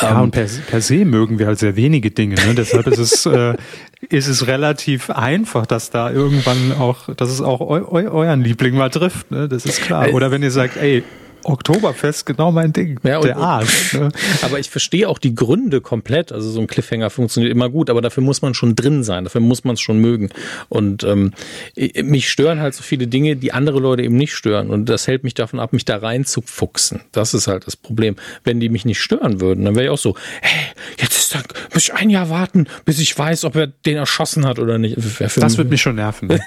[0.00, 2.34] Ja, ähm, und per, per, se mögen wir halt sehr wenige Dinge.
[2.34, 2.54] Ne?
[2.54, 3.54] Deshalb ist es, äh,
[4.08, 8.76] ist es relativ einfach, dass da irgendwann auch, dass es auch eu, eu, euren Liebling
[8.76, 9.30] mal trifft.
[9.30, 9.48] Ne?
[9.48, 10.08] Das ist klar.
[10.08, 11.02] Äh, Oder wenn ihr sagt, ey,
[11.46, 12.98] Oktoberfest genau mein Ding.
[13.02, 13.94] Ja, der Arsch.
[13.94, 14.10] Ne?
[14.42, 16.32] Aber ich verstehe auch die Gründe komplett.
[16.32, 19.40] Also so ein Cliffhanger funktioniert immer gut, aber dafür muss man schon drin sein, dafür
[19.40, 20.30] muss man es schon mögen.
[20.68, 21.32] Und ähm,
[21.76, 24.70] mich stören halt so viele Dinge, die andere Leute eben nicht stören.
[24.70, 27.02] Und das hält mich davon ab, mich da reinzufuchsen.
[27.12, 28.16] Das ist halt das Problem.
[28.44, 31.42] Wenn die mich nicht stören würden, dann wäre ich auch so, hey, jetzt ist da,
[31.72, 34.96] muss ich ein Jahr warten, bis ich weiß, ob er den erschossen hat oder nicht.
[35.20, 36.28] Das würde mich schon nerven.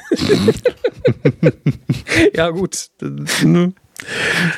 [2.35, 2.89] ja, gut.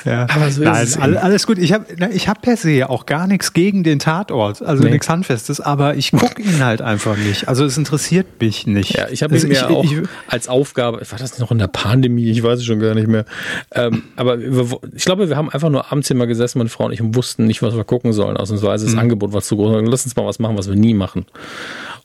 [0.05, 0.27] Ja.
[0.33, 1.57] Aber so Nein, all, alles gut.
[1.57, 4.91] Ich habe ich hab per se auch gar nichts gegen den Tatort, also nee.
[4.91, 7.47] nichts Handfestes, aber ich gucke ihn halt einfach nicht.
[7.47, 8.95] Also es interessiert mich nicht.
[8.97, 12.29] Ja, ich habe also mir auch ich, als Aufgabe, war das noch in der Pandemie,
[12.29, 13.25] ich weiß es schon gar nicht mehr.
[13.73, 17.01] Ähm, aber ich glaube, wir haben einfach nur abends immer gesessen, meine Frau und ich,
[17.01, 18.37] und wussten nicht, was wir gucken sollen.
[18.37, 18.99] Ausnahmsweise das mhm.
[18.99, 19.83] Angebot war zu groß.
[19.85, 21.25] Lass uns mal was machen, was wir nie machen.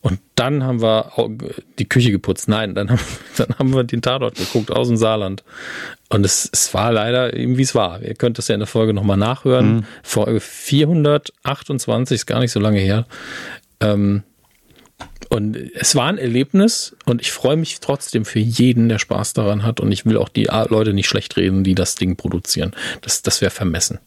[0.00, 1.12] Und dann haben wir
[1.78, 2.48] die Küche geputzt.
[2.48, 3.00] Nein, dann haben,
[3.36, 5.44] dann haben wir den Tatort geguckt aus dem Saarland.
[6.08, 8.02] Und es, es war leider eben, wie es war.
[8.02, 9.76] Ihr könnt das ja in der Folge nochmal nachhören.
[9.76, 9.84] Mhm.
[10.02, 13.06] Folge 428 ist gar nicht so lange her.
[13.80, 14.22] Ähm,
[15.28, 19.64] und es war ein Erlebnis und ich freue mich trotzdem für jeden, der Spaß daran
[19.64, 19.80] hat.
[19.80, 22.72] Und ich will auch die Leute nicht schlecht reden, die das Ding produzieren.
[23.00, 23.98] Das, das wäre vermessen.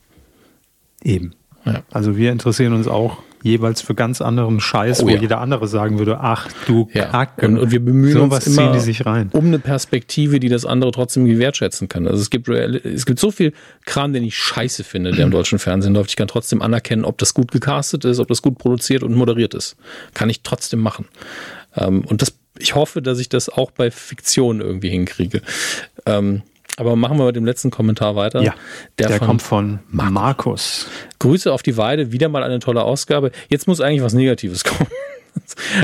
[1.03, 1.33] Eben.
[1.65, 1.83] Ja.
[1.91, 5.19] Also wir interessieren uns auch jeweils für ganz anderen Scheiß, oh, wo ja.
[5.19, 7.05] jeder andere sagen würde, ach du ja.
[7.05, 7.47] Kacke.
[7.47, 9.29] Und, und, wir bemühen so uns immer die sich rein.
[9.33, 12.07] um eine Perspektive, die das andere trotzdem wertschätzen kann.
[12.07, 13.53] Also es gibt, es gibt so viel
[13.85, 16.09] Kram, den ich scheiße finde, der im deutschen Fernsehen läuft.
[16.09, 19.53] Ich kann trotzdem anerkennen, ob das gut gecastet ist, ob das gut produziert und moderiert
[19.53, 19.75] ist.
[20.13, 21.05] Kann ich trotzdem machen.
[21.75, 25.41] Ähm, und das, ich hoffe, dass ich das auch bei Fiktion irgendwie hinkriege.
[26.79, 28.41] Aber machen wir mit dem letzten Kommentar weiter.
[28.41, 28.55] Ja,
[28.97, 30.87] der, der von kommt von Markus.
[31.19, 33.31] Grüße auf die Weide, wieder mal eine tolle Ausgabe.
[33.49, 34.89] Jetzt muss eigentlich was Negatives kommen.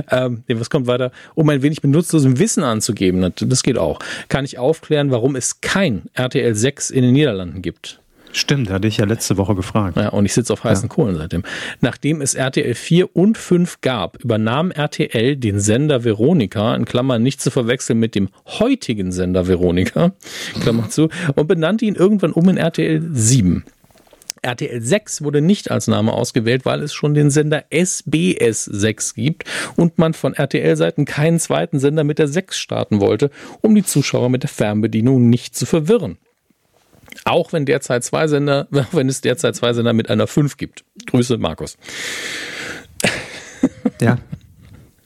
[0.09, 1.11] ähm, was kommt weiter?
[1.33, 3.99] Um ein wenig benutzlosem Wissen anzugeben, das geht auch.
[4.29, 7.99] Kann ich aufklären, warum es kein RTL 6 in den Niederlanden gibt?
[8.35, 9.95] Stimmt, hatte ich ja letzte Woche gefragt.
[9.95, 10.93] Ja, und ich sitze auf heißen ja.
[10.93, 11.43] Kohlen seitdem.
[11.79, 17.39] Nachdem es RTL 4 und 5 gab, übernahm RTL den Sender Veronika, in Klammern nicht
[17.39, 20.11] zu verwechseln mit dem heutigen Sender Veronika,
[20.61, 23.63] Klammer zu, und benannte ihn irgendwann um in RTL 7.
[24.41, 29.45] RTL 6 wurde nicht als Name ausgewählt, weil es schon den Sender SBS 6 gibt
[29.77, 33.31] und man von RTL-Seiten keinen zweiten Sender mit der 6 starten wollte,
[33.61, 36.17] um die Zuschauer mit der Fernbedienung nicht zu verwirren.
[37.23, 40.83] Auch wenn derzeit zwei Sender, wenn es derzeit zwei Sender mit einer 5 gibt.
[41.07, 41.77] Grüße, Markus.
[44.01, 44.17] Ja.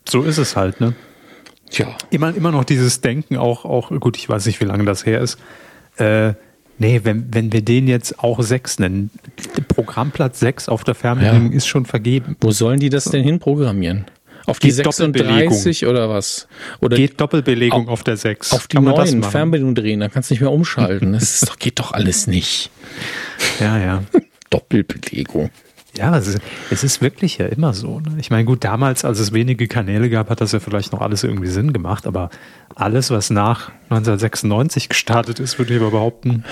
[0.07, 0.93] So ist es halt, ne?
[1.69, 1.95] Tja.
[2.09, 5.21] Immer, immer noch dieses Denken, auch, auch, gut, ich weiß nicht, wie lange das her
[5.21, 5.37] ist.
[5.97, 6.33] Äh,
[6.79, 9.11] nee, wenn, wenn wir den jetzt auch 6 nennen,
[9.67, 11.57] Programmplatz 6 auf der Fernbedienung Ja.
[11.57, 12.35] ist schon vergeben.
[12.41, 14.05] Wo sollen die das denn hinprogrammieren?
[14.49, 15.53] Auf die Doppelbelegung.
[15.53, 16.47] 36 oder was?
[16.81, 18.53] Oder Geht Doppelbelegung Auf- auf, der 6.
[18.53, 19.31] auf die Kann man das neuen machen?
[19.31, 21.13] Fernbedienung drehen, dann kannst du nicht mehr umschalten.
[21.13, 22.69] Das doch, geht doch alles nicht.
[23.59, 24.03] Ja, ja.
[24.49, 25.49] Doppelbelegung.
[25.97, 26.39] Ja, es ist,
[26.69, 27.99] es ist wirklich ja immer so.
[27.99, 28.15] Ne?
[28.19, 31.23] Ich meine, gut, damals, als es wenige Kanäle gab, hat das ja vielleicht noch alles
[31.23, 32.29] irgendwie Sinn gemacht, aber
[32.75, 36.43] alles, was nach 1996 gestartet ist, würde ich aber behaupten,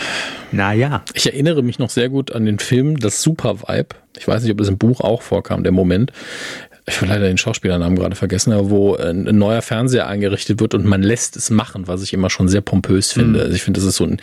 [0.51, 1.03] naja.
[1.13, 3.95] Ich erinnere mich noch sehr gut an den Film Das Super Vibe.
[4.17, 6.11] Ich weiß nicht, ob das im Buch auch vorkam, der Moment.
[6.89, 10.73] Ich habe leider den Schauspielernamen gerade vergessen, aber wo ein, ein neuer Fernseher eingerichtet wird
[10.73, 13.41] und man lässt es machen, was ich immer schon sehr pompös finde.
[13.41, 14.17] Also ich finde, das ist so ein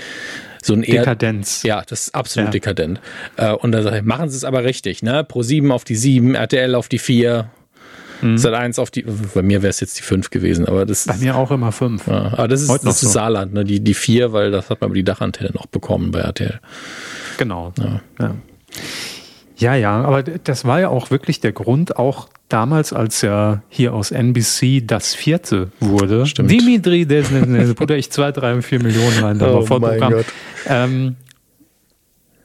[0.62, 1.62] so ein eher, Dekadenz.
[1.62, 2.52] Ja, das ist absolut Ja.
[2.52, 2.98] dekadent.
[3.36, 5.22] Äh, Und da sage ich, machen Sie es aber richtig, ne?
[5.22, 7.50] Pro 7 auf die 7, RTL auf die 4,
[8.36, 11.16] Sat 1 auf die, bei mir wäre es jetzt die 5 gewesen, aber das Bei
[11.18, 12.06] mir auch immer fünf.
[12.06, 13.18] ja, aber das ist, Heute noch das ist so.
[13.18, 13.64] Saarland, ne?
[13.66, 16.58] Die, die 4, weil das hat man über die Dachantenne noch bekommen bei RTL.
[17.36, 17.74] Genau.
[18.18, 18.34] Ja.
[19.58, 23.62] ja, ja, aber d- das war ja auch wirklich der Grund, auch damals, als ja
[23.68, 26.26] hier aus NBC das vierte wurde.
[26.26, 26.50] Stimmt.
[26.50, 27.22] Dimitri, der
[27.74, 30.26] putter ich zwei, drei, vier Millionen rein, da Oh mein Gott.
[30.66, 31.16] Ähm,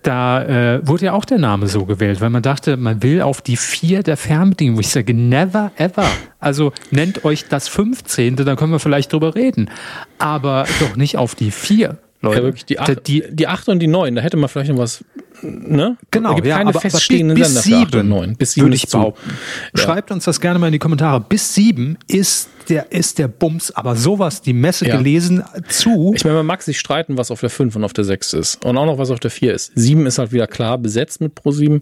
[0.01, 3.41] da äh, wurde ja auch der Name so gewählt, weil man dachte, man will auf
[3.41, 4.77] die vier der Fernbedienung.
[4.77, 6.07] Wo ich sage, never ever.
[6.39, 9.69] Also nennt euch das 15., dann können wir vielleicht drüber reden.
[10.17, 11.97] Aber doch nicht auf die vier.
[12.21, 12.37] Leute.
[12.37, 14.71] Ja, wirklich, die Da- 8, die, die 8 und die 9, da hätte man vielleicht
[14.71, 15.03] noch was,
[15.41, 15.95] ne?
[16.11, 18.09] Genau, Es gibt ja, keine aber, feststehenden aber bis, Sender bis für 8 und sieben,
[18.09, 18.35] 9.
[18.35, 19.29] Bis 7 würde ich behaupten.
[19.77, 19.83] Ja.
[19.83, 21.21] Schreibt uns das gerne mal in die Kommentare.
[21.21, 24.97] Bis sieben ist der, ist der Bums, aber sowas, die Messe Ja.
[24.97, 26.11] gelesen zu.
[26.15, 28.63] Ich meine, man mag sich streiten, was auf der 5 und auf der 6 ist.
[28.65, 29.71] Und auch noch, was auf der 4 ist.
[29.75, 31.81] 7 ist halt wieder klar besetzt mit Pro 7.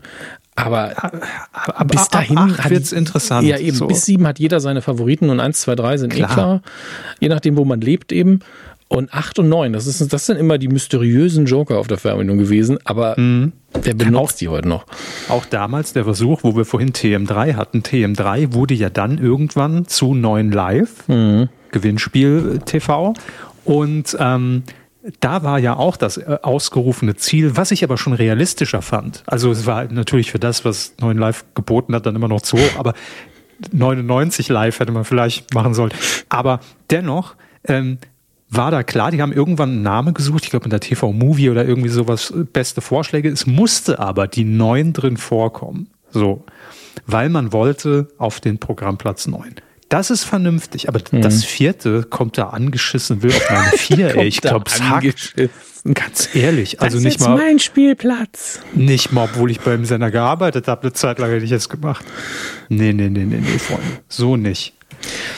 [0.56, 3.46] Aber ab, bis dahin acht hat- wird's interessant.
[3.48, 3.76] Ja, eben.
[3.78, 3.88] So.
[3.88, 6.30] Bis 7 hat jeder seine Favoriten und 1, 2, 3 sind Klar.
[6.30, 6.62] eh klar.
[7.20, 8.40] Je nachdem, wo man lebt eben.
[8.90, 12.38] Und 8 und 9, das, ist, das sind immer die mysteriösen Joker auf der Fernbedienung
[12.38, 12.78] gewesen.
[12.86, 13.52] Aber Mhm.
[13.82, 14.86] wer benutzt die heute noch?
[15.28, 17.82] Auch damals der Versuch, wo wir vorhin TM3 hatten.
[17.84, 21.04] TM3 wurde ja dann irgendwann zu 9 Live,
[21.72, 23.14] Gewinnspiel TV.
[23.66, 24.64] Und ähm,
[25.20, 29.24] da war ja auch das äh, ausgerufene Ziel, was ich aber schon realistischer fand.
[29.26, 32.58] Also es war natürlich für das, was 9 Live geboten hat, dann immer noch zu
[32.58, 32.94] hoch, aber
[33.72, 35.92] 99 Live hätte man vielleicht machen sollen.
[36.30, 36.60] Aber
[36.90, 37.36] dennoch
[37.68, 37.98] ähm,
[38.50, 41.66] war da klar, die haben irgendwann einen Namen gesucht, ich glaube in der TV-Movie oder
[41.66, 43.30] irgendwie sowas, äh, beste Vorschläge.
[43.30, 45.88] Es musste aber die 9 drin vorkommen.
[46.12, 46.46] So.
[47.06, 49.56] Weil man wollte auf den Programmplatz 9.
[49.90, 54.28] Das ist vernünftig, aber das vierte kommt da angeschissen, will auf meine 4, ey.
[54.28, 55.06] Ich glaube, es hackt.
[55.06, 55.50] angeschissen.
[55.94, 58.60] Ganz ehrlich, also das nicht ist mal, mein Spielplatz.
[58.74, 62.04] nicht mal, obwohl ich beim Sender gearbeitet habe, eine Zeit lang hätte ich es gemacht.
[62.68, 63.84] Nee, nee, nee, nee, nee, Freunde.
[64.10, 64.74] So nicht.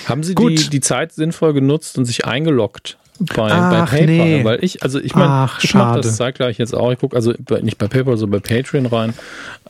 [0.06, 0.57] Haben Sie Gut.
[0.57, 4.06] die, die Zeit sinnvoll genutzt und sich eingeloggt bei, bei Ach, PayPal?
[4.08, 4.44] nee.
[4.44, 6.91] Weil ich, also ich meine, Ach, ich mache das zeitgleich jetzt auch.
[6.91, 9.14] Ich gucke also bei, nicht bei PayPal, sondern bei Patreon rein.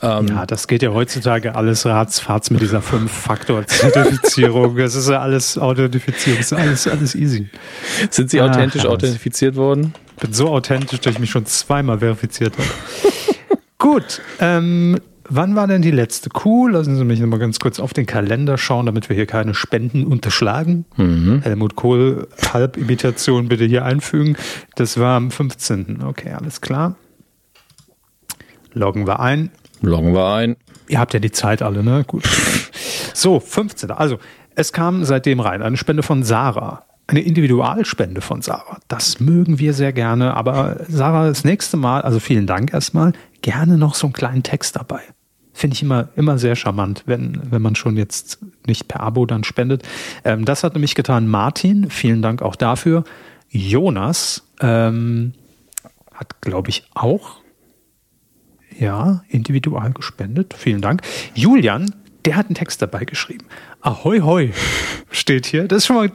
[0.01, 4.77] Ähm, Ja, das geht ja heutzutage alles ratzfatz mit dieser Fünf-Faktor-Zertifizierung.
[4.77, 7.49] Das ist ja alles Authentifizierung, das ist alles, alles easy.
[8.09, 8.93] Sind Sie Ach, authentisch alles.
[8.93, 9.93] authentifiziert worden?
[10.19, 12.67] bin so authentisch, dass ich mich schon zweimal verifiziert habe.
[13.77, 16.67] Gut, ähm, wann war denn die letzte Kuh?
[16.67, 19.53] Lassen Sie mich noch mal ganz kurz auf den Kalender schauen, damit wir hier keine
[19.53, 20.85] Spenden unterschlagen.
[21.41, 24.35] Helmut Kohl, Halbimitation bitte hier einfügen.
[24.75, 26.03] Das war am 15.
[26.03, 26.95] Okay, alles klar.
[28.73, 29.51] Loggen wir ein.
[29.81, 30.55] Loggen wir ein.
[30.87, 32.03] Ihr habt ja die Zeit alle, ne?
[32.05, 32.23] Gut.
[33.13, 33.91] So, 15.
[33.91, 34.17] Also,
[34.55, 36.85] es kam seitdem rein eine Spende von Sarah.
[37.07, 38.77] Eine Individualspende von Sarah.
[38.87, 40.35] Das mögen wir sehr gerne.
[40.35, 43.11] Aber Sarah, das nächste Mal, also vielen Dank erstmal,
[43.41, 45.01] gerne noch so einen kleinen Text dabei.
[45.53, 49.43] Finde ich immer, immer sehr charmant, wenn, wenn man schon jetzt nicht per Abo dann
[49.43, 49.83] spendet.
[50.23, 51.89] Ähm, das hat nämlich getan Martin.
[51.89, 53.03] Vielen Dank auch dafür.
[53.49, 55.33] Jonas ähm,
[56.13, 57.39] hat, glaube ich, auch
[58.77, 60.53] ja, individual gespendet.
[60.57, 61.01] Vielen Dank.
[61.33, 61.93] Julian,
[62.25, 63.45] der hat einen Text dabei geschrieben.
[63.81, 64.51] Ahoi, hoi,
[65.11, 65.67] steht hier.
[65.67, 66.11] Das ist schon mal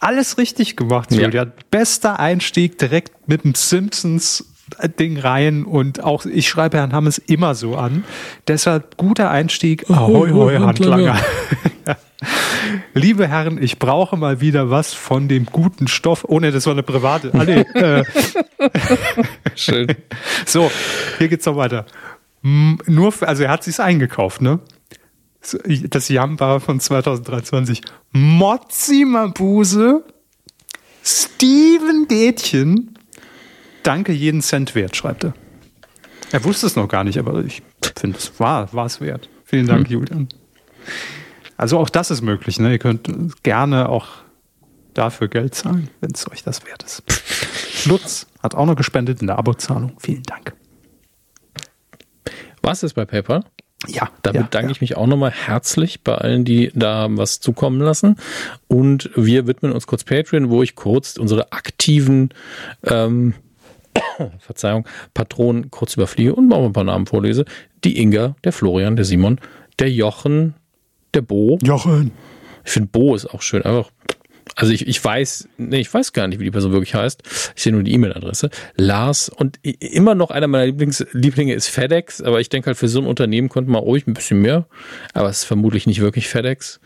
[0.00, 1.22] alles richtig gemacht, Ja.
[1.22, 1.52] Julian.
[1.70, 4.53] Bester Einstieg direkt mit dem Simpsons.
[4.98, 8.04] Ding rein und auch ich schreibe Herrn Hammes immer so an.
[8.48, 9.88] Deshalb guter Einstieg.
[9.90, 11.18] Ahoi, hoi, Handlanger.
[12.94, 16.24] Liebe Herren, ich brauche mal wieder was von dem guten Stoff.
[16.28, 17.30] Oh ne, das war eine private.
[17.34, 18.04] Ah, nee, äh,
[19.54, 19.88] Schön.
[20.46, 20.70] so,
[21.18, 21.86] hier geht's noch weiter.
[22.42, 24.60] nur, für, also er hat sich's eingekauft, ne?
[25.90, 27.82] Das Jamba von 2023.
[28.12, 30.04] Mozzi Mabuse,
[31.02, 32.93] Steven Dätchen,
[33.84, 35.34] danke jeden Cent wert, schreibt er.
[36.32, 37.62] Er wusste es noch gar nicht, aber ich
[37.96, 39.28] finde, es war es wert.
[39.44, 39.92] Vielen Dank, hm.
[39.92, 40.28] Julian.
[41.56, 42.58] Also auch das ist möglich.
[42.58, 42.72] Ne?
[42.72, 43.08] Ihr könnt
[43.42, 44.08] gerne auch
[44.94, 47.04] dafür Geld zahlen, wenn es euch das wert ist.
[47.86, 49.92] Lutz hat auch noch gespendet in der Abozahlung.
[49.98, 50.54] Vielen Dank.
[52.62, 53.44] Was ist bei PayPal?
[53.86, 54.08] Ja.
[54.22, 54.72] Da ja, bedanke ja.
[54.72, 58.16] ich mich auch nochmal herzlich bei allen, die da was zukommen lassen.
[58.66, 62.30] Und wir widmen uns kurz Patreon, wo ich kurz unsere aktiven
[62.84, 63.34] ähm,
[64.38, 67.44] Verzeihung, Patronen kurz überfliege und mal ein paar Namen vorlese.
[67.84, 69.40] Die Inga, der Florian, der Simon,
[69.78, 70.54] der Jochen,
[71.14, 71.58] der Bo.
[71.62, 72.12] Jochen.
[72.64, 73.62] Ich finde Bo ist auch schön.
[73.62, 73.90] Einfach
[74.56, 77.22] also ich, ich weiß, nee, ich weiß gar nicht, wie die Person wirklich heißt.
[77.56, 78.50] Ich sehe nur die E-Mail-Adresse.
[78.76, 82.88] Lars und immer noch einer meiner Lieblings, Lieblinge ist FedEx, aber ich denke halt für
[82.88, 84.66] so ein Unternehmen konnte man ruhig ein bisschen mehr,
[85.12, 86.80] aber es ist vermutlich nicht wirklich FedEx.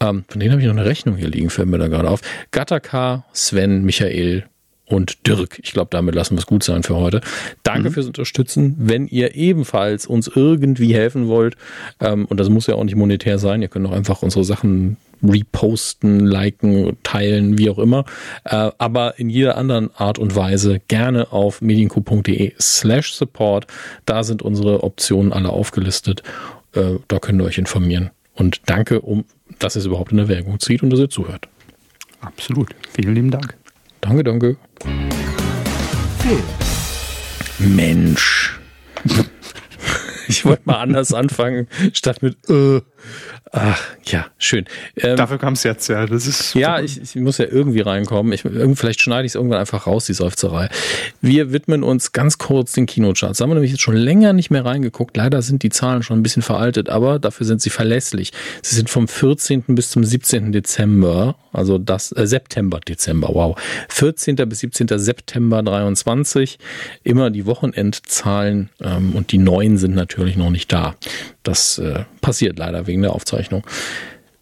[0.00, 2.20] Ähm, von denen habe ich noch eine Rechnung hier liegen, fällt mir da gerade auf.
[2.50, 4.46] Gattaca, Sven, Michael,
[4.86, 5.58] und Dirk.
[5.62, 7.20] Ich glaube, damit lassen wir es gut sein für heute.
[7.62, 7.94] Danke mhm.
[7.94, 8.76] fürs Unterstützen.
[8.78, 11.56] Wenn ihr ebenfalls uns irgendwie helfen wollt,
[12.00, 14.96] ähm, und das muss ja auch nicht monetär sein, ihr könnt auch einfach unsere Sachen
[15.22, 18.04] reposten, liken, teilen, wie auch immer.
[18.44, 23.66] Äh, aber in jeder anderen Art und Weise gerne auf medienco.de slash support.
[24.04, 26.22] Da sind unsere Optionen alle aufgelistet.
[26.74, 28.10] Äh, da könnt ihr euch informieren.
[28.34, 29.24] Und danke, um,
[29.58, 31.48] dass ihr es überhaupt in Erwägung zieht und dass ihr zuhört.
[32.20, 32.74] Absolut.
[32.92, 33.56] Vielen lieben Dank.
[34.06, 34.56] Danke, danke.
[36.20, 36.42] Film.
[37.74, 38.60] Mensch.
[40.28, 42.82] ich wollte mal anders anfangen, statt mit äh.
[43.52, 44.66] Ach, ja, schön.
[44.96, 46.06] Ähm, Dafür kam es jetzt, ja.
[46.06, 48.32] Das ist ja, ich, ich, muss ja irgendwie reinkommen.
[48.32, 50.68] Ich, vielleicht schneide ich es irgendwann einfach raus, die Seufzerei.
[51.20, 53.38] Wir widmen uns ganz kurz den Kinocharts.
[53.38, 55.16] Da haben wir nämlich jetzt schon länger nicht mehr reingeguckt.
[55.16, 58.32] Leider sind die Zahlen schon ein bisschen veraltet, aber dafür sind sie verlässlich.
[58.62, 59.62] Sie sind vom 14.
[59.68, 60.52] bis zum 17.
[60.52, 63.56] Dezember, also das äh, September, Dezember, wow.
[63.88, 64.36] 14.
[64.48, 64.88] bis 17.
[64.98, 66.58] September 23.
[67.04, 70.96] Immer die Wochenendzahlen ähm, und die neuen sind natürlich noch nicht da.
[71.42, 73.66] Das äh, passiert leider wegen der Aufzeichnung.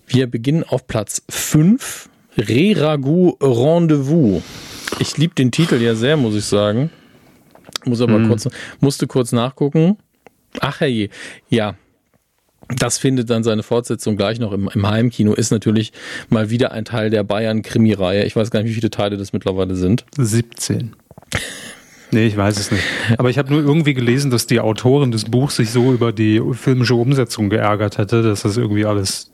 [0.07, 2.09] Wir beginnen auf Platz 5.
[2.37, 4.43] Re-Ragout Rendezvous.
[4.99, 6.91] Ich liebe den Titel ja sehr, muss ich sagen.
[7.85, 8.29] Muss aber hm.
[8.29, 8.49] kurz,
[8.81, 9.97] musste kurz nachgucken.
[10.61, 11.09] Ach herrje,
[11.49, 11.77] ja.
[12.69, 15.35] Das findet dann seine Fortsetzung gleich noch im, im Heimkino.
[15.35, 15.93] Ist natürlich
[16.31, 18.25] mal wieder ein Teil der Bayern-Krimi-Reihe.
[18.25, 20.07] Ich weiß gar nicht, wie viele Teile das mittlerweile sind.
[20.17, 20.97] 17.
[22.11, 22.85] Nee, ich weiß es nicht.
[23.19, 26.41] Aber ich habe nur irgendwie gelesen, dass die Autorin des Buchs sich so über die
[26.53, 29.31] filmische Umsetzung geärgert hätte, dass das irgendwie alles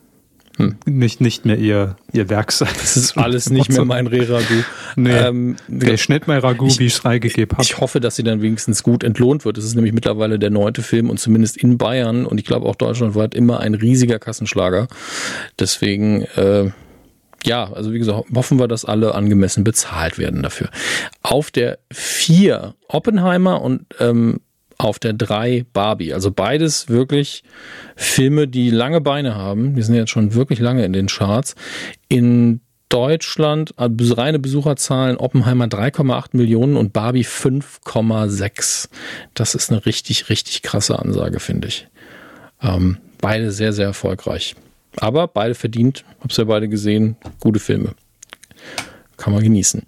[0.57, 0.75] hm.
[0.85, 2.67] nicht, nicht mehr ihr, ihr Werk sei.
[2.73, 4.65] Das ist alles nicht mehr mein Re-Ragout.
[4.95, 7.63] Nee, ähm, der Schnitt mein Ragout, wie ich es freigegeben habe.
[7.63, 9.57] Ich hoffe, dass sie dann wenigstens gut entlohnt wird.
[9.57, 12.75] Es ist nämlich mittlerweile der neunte Film und zumindest in Bayern und ich glaube auch
[12.75, 14.87] deutschlandweit immer ein riesiger Kassenschlager.
[15.59, 16.71] Deswegen, äh,
[17.45, 20.69] ja, also wie gesagt, hoffen wir, dass alle angemessen bezahlt werden dafür.
[21.21, 24.41] Auf der vier Oppenheimer und ähm,
[24.77, 26.13] auf der drei Barbie.
[26.13, 27.43] Also beides wirklich
[27.95, 29.75] Filme, die lange Beine haben.
[29.75, 31.55] Die sind jetzt schon wirklich lange in den Charts.
[32.09, 38.89] In Deutschland also reine Besucherzahlen Oppenheimer 3,8 Millionen und Barbie 5,6.
[39.33, 41.87] Das ist eine richtig, richtig krasse Ansage, finde ich.
[42.61, 44.55] Ähm, beide sehr, sehr erfolgreich.
[44.97, 47.95] Aber beide verdient, hab's ja beide gesehen, gute Filme.
[49.17, 49.83] Kann man genießen.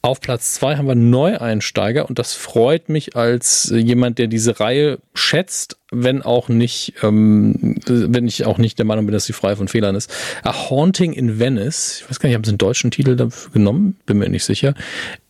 [0.00, 5.00] Auf Platz zwei haben wir Neueinsteiger und das freut mich als jemand, der diese Reihe
[5.12, 9.56] schätzt, wenn auch nicht, ähm, wenn ich auch nicht der Meinung bin, dass sie frei
[9.56, 10.12] von Fehlern ist.
[10.44, 13.96] A Haunting in Venice, ich weiß gar nicht, haben sie einen deutschen Titel dafür genommen,
[14.06, 14.74] bin mir nicht sicher,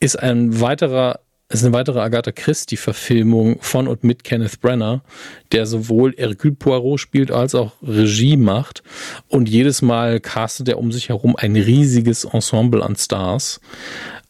[0.01, 1.20] ist ein weiterer
[1.51, 5.03] es ist eine weitere Agatha Christie-Verfilmung von und mit Kenneth Brenner,
[5.51, 8.83] der sowohl Hercule Poirot spielt als auch Regie macht.
[9.29, 13.61] Und jedes Mal castet er um sich herum ein riesiges Ensemble an Stars.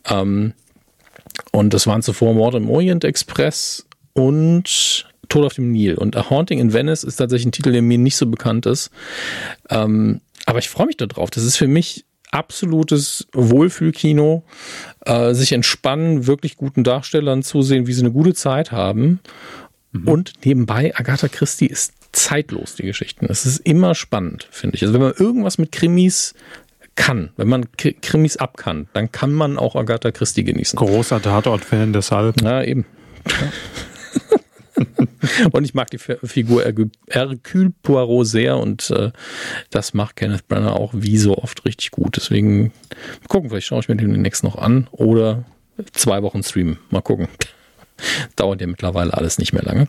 [0.09, 0.53] Ähm,
[1.51, 5.97] und das waren zuvor Mord im Orient Express und Tod auf dem Nil.
[5.97, 8.91] Und A Haunting in Venice ist tatsächlich ein Titel, der mir nicht so bekannt ist.
[9.71, 11.31] Ähm, aber ich freue mich darauf.
[11.31, 14.45] Das ist für mich absolutes Wohlfühlkino,
[15.05, 19.21] äh, sich entspannen, wirklich guten Darstellern zusehen, wie sie eine gute Zeit haben.
[19.93, 20.09] Mhm.
[20.09, 23.27] Und nebenbei, Agatha Christie ist zeitlos, die Geschichten.
[23.29, 24.83] Es ist immer spannend, finde ich.
[24.83, 26.35] Also wenn man irgendwas mit Krimis
[26.95, 30.77] kann, wenn man Krimis abkann, dann kann man auch Agatha Christie genießen.
[30.77, 32.41] Großer Tatort-Fan deshalb.
[32.43, 32.85] Ja, eben.
[33.27, 34.85] Ja.
[35.53, 36.65] und ich mag die Figur
[37.09, 39.11] Hercule Poirot sehr und äh,
[39.71, 42.17] das macht Kenneth Branagh auch wie so oft richtig gut.
[42.17, 42.73] Deswegen
[43.29, 45.45] gucken, vielleicht schaue ich mir den demnächst noch an oder
[45.93, 46.79] zwei Wochen streamen.
[46.91, 47.29] Mal gucken.
[48.37, 49.89] Dauert ja mittlerweile alles nicht mehr lange.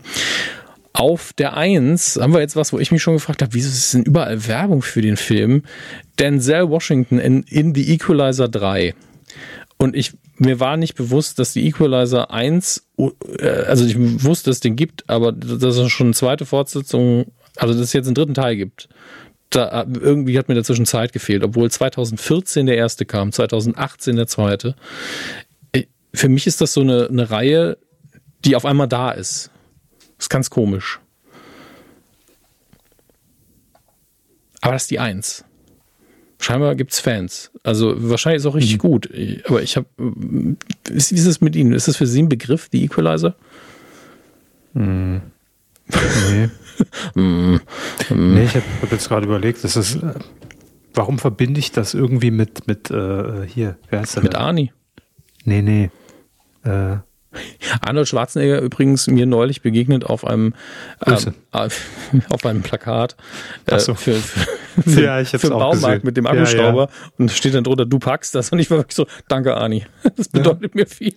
[0.93, 3.93] Auf der Eins haben wir jetzt was, wo ich mich schon gefragt habe, wieso ist
[3.93, 5.64] denn überall Werbung für den Film?
[6.18, 8.95] Denzel Washington in, in The Equalizer 3.
[9.81, 14.57] Und ich, mir war nicht bewusst, dass die Equalizer 1, äh, also ich wusste, dass
[14.57, 18.15] es den gibt, aber dass es schon eine zweite Fortsetzung, also dass es jetzt einen
[18.15, 18.89] dritten Teil gibt.
[19.51, 24.76] Da, irgendwie hat mir dazwischen Zeit gefehlt, obwohl 2014 der erste kam, 2018 der zweite.
[26.14, 27.77] Für mich ist das so eine, eine Reihe,
[28.43, 29.49] die auf einmal da ist.
[30.18, 30.99] Das ist ganz komisch.
[34.61, 35.45] Aber das ist die Eins.
[36.41, 37.51] Scheinbar gibt es Fans.
[37.63, 38.87] Also wahrscheinlich ist es auch richtig mhm.
[38.87, 39.09] gut.
[39.45, 39.87] Aber ich habe.
[39.97, 41.73] Wie ist es mit Ihnen?
[41.73, 43.35] Ist das für Sie ein Begriff, die Equalizer?
[44.73, 45.21] Mhm.
[47.15, 47.21] Nee.
[47.21, 47.59] mm.
[48.11, 49.95] nee, ich habe hab jetzt gerade überlegt, das ist.
[49.95, 50.13] Äh,
[50.93, 54.23] warum verbinde ich das irgendwie mit, mit äh, hier, wer heißt der?
[54.23, 54.71] Mit Arnie.
[55.43, 55.89] Nee, nee.
[56.63, 56.97] Äh,
[57.81, 60.53] Arnold Schwarzenegger übrigens mir neulich begegnet auf einem
[61.06, 61.15] äh,
[61.51, 63.15] auf einem Plakat
[63.68, 63.93] äh, so.
[63.93, 64.15] für,
[64.88, 66.01] für, ja, ich für den Baumarkt gesehen.
[66.03, 67.11] mit dem Akkuschrauber ja, ja.
[67.18, 69.85] und steht dann drunter, du packst das und ich war wirklich so, danke Arni,
[70.15, 71.14] das bedeutet mir viel.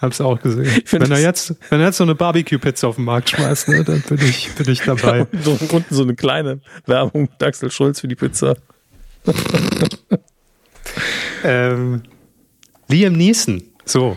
[0.00, 0.82] Hab's auch gesehen.
[0.90, 4.00] Wenn er jetzt, wenn er jetzt so eine Barbecue-Pizza auf den Markt schmeißt, ne, dann
[4.00, 5.26] bin ich, bin ich dabei.
[5.42, 8.56] so, unten so eine kleine Werbung mit Axel Schulz für die Pizza.
[11.44, 12.02] ähm,
[12.88, 14.16] Liam Neeson, so,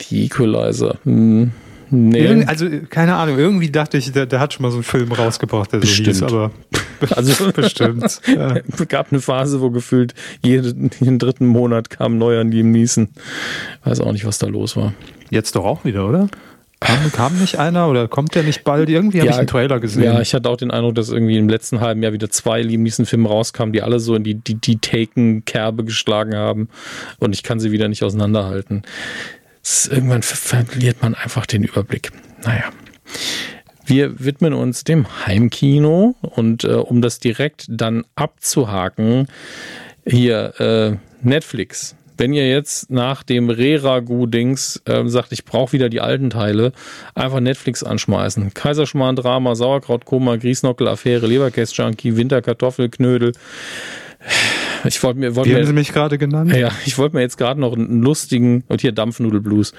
[0.00, 0.98] die Equalizer.
[1.04, 1.52] Hm.
[1.88, 2.44] Nee.
[2.46, 5.72] also, keine Ahnung, irgendwie dachte ich, der, der, hat schon mal so einen Film rausgebracht,
[5.72, 6.16] der bestimmt.
[6.16, 6.50] so hieß, aber
[7.16, 8.20] also bestimmt.
[8.26, 8.56] Ja.
[8.56, 13.08] Es gab eine Phase, wo gefühlt jeden, jeden dritten Monat kam ein neuer Liam Neeson.
[13.84, 14.94] Weiß auch nicht, was da los war.
[15.30, 16.28] Jetzt doch auch wieder, oder?
[16.80, 18.90] Kam, kam nicht einer oder kommt der nicht bald?
[18.90, 20.02] Irgendwie habe ja, ich einen Trailer gesehen.
[20.02, 22.82] Ja, ich hatte auch den Eindruck, dass irgendwie im letzten halben Jahr wieder zwei Liam
[22.82, 26.68] Neeson-Filme rauskamen, die alle so in die, die, die Taken-Kerbe geschlagen haben.
[27.18, 28.82] Und ich kann sie wieder nicht auseinanderhalten
[29.90, 32.12] irgendwann verliert man einfach den Überblick.
[32.44, 32.64] Naja.
[33.84, 39.28] Wir widmen uns dem Heimkino und äh, um das direkt dann abzuhaken,
[40.04, 41.94] hier äh, Netflix.
[42.18, 46.72] Wenn ihr jetzt nach dem Re-Ragu-Dings äh, sagt, ich brauche wieder die alten Teile,
[47.14, 48.54] einfach Netflix anschmeißen.
[48.54, 53.32] Kaiserschmarrn-Drama, Sauerkraut-Koma, Griesnockel-Affäre, Leberkäse-Junkie, Winterkartoffelknödel.
[54.84, 56.54] Ich wollte mir, wollte Wie mir, haben Sie mich gerade genannt?
[56.54, 59.72] Ja, ich wollte mir jetzt gerade noch einen lustigen, und hier Dampfnudelblues,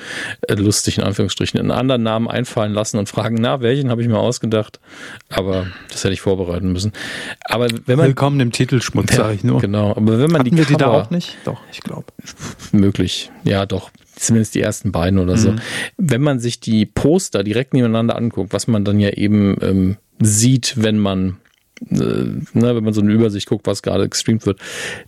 [0.47, 4.07] äh, lustig in Anführungsstrichen, einen anderen Namen einfallen lassen und fragen, na, welchen habe ich
[4.07, 4.79] mir ausgedacht?
[5.29, 6.91] Aber das hätte ich vorbereiten müssen.
[7.45, 8.07] Aber wenn man.
[8.07, 9.61] Willkommen im Titelschmutz, sage ich nur.
[9.61, 11.37] Genau, aber wenn man Hatten die, wir Cover, die da auch nicht?
[11.45, 12.05] Doch, ich glaube.
[12.71, 13.91] Möglich, ja, doch.
[14.15, 15.51] Zumindest die ersten beiden oder so.
[15.51, 15.59] Mhm.
[15.97, 20.73] Wenn man sich die Poster direkt nebeneinander anguckt, was man dann ja eben ähm, sieht,
[20.77, 21.37] wenn man
[21.89, 24.59] äh, ne, wenn man so eine Übersicht guckt, was gerade gestreamt wird,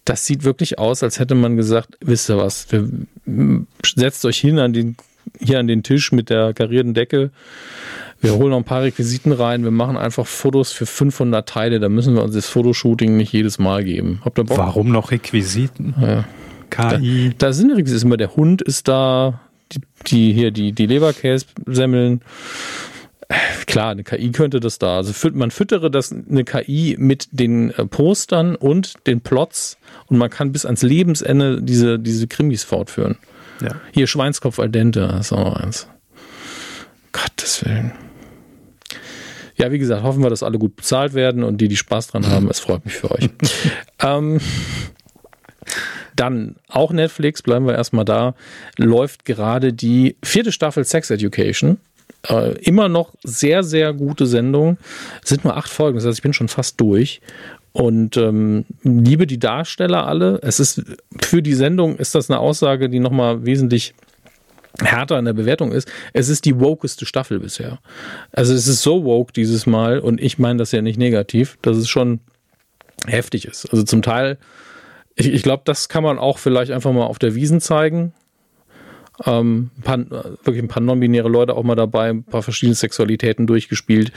[0.06, 2.88] das sieht wirklich aus, als hätte man gesagt, wisst ihr was, wir,
[3.84, 4.96] setzt euch hin an den,
[5.40, 7.32] hier an den Tisch mit der karierten Decke,
[8.22, 11.90] wir holen noch ein paar Requisiten rein, wir machen einfach Fotos für 500 Teile, da
[11.90, 14.22] müssen wir uns das Fotoshooting nicht jedes Mal geben.
[14.26, 14.58] Habt ihr Bock?
[14.58, 15.96] Warum noch Requisiten?
[16.00, 16.26] Ja.
[16.70, 17.30] KI.
[17.30, 19.40] Da, da sind Requisiten, immer der Hund ist da,
[19.72, 22.22] die, die hier die, die Leberkäse-Semmeln
[23.68, 24.98] klar, eine KI könnte das da.
[24.98, 29.78] Also man füttere das eine KI mit den äh, Postern und den Plots
[30.08, 33.18] und man kann bis ans Lebensende diese, diese Krimis fortführen.
[33.62, 33.76] Ja.
[33.92, 35.88] Hier Schweinskopf al dente, das ist auch noch eins.
[37.12, 37.92] Gottes Willen.
[39.56, 42.26] Ja, wie gesagt, hoffen wir, dass alle gut bezahlt werden und die, die Spaß dran
[42.28, 43.30] haben, es freut mich für euch.
[44.00, 44.40] ähm,
[46.16, 48.36] dann auch Netflix, bleiben wir erstmal da,
[48.78, 51.78] läuft gerade die vierte Staffel Sex Education.
[52.28, 54.78] Äh, immer noch sehr, sehr gute Sendung.
[55.24, 57.22] Es sind nur acht Folgen, das heißt, ich bin schon fast durch.
[57.72, 60.40] Und ähm, liebe die Darsteller alle.
[60.42, 60.84] Es ist
[61.22, 63.94] für die Sendung ist das eine Aussage, die nochmal wesentlich
[64.82, 65.88] härter in der Bewertung ist.
[66.14, 67.80] Es ist die wokeste Staffel bisher.
[68.32, 71.78] Also es ist so woke dieses Mal und ich meine das ja nicht negativ, dass
[71.78, 72.20] es schon
[73.06, 73.72] heftig ist.
[73.72, 74.38] Also zum Teil,
[75.16, 78.14] ich, ich glaube, das kann man auch vielleicht einfach mal auf der Wiesen zeigen.
[79.26, 79.98] Ähm, ein paar,
[80.44, 84.12] wirklich ein paar non-binäre Leute auch mal dabei, ein paar verschiedene Sexualitäten durchgespielt,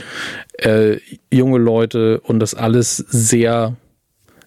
[0.59, 0.99] äh,
[1.33, 3.77] junge Leute und das alles sehr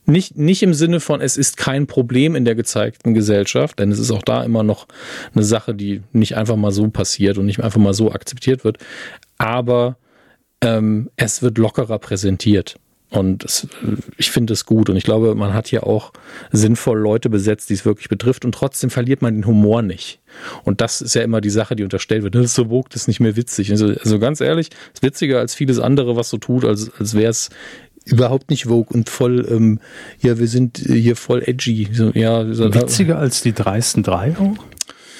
[0.07, 3.99] nicht, nicht im Sinne von, es ist kein Problem in der gezeigten Gesellschaft, denn es
[3.99, 4.87] ist auch da immer noch
[5.33, 8.77] eine Sache, die nicht einfach mal so passiert und nicht einfach mal so akzeptiert wird,
[9.37, 9.97] aber
[10.61, 12.77] ähm, es wird lockerer präsentiert.
[13.15, 13.67] Und das,
[14.17, 14.89] ich finde es gut.
[14.89, 16.11] Und ich glaube, man hat hier auch
[16.51, 18.45] sinnvoll Leute besetzt, die es wirklich betrifft.
[18.45, 20.19] Und trotzdem verliert man den Humor nicht.
[20.63, 22.35] Und das ist ja immer die Sache, die unterstellt wird.
[22.35, 23.71] Das ist so woke, das ist nicht mehr witzig.
[23.71, 27.31] Also, also ganz ehrlich, ist witziger als vieles andere, was so tut, als, als wäre
[27.31, 27.49] es
[28.05, 29.79] überhaupt nicht woke und voll, ähm,
[30.21, 31.89] ja, wir sind hier voll edgy.
[31.91, 34.63] So, ja, Witziger als die dreisten drei auch?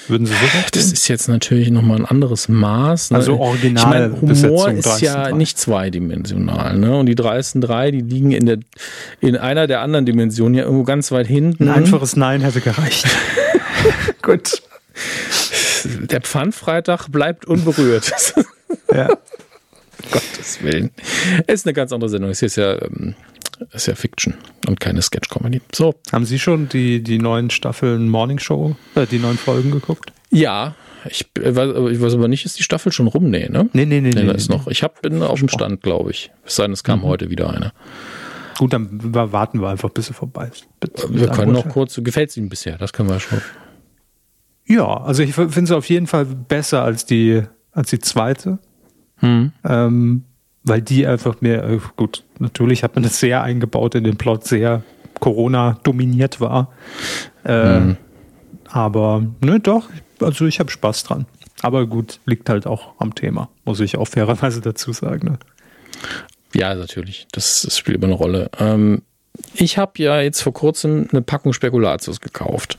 [0.08, 0.38] Würden Sie so
[0.72, 3.10] Das ist jetzt natürlich nochmal ein anderes Maß.
[3.10, 3.16] Ne?
[3.16, 4.12] Also original.
[4.14, 6.76] Ich mein, Humor ist ja nicht zweidimensional.
[6.78, 6.96] Ne?
[6.96, 8.58] Und die dreisten drei, die liegen in, der,
[9.20, 11.68] in einer der anderen Dimensionen ja irgendwo ganz weit hinten.
[11.68, 13.06] Ein einfaches Nein hätte gereicht.
[14.22, 14.62] Gut.
[15.84, 18.12] Der Pfannfreitag bleibt unberührt.
[18.92, 19.08] ja.
[20.10, 20.90] Gottes Willen.
[21.46, 22.30] Es ist eine ganz andere Sendung.
[22.30, 23.14] Es ist ja, ähm,
[23.72, 24.34] ist ja Fiction
[24.68, 25.60] und keine Sketch-Comedy.
[25.74, 25.94] So.
[26.12, 30.12] Haben Sie schon die, die neuen Staffeln Morning Show, äh, die neuen Folgen geguckt?
[30.30, 30.74] Ja.
[31.08, 33.30] Ich, äh, weiß, ich weiß aber nicht, ist die Staffel schon rum?
[33.30, 33.68] Nee, ne?
[33.72, 34.10] Nee, nee, nee.
[34.10, 34.66] nee, nee ist noch.
[34.68, 36.30] Ich hab, bin auf dem Stand, glaube ich.
[36.44, 37.04] Es sei denn, es kam mhm.
[37.04, 37.72] heute wieder eine.
[38.58, 40.66] Gut, dann warten wir einfach, bis sie vorbei ist.
[41.10, 42.78] wir können noch kurz, gefällt es Ihnen bisher?
[42.78, 43.40] Das können wir schon.
[44.66, 47.42] Ja, also ich finde sie auf jeden Fall besser als die,
[47.72, 48.58] als die zweite.
[49.18, 49.52] Hm.
[49.64, 50.24] Ähm,
[50.64, 54.44] weil die einfach mehr, äh, gut, natürlich hat man das sehr eingebaut in den Plot,
[54.44, 54.82] sehr
[55.20, 56.72] Corona dominiert war.
[57.44, 57.96] Äh, hm.
[58.68, 59.88] Aber, ne, doch,
[60.20, 61.26] also ich habe Spaß dran.
[61.62, 65.28] Aber gut, liegt halt auch am Thema, muss ich auch fairerweise dazu sagen.
[65.28, 65.38] Ne?
[66.54, 68.50] Ja, natürlich, das, das spielt immer eine Rolle.
[68.58, 69.02] Ähm,
[69.54, 72.76] ich habe ja jetzt vor kurzem eine Packung Spekulatius gekauft.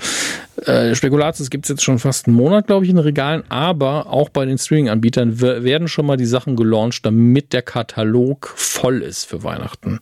[0.65, 4.29] Äh, Spekulatius gibt es jetzt schon fast einen Monat, glaube ich, in Regalen, aber auch
[4.29, 9.43] bei den Streaming-Anbietern werden schon mal die Sachen gelauncht, damit der Katalog voll ist für
[9.43, 9.99] Weihnachten.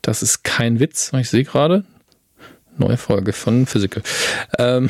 [0.00, 1.84] Das ist kein Witz, ich sehe gerade.
[2.78, 4.02] Neue Folge von Physical.
[4.58, 4.88] Ähm,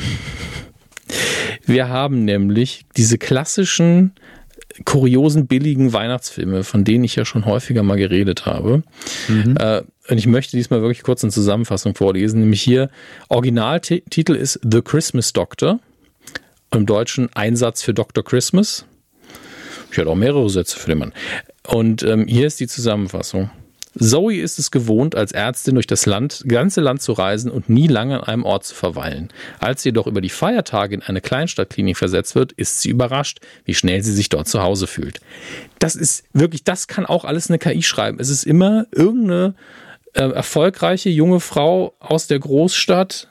[1.65, 4.13] wir haben nämlich diese klassischen
[4.85, 8.83] kuriosen, billigen Weihnachtsfilme, von denen ich ja schon häufiger mal geredet habe.
[9.27, 9.55] Mhm.
[9.57, 12.41] Äh, und ich möchte diesmal wirklich kurz eine Zusammenfassung vorlesen.
[12.41, 12.89] Nämlich hier,
[13.29, 15.79] Originaltitel ist The Christmas Doctor.
[16.71, 18.23] Im Deutschen Einsatz für Dr.
[18.23, 18.85] Christmas.
[19.91, 21.13] Ich hatte auch mehrere Sätze für den Mann.
[21.67, 23.51] Und ähm, hier ist die Zusammenfassung.
[23.95, 27.87] Zoe ist es gewohnt, als Ärztin durch das Land, ganze Land zu reisen und nie
[27.87, 29.29] lange an einem Ort zu verweilen.
[29.59, 33.75] Als sie jedoch über die Feiertage in eine Kleinstadtklinik versetzt wird, ist sie überrascht, wie
[33.75, 35.21] schnell sie sich dort zu Hause fühlt.
[35.77, 38.17] Das ist wirklich, das kann auch alles eine KI schreiben.
[38.19, 39.53] Es ist immer irgendeine
[40.13, 43.27] äh, erfolgreiche junge Frau aus der Großstadt,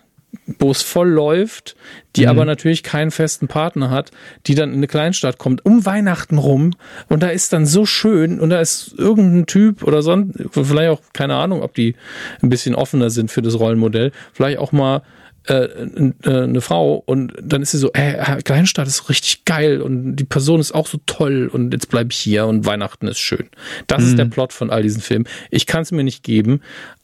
[0.59, 1.77] wo es voll läuft,
[2.17, 2.29] die mhm.
[2.29, 4.11] aber natürlich keinen festen Partner hat,
[4.47, 6.73] die dann in eine Kleinstadt kommt, um Weihnachten rum
[7.09, 11.01] und da ist dann so schön und da ist irgendein Typ oder sonst, vielleicht auch,
[11.13, 11.95] keine Ahnung, ob die
[12.43, 15.03] ein bisschen offener sind für das Rollenmodell, vielleicht auch mal
[15.49, 20.17] äh, äh eine Frau und dann ist sie so, äh, Kleinstadt ist richtig geil und
[20.17, 23.49] die Person ist auch so toll und jetzt bleibe ich hier und Weihnachten ist schön.
[23.87, 24.09] Das mhm.
[24.09, 25.27] ist der Plot von all diesen Filmen.
[25.51, 26.61] Ich kann es mir nicht geben,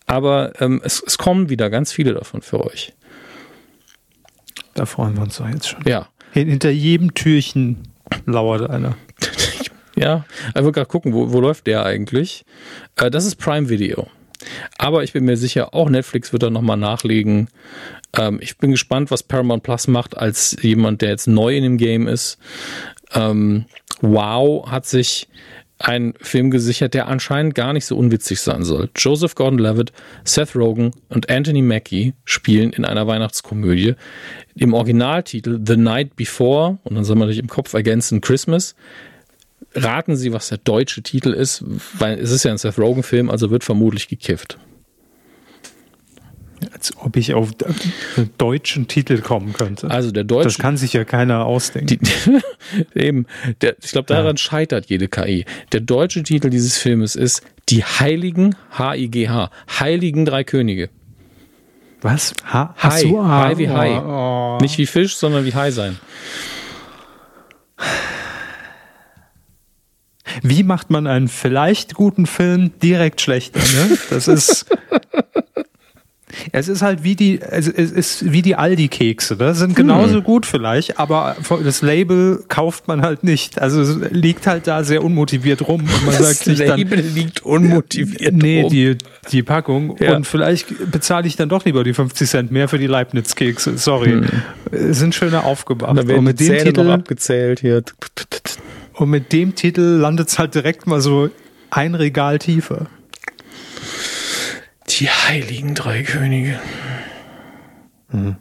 [0.07, 2.95] aber ähm, es, es kommen wieder ganz viele davon für euch.
[4.75, 5.83] Da freuen wir uns doch jetzt schon.
[5.87, 6.09] Ja.
[6.33, 7.79] Hinter jedem Türchen
[8.27, 8.97] lauert einer.
[9.97, 10.25] ja,
[10.55, 12.45] ich will gerade gucken, wo, wo läuft der eigentlich?
[12.97, 14.09] Äh, das ist Prime Video.
[14.79, 17.49] Aber ich bin mir sicher, auch Netflix wird da nochmal nachlegen.
[18.17, 21.79] Ähm, ich bin gespannt, was Paramount Plus macht, als jemand, der jetzt neu in dem
[21.79, 22.39] Game ist.
[23.15, 23.67] Ähm,
[24.01, 25.29] wow hat sich
[25.79, 28.91] ein Film gesichert, der anscheinend gar nicht so unwitzig sein soll.
[28.97, 29.93] Joseph Gordon-Levitt,
[30.25, 33.95] Seth Rogen und Anthony Mackie spielen in einer Weihnachtskomödie.
[34.57, 38.75] Im Originaltitel The Night Before, und dann soll man sich im Kopf ergänzen, Christmas.
[39.75, 41.63] Raten Sie, was der deutsche Titel ist,
[41.99, 44.59] weil es ist ja ein Seth Rogen-Film, also wird vermutlich gekifft.
[46.73, 47.51] Als ob ich auf
[48.17, 49.91] einen deutschen Titel kommen könnte.
[49.91, 50.49] Also der deutsche.
[50.49, 51.99] Das kann sich ja keiner ausdenken.
[51.99, 52.41] Die,
[52.95, 53.27] eben.
[53.61, 54.37] Der, ich glaube, daran ja.
[54.37, 55.45] scheitert jede KI.
[55.73, 59.51] Der deutsche Titel dieses Filmes ist Die Heiligen H-I-G-H.
[59.79, 60.91] Heiligen Drei Könige.
[62.01, 62.33] Was?
[62.45, 63.01] Ha Hai.
[63.01, 64.01] So, Hai wie Hai.
[64.01, 64.59] Oh.
[64.61, 65.99] Nicht wie Fisch, sondern wie Hai sein.
[70.43, 73.61] Wie macht man einen vielleicht guten Film direkt schlechter?
[73.61, 73.99] Ne?
[74.11, 74.67] Das ist.
[76.53, 79.37] Es ist halt wie die, es ist wie die Aldi-Kekse.
[79.37, 79.67] Das ne?
[79.67, 80.25] sind genauso hm.
[80.25, 83.61] gut vielleicht, aber das Label kauft man halt nicht.
[83.61, 85.83] Also es liegt halt da sehr unmotiviert rum.
[85.83, 88.73] Und man das sagt Label dann, liegt unmotiviert nee, rum.
[88.73, 88.99] Nee, die,
[89.31, 89.97] die Packung.
[90.01, 90.17] Ja.
[90.17, 93.79] Und vielleicht bezahle ich dann doch lieber die 50 Cent mehr für die Leibniz-Kekse.
[93.79, 94.11] Sorry.
[94.11, 94.29] Hm.
[94.93, 95.97] Sind schöner aufgemacht.
[95.97, 97.83] Da werden und mit dem Titel abgezählt hier.
[98.95, 101.31] Und mit dem Titel landet es halt direkt mal so
[101.71, 102.87] ein Regal tiefer.
[104.99, 106.59] Die heiligen drei Könige.
[108.11, 108.37] Mhm.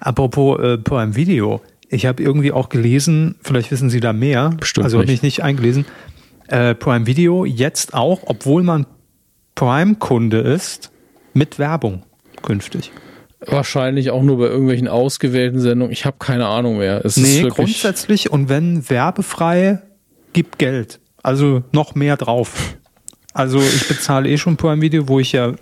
[0.00, 1.60] Apropos äh, Prime Video.
[1.88, 4.50] Ich habe irgendwie auch gelesen, vielleicht wissen Sie da mehr.
[4.58, 5.86] Bestimmt also habe ich nicht eingelesen.
[6.46, 8.86] Äh, Prime Video jetzt auch, obwohl man
[9.54, 10.92] Prime-Kunde ist,
[11.34, 12.04] mit Werbung
[12.42, 12.92] künftig.
[13.40, 15.92] Wahrscheinlich auch nur bei irgendwelchen ausgewählten Sendungen.
[15.92, 17.04] Ich habe keine Ahnung mehr.
[17.04, 19.82] Es nee, grundsätzlich und wenn werbefrei,
[20.32, 21.00] gibt Geld.
[21.22, 22.76] Also noch mehr drauf.
[23.38, 25.52] Also ich bezahle eh schon Prime Video, wo ich ja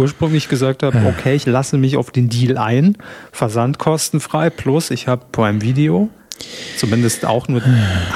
[0.00, 2.96] ursprünglich gesagt habe, okay, ich lasse mich auf den Deal ein,
[3.32, 6.08] versandkostenfrei, plus ich habe Prime Video.
[6.78, 7.62] Zumindest auch nur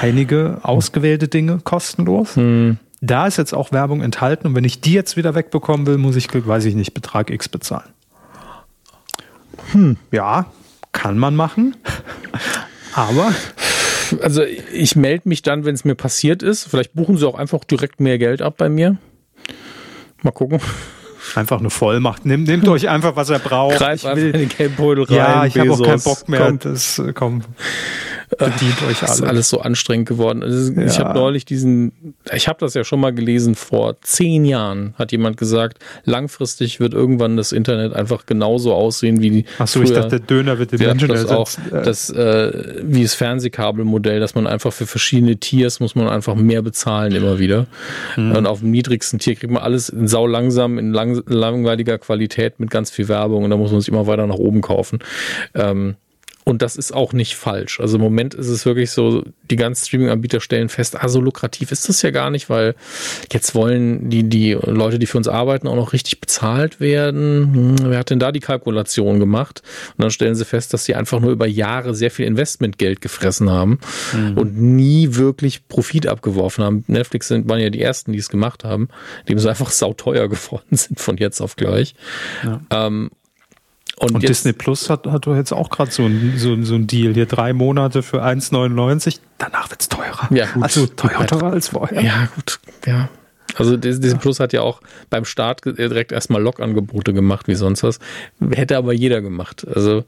[0.01, 2.37] einige ausgewählte Dinge kostenlos.
[2.37, 2.79] Hm.
[3.03, 6.17] Da ist jetzt auch Werbung enthalten und wenn ich die jetzt wieder wegbekommen will, muss
[6.17, 7.91] ich, weiß ich nicht, Betrag X bezahlen.
[9.73, 10.47] Hm, ja,
[10.93, 11.77] kann man machen.
[12.95, 13.31] Aber.
[14.23, 16.65] Also ich melde mich dann, wenn es mir passiert ist.
[16.65, 18.97] Vielleicht buchen sie auch einfach direkt mehr Geld ab bei mir.
[20.23, 20.61] Mal gucken.
[21.35, 22.25] Einfach eine Vollmacht.
[22.25, 23.79] Nehmt, nehmt euch einfach, was er braucht.
[23.79, 25.17] Greift einfach in den Geldbeutel rein.
[25.17, 26.41] Ja, ich habe auch keinen Bock mehr.
[26.41, 26.59] Komm.
[26.61, 27.43] Das, äh, komm.
[28.31, 29.09] Bedient euch alle.
[29.09, 30.43] Das ist alles so anstrengend geworden.
[30.43, 30.87] Also ja.
[30.87, 35.13] Ich habe neulich diesen, ich habe das ja schon mal gelesen, vor zehn Jahren hat
[35.13, 39.45] jemand gesagt, langfristig wird irgendwann das Internet einfach genauso aussehen wie die.
[39.59, 44.21] Achso, ich dachte, der Döner wird den Menschen das auch, das, äh, wie das Fernsehkabelmodell,
[44.21, 47.67] dass man einfach für verschiedene Tiers muss man einfach mehr bezahlen immer wieder.
[48.17, 48.33] Mhm.
[48.33, 52.61] Und auf dem niedrigsten Tier kriegt man alles in sau langsam, in lang, langweiliger Qualität
[52.61, 54.99] mit ganz viel Werbung und da muss man sich immer weiter nach oben kaufen.
[55.55, 55.97] Ähm,
[56.45, 57.81] und das ist auch nicht falsch.
[57.81, 61.73] Also im Moment ist es wirklich so, die ganzen Streaming-Anbieter stellen fest, ah, so lukrativ
[61.73, 62.75] ist das ja gar nicht, weil
[63.33, 67.55] jetzt wollen die, die Leute, die für uns arbeiten, auch noch richtig bezahlt werden.
[67.55, 69.63] Hm, wer hat denn da die Kalkulation gemacht?
[69.97, 73.49] Und dann stellen sie fest, dass sie einfach nur über Jahre sehr viel Investmentgeld gefressen
[73.49, 73.79] haben
[74.13, 74.37] mhm.
[74.37, 76.85] und nie wirklich Profit abgeworfen haben.
[76.89, 78.89] Netflix sind, waren ja die ersten, die es gemacht haben,
[79.29, 81.95] dem sie einfach sauteuer geworden sind von jetzt auf gleich.
[82.43, 82.61] Ja.
[82.71, 83.11] Ähm,
[84.05, 87.15] und, und Disney Plus hat, hat jetzt auch gerade so ein, so, so ein Deal.
[87.15, 89.19] Hier drei Monate für 1,99.
[89.39, 90.29] Danach wird's teurer.
[90.31, 90.63] Ja, gut.
[90.63, 92.03] Also teurer, teurer als vorher.
[92.03, 92.61] Ja, gut.
[92.87, 93.09] Ja.
[93.57, 94.17] Also Disney ja.
[94.17, 97.99] Plus hat ja auch beim Start direkt erstmal Log-Angebote gemacht, wie sonst was.
[98.53, 99.67] Hätte aber jeder gemacht.
[99.73, 100.05] Also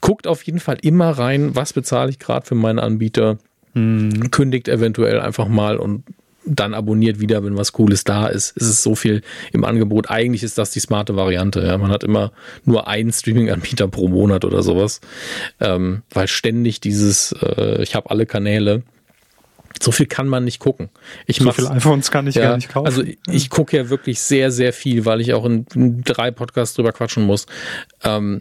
[0.00, 3.38] guckt auf jeden Fall immer rein, was bezahle ich gerade für meinen Anbieter.
[3.74, 4.30] Hm.
[4.30, 6.04] Kündigt eventuell einfach mal und
[6.48, 8.56] dann abonniert wieder, wenn was Cooles da ist.
[8.56, 9.22] Es ist so viel
[9.52, 10.10] im Angebot.
[10.10, 11.60] Eigentlich ist das die smarte Variante.
[11.60, 11.78] Ja.
[11.78, 12.32] Man hat immer
[12.64, 15.00] nur einen Streaming-Anbieter pro Monat oder sowas,
[15.60, 18.82] ähm, weil ständig dieses, äh, ich habe alle Kanäle.
[19.80, 20.88] So viel kann man nicht gucken.
[21.26, 22.86] Ich so viele iPhones kann ich ja, gar nicht kaufen.
[22.86, 26.74] Also ich gucke ja wirklich sehr, sehr viel, weil ich auch in, in drei Podcasts
[26.74, 27.46] drüber quatschen muss.
[28.02, 28.40] Ähm,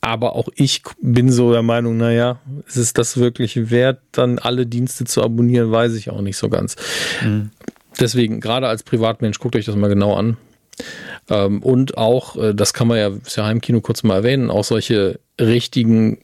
[0.00, 4.66] aber auch ich bin so der Meinung, naja, ist es das wirklich wert, dann alle
[4.66, 6.76] Dienste zu abonnieren, weiß ich auch nicht so ganz.
[7.22, 7.50] Mhm.
[7.98, 10.36] Deswegen, gerade als Privatmensch, guckt euch das mal genau an.
[11.28, 14.64] Ähm, und auch, äh, das kann man ja, ist ja Heimkino kurz mal erwähnen, auch
[14.64, 16.18] solche richtigen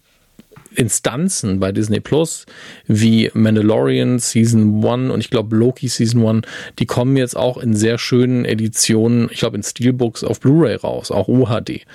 [0.77, 2.47] Instanzen bei Disney Plus
[2.87, 6.47] wie Mandalorian Season 1 und ich glaube Loki Season 1,
[6.79, 11.11] die kommen jetzt auch in sehr schönen Editionen, ich glaube in Steelbooks auf Blu-ray raus,
[11.11, 11.87] auch UHD.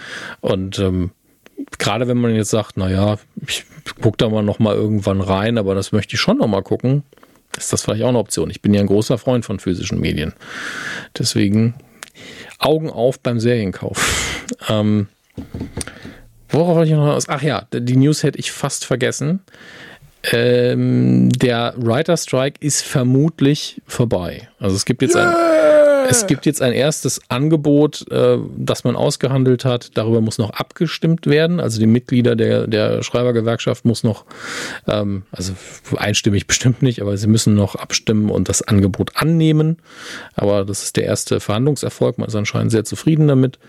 [0.42, 1.12] Und ähm,
[1.78, 3.18] gerade wenn man jetzt sagt, naja,
[3.48, 3.66] ich
[4.02, 7.04] gucke da mal noch mal irgendwann rein, aber das möchte ich schon noch mal gucken,
[7.58, 8.50] ist das vielleicht auch eine Option.
[8.50, 10.34] Ich bin ja ein großer Freund von physischen Medien.
[11.18, 11.76] Deswegen
[12.60, 14.46] Augen auf beim Serienkauf.
[14.70, 15.08] ähm,
[16.50, 17.28] worauf wollte ich noch aus?
[17.28, 19.42] Ach ja, die News hätte ich fast vergessen.
[20.32, 24.50] Ähm, der Writer Strike ist vermutlich vorbei.
[24.60, 25.30] Also es gibt jetzt yeah!
[25.30, 25.69] ein
[26.10, 29.92] es gibt jetzt ein erstes Angebot, äh, das man ausgehandelt hat.
[29.96, 31.60] Darüber muss noch abgestimmt werden.
[31.60, 34.26] Also die Mitglieder der, der Schreibergewerkschaft muss noch,
[34.88, 35.54] ähm, also
[35.96, 39.78] einstimmig bestimmt nicht, aber sie müssen noch abstimmen und das Angebot annehmen.
[40.36, 42.18] Aber das ist der erste Verhandlungserfolg.
[42.18, 43.60] Man ist anscheinend sehr zufrieden damit.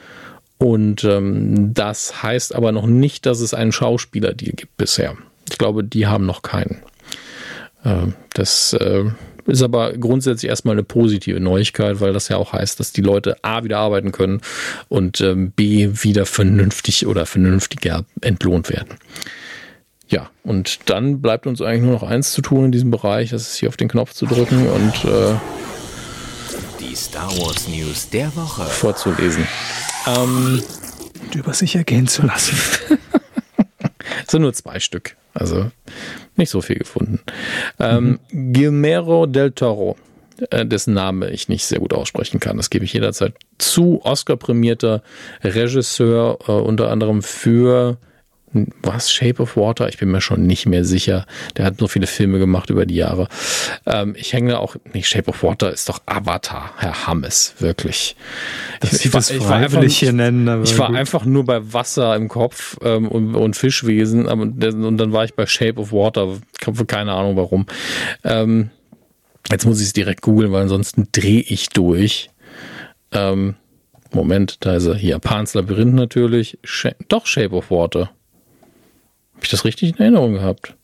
[0.58, 5.16] Und ähm, das heißt aber noch nicht, dass es einen Schauspielerdeal gibt bisher.
[5.50, 6.82] Ich glaube, die haben noch keinen.
[7.84, 9.04] Äh, das äh,
[9.50, 13.36] ist aber grundsätzlich erstmal eine positive Neuigkeit, weil das ja auch heißt, dass die Leute
[13.42, 14.40] A wieder arbeiten können
[14.88, 18.96] und ähm, B wieder vernünftig oder vernünftiger entlohnt werden.
[20.08, 23.42] Ja, und dann bleibt uns eigentlich nur noch eins zu tun in diesem Bereich, das
[23.42, 25.34] ist hier auf den Knopf zu drücken und äh,
[26.80, 29.46] die Star Wars News der Woche vorzulesen.
[30.06, 30.62] Ähm,
[31.22, 32.56] und über sich ergehen zu lassen.
[34.26, 35.16] Es sind nur zwei Stück.
[35.34, 35.70] Also
[36.40, 37.20] nicht so viel gefunden.
[37.78, 38.52] Ähm, mhm.
[38.52, 39.96] Guillermo del Toro,
[40.50, 42.56] äh, dessen Name ich nicht sehr gut aussprechen kann.
[42.56, 44.00] Das gebe ich jederzeit zu.
[44.02, 45.02] Oscar-prämierter
[45.44, 47.98] Regisseur, äh, unter anderem für
[48.82, 49.88] was Shape of Water?
[49.88, 51.26] Ich bin mir schon nicht mehr sicher.
[51.56, 53.28] Der hat so viele Filme gemacht über die Jahre.
[53.86, 58.16] Ähm, ich hänge auch, nicht Shape of Water ist doch Avatar, Herr Hammes, wirklich.
[58.80, 60.64] Das ich, ich, war, ich war einfach, hier nennen.
[60.64, 60.96] ich war gut.
[60.96, 65.34] einfach nur bei Wasser im Kopf ähm, und, und, Fischwesen aber, und dann war ich
[65.34, 66.38] bei Shape of Water.
[66.86, 67.66] Keine Ahnung warum.
[68.24, 68.70] Ähm,
[69.50, 72.30] jetzt muss ich es direkt googeln, weil ansonsten drehe ich durch.
[73.12, 73.54] Ähm,
[74.12, 75.18] Moment, da ist er hier.
[75.20, 76.58] Pans Labyrinth natürlich.
[76.64, 78.10] Sh doch Shape of Water.
[79.40, 80.74] Habe ich das richtig in Erinnerung gehabt?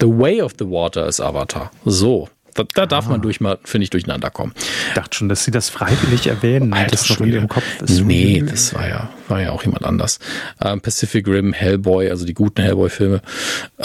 [0.00, 1.72] The Way of the Water ist Avatar.
[1.84, 2.28] So.
[2.54, 3.22] Da, da darf man ah.
[3.22, 4.52] durch mal, finde ich, durcheinander kommen.
[4.86, 8.00] Ich dachte schon, dass sie das freiwillig erwähnen, Alter, das noch in ihrem Kopf ist.
[8.02, 10.20] Nee, das war ja, war ja auch jemand anders.
[10.60, 13.22] Ähm, Pacific Rim, Hellboy, also die guten Hellboy-Filme.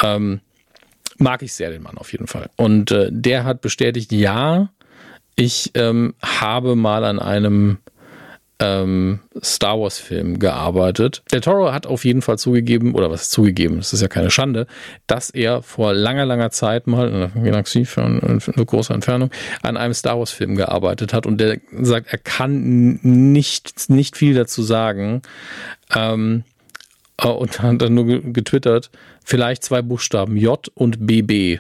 [0.04, 0.42] Ähm,
[1.18, 2.52] mag ich sehr den Mann auf jeden Fall.
[2.58, 4.70] Und äh, der hat bestätigt, ja,
[5.36, 7.80] ich ähm, habe mal an einem
[8.60, 11.22] ähm, Star Wars Film gearbeitet.
[11.32, 14.68] Del Toro hat auf jeden Fall zugegeben, oder was zugegeben, das ist ja keine Schande,
[15.06, 18.94] dass er vor langer, langer Zeit mal in einer Galaxie für eine, für eine große
[18.94, 19.30] Entfernung
[19.62, 24.34] an einem Star Wars Film gearbeitet hat und der sagt, er kann nicht, nicht viel
[24.34, 25.22] dazu sagen.
[25.96, 26.44] Ähm,
[27.22, 28.90] äh, und hat dann nur getwittert,
[29.24, 31.60] vielleicht zwei Buchstaben, J und BB.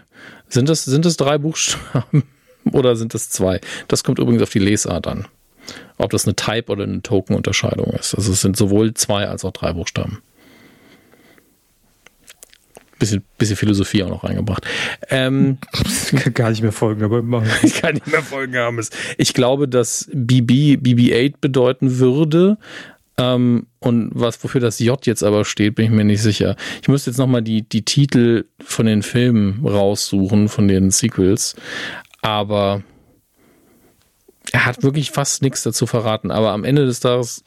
[0.49, 2.23] Sind das, sind das drei Buchstaben
[2.71, 3.61] oder sind das zwei?
[3.87, 5.27] Das kommt übrigens auf die Lesart an
[5.97, 8.15] ob das eine Type oder eine Token-Unterscheidung ist.
[8.15, 10.21] Also es sind sowohl zwei als auch drei Buchstaben.
[12.99, 14.65] Bisschen, bisschen Philosophie auch noch reingebracht.
[15.09, 15.59] Ähm,
[16.33, 18.79] gar nicht mehr folgen, aber ich kann nicht mehr folgen haben.
[19.17, 22.57] Ich glaube, dass BB BB-8 bedeuten würde.
[23.19, 26.55] Ähm, und was wofür das J jetzt aber steht, bin ich mir nicht sicher.
[26.81, 31.55] Ich müsste jetzt nochmal die, die Titel von den Filmen raussuchen, von den Sequels.
[32.21, 32.83] Aber
[34.51, 37.43] er hat wirklich fast nichts dazu verraten, aber am Ende des Tages,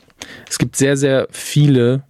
[0.48, 2.02] es gibt sehr, sehr viele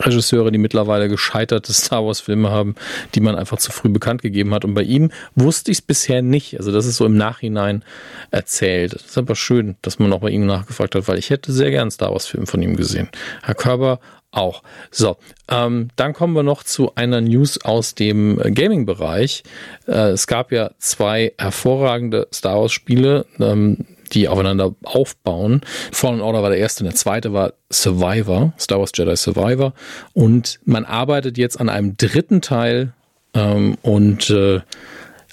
[0.00, 2.74] Regisseure, die mittlerweile gescheiterte Star Wars Filme haben,
[3.14, 4.64] die man einfach zu früh bekannt gegeben hat.
[4.64, 6.58] Und bei ihm wusste ich es bisher nicht.
[6.58, 7.84] Also das ist so im Nachhinein
[8.30, 8.94] erzählt.
[8.94, 11.70] Das ist aber schön, dass man auch bei ihm nachgefragt hat, weil ich hätte sehr
[11.70, 13.08] gern Star Wars Film von ihm gesehen.
[13.42, 14.00] Herr Körber
[14.32, 14.62] auch.
[14.90, 15.16] So,
[15.48, 19.44] ähm, dann kommen wir noch zu einer News aus dem äh, Gaming-Bereich.
[19.86, 25.62] Äh, es gab ja zwei hervorragende Star Wars-Spiele, ähm, die aufeinander aufbauen.
[25.90, 29.72] Fallen Order war der erste und der zweite war Survivor, Star Wars Jedi Survivor.
[30.12, 32.92] Und man arbeitet jetzt an einem dritten Teil
[33.34, 34.60] ähm, und äh,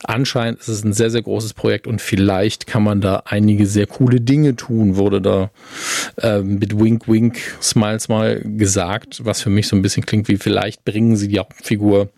[0.04, 3.88] anscheinend ist es ein sehr, sehr großes Projekt und vielleicht kann man da einige sehr
[3.88, 5.52] coole Dinge tun, wurde da
[6.22, 10.38] äh, mit Wink Wink Smiles mal gesagt, was für mich so ein bisschen klingt wie
[10.38, 12.10] vielleicht bringen sie die Hauptfigur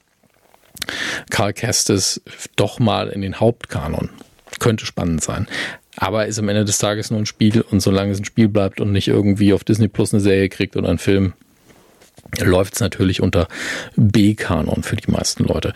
[1.30, 2.22] Karl Kestis
[2.56, 4.10] doch mal in den Hauptkanon.
[4.60, 5.48] Könnte spannend sein.
[5.98, 8.80] Aber ist am Ende des Tages nur ein Spiel und solange es ein Spiel bleibt
[8.80, 11.34] und nicht irgendwie auf Disney Plus eine Serie kriegt oder einen Film,
[12.40, 13.48] läuft es natürlich unter
[13.98, 15.74] B-Kanon für die meisten Leute.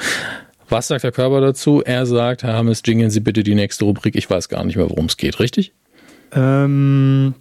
[0.69, 1.83] Was sagt der Körper dazu?
[1.85, 4.15] Er sagt, Herr Hammes, jingeln Sie bitte die nächste Rubrik.
[4.15, 5.73] Ich weiß gar nicht mehr, worum es geht, richtig?
[6.33, 7.35] Ähm,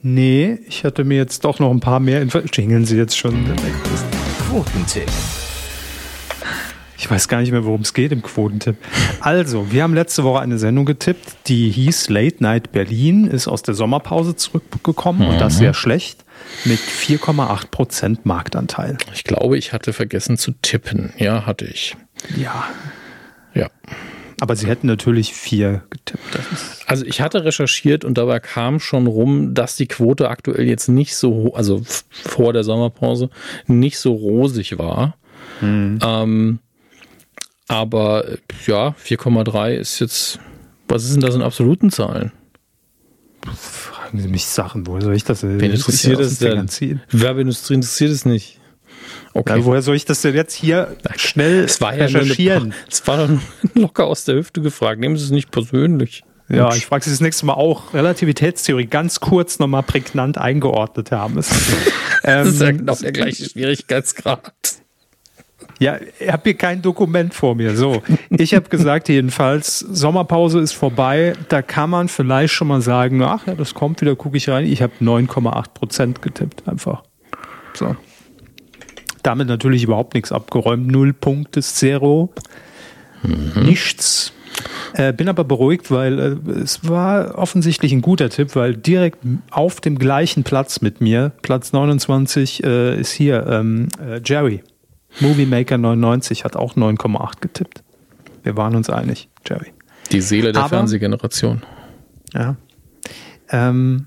[0.00, 2.40] nee, ich hatte mir jetzt doch noch ein paar mehr Info.
[2.52, 3.44] Jingeln Sie jetzt schon.
[4.48, 5.10] Quotentipp.
[6.96, 8.76] Ich weiß gar nicht mehr, worum es geht im Quotentipp.
[9.20, 13.62] Also, wir haben letzte Woche eine Sendung getippt, die hieß Late Night Berlin, ist aus
[13.62, 15.34] der Sommerpause zurückgekommen mhm.
[15.34, 15.58] und das mhm.
[15.58, 16.24] sehr schlecht
[16.64, 18.96] mit 4,8 Prozent Marktanteil.
[19.12, 21.12] Ich glaube, ich hatte vergessen zu tippen.
[21.18, 21.94] Ja, hatte ich.
[22.36, 22.64] Ja.
[23.54, 23.70] Ja.
[24.40, 26.38] Aber Sie hätten natürlich vier getippt.
[26.86, 31.16] Also ich hatte recherchiert und dabei kam schon rum, dass die Quote aktuell jetzt nicht
[31.16, 33.30] so, also vor der Sommerpause,
[33.66, 35.16] nicht so rosig war.
[35.60, 35.98] Hm.
[36.02, 36.58] Ähm,
[37.68, 38.24] aber
[38.66, 40.40] ja, 4,3 ist jetzt,
[40.88, 42.32] was ist denn das in absoluten Zahlen?
[43.54, 45.42] Fragen Sie mich Sachen, woher soll ich das?
[45.42, 46.68] Wen interessiert das denn?
[47.10, 48.60] Werbeindustrie interessiert es nicht.
[49.36, 49.58] Okay.
[49.58, 52.72] Ja, woher soll ich das denn jetzt hier schnell es war recherchieren?
[52.88, 53.40] Es war doch
[53.74, 55.00] locker aus der Hüfte gefragt.
[55.00, 56.22] Nehmen Sie es nicht persönlich.
[56.48, 57.94] Ja, ich frage Sie das nächste Mal auch.
[57.94, 61.34] Relativitätstheorie ganz kurz nochmal prägnant eingeordnet haben.
[61.36, 64.52] das ist ja ähm, genau der gleiche Schwierigkeitsgrad.
[65.80, 67.74] Ja, ich habe hier kein Dokument vor mir.
[67.74, 71.32] So, ich habe gesagt jedenfalls, Sommerpause ist vorbei.
[71.48, 74.66] Da kann man vielleicht schon mal sagen, ach ja, das kommt wieder, gucke ich rein.
[74.66, 77.02] Ich habe 9,8 Prozent getippt einfach.
[77.72, 77.96] So.
[79.24, 80.86] Damit natürlich überhaupt nichts abgeräumt.
[80.86, 82.32] Null Punkte, Zero.
[83.22, 83.64] Mhm.
[83.64, 84.32] Nichts.
[84.92, 89.18] Äh, bin aber beruhigt, weil äh, es war offensichtlich ein guter Tipp, weil direkt
[89.50, 94.62] auf dem gleichen Platz mit mir, Platz 29, äh, ist hier ähm, äh, Jerry.
[95.20, 97.82] Movie Maker 99 hat auch 9,8 getippt.
[98.42, 99.72] Wir waren uns einig, Jerry.
[100.12, 101.62] Die Seele der aber, Fernsehgeneration.
[102.34, 102.56] Ja.
[103.48, 104.06] Ähm,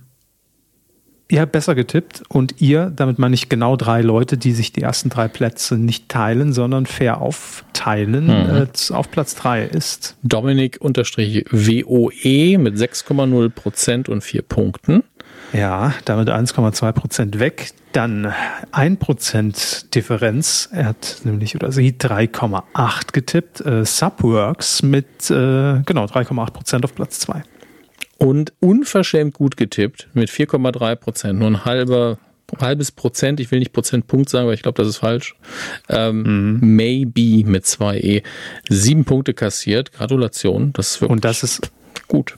[1.29, 4.81] Ihr habt besser getippt und ihr, damit meine ich genau drei Leute, die sich die
[4.81, 8.67] ersten drei Plätze nicht teilen, sondern fair aufteilen, mhm.
[8.67, 10.15] äh, auf Platz drei ist.
[10.23, 15.03] Dominik unterstrich WOE mit 6,0 Prozent und vier Punkten.
[15.51, 17.71] Ja, damit 1,2 Prozent weg.
[17.91, 18.33] Dann
[18.71, 20.69] 1 Prozent Differenz.
[20.71, 23.65] Er hat nämlich oder sie 3,8 getippt.
[23.65, 27.43] Äh, Subworks mit äh, genau 3,8 Prozent auf Platz zwei
[28.17, 31.39] und unverschämt gut getippt mit 4,3 Prozent.
[31.39, 32.17] Nur ein halber,
[32.59, 35.35] halbes Prozent, ich will nicht Prozentpunkt sagen, weil ich glaube, das ist falsch.
[35.89, 36.75] Ähm, mhm.
[36.75, 38.23] Maybe mit 2e.
[38.69, 39.91] Sieben Punkte kassiert.
[39.91, 40.73] Gratulation.
[40.73, 41.71] Das ist wirklich Und das ist
[42.07, 42.37] gut.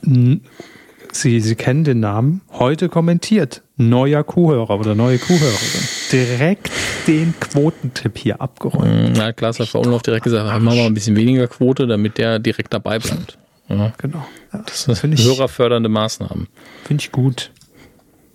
[1.11, 2.41] Sie, Sie kennen den Namen.
[2.51, 3.61] Heute kommentiert.
[3.77, 5.87] Neuer Kuhhörer oder neue Kuhhörerin.
[6.11, 6.69] direkt
[7.07, 9.13] den Quotentipp hier abgeräumt.
[9.15, 12.17] Na, Klaas hat vor Umlauf direkt gesagt, machen wir mal ein bisschen weniger Quote, damit
[12.17, 13.37] der direkt dabei bleibt.
[13.69, 13.93] Ja.
[13.97, 14.25] Genau.
[14.53, 16.47] Ja, Das sind hörerfördernde Maßnahmen.
[16.85, 17.51] Finde ich gut.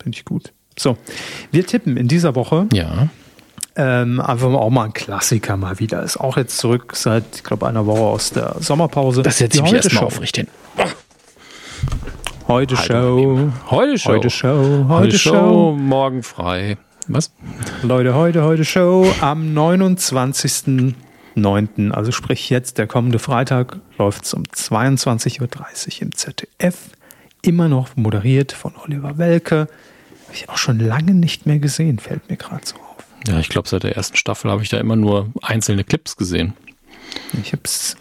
[0.03, 0.53] Finde ich gut.
[0.79, 0.97] So,
[1.51, 3.09] wir tippen in dieser Woche Ja.
[3.77, 6.03] ähm, einfach auch mal ein Klassiker mal wieder.
[6.03, 9.23] Ist auch jetzt zurück seit, ich glaube, einer Woche aus der Sommerpause.
[9.23, 10.07] Das ich mich Heute erstmal Show.
[10.07, 10.47] aufrecht hin.
[12.47, 13.51] Heute Show.
[13.71, 14.11] Heute Show.
[14.13, 14.85] Heute Show.
[14.89, 16.77] Heute Show, morgen frei.
[17.09, 17.33] Was?
[17.83, 19.55] Leute, heute, heute Show am
[21.37, 26.77] 29.09., also sprich jetzt, der kommende Freitag, läuft es um 22.30 Uhr im ZDF.
[27.43, 29.69] Immer noch moderiert von Oliver Welke.
[30.25, 33.05] Habe ich auch schon lange nicht mehr gesehen, fällt mir gerade so auf.
[33.27, 36.55] Ja, ich glaube, seit der ersten Staffel habe ich da immer nur einzelne Clips gesehen.
[37.43, 37.97] Ich habe es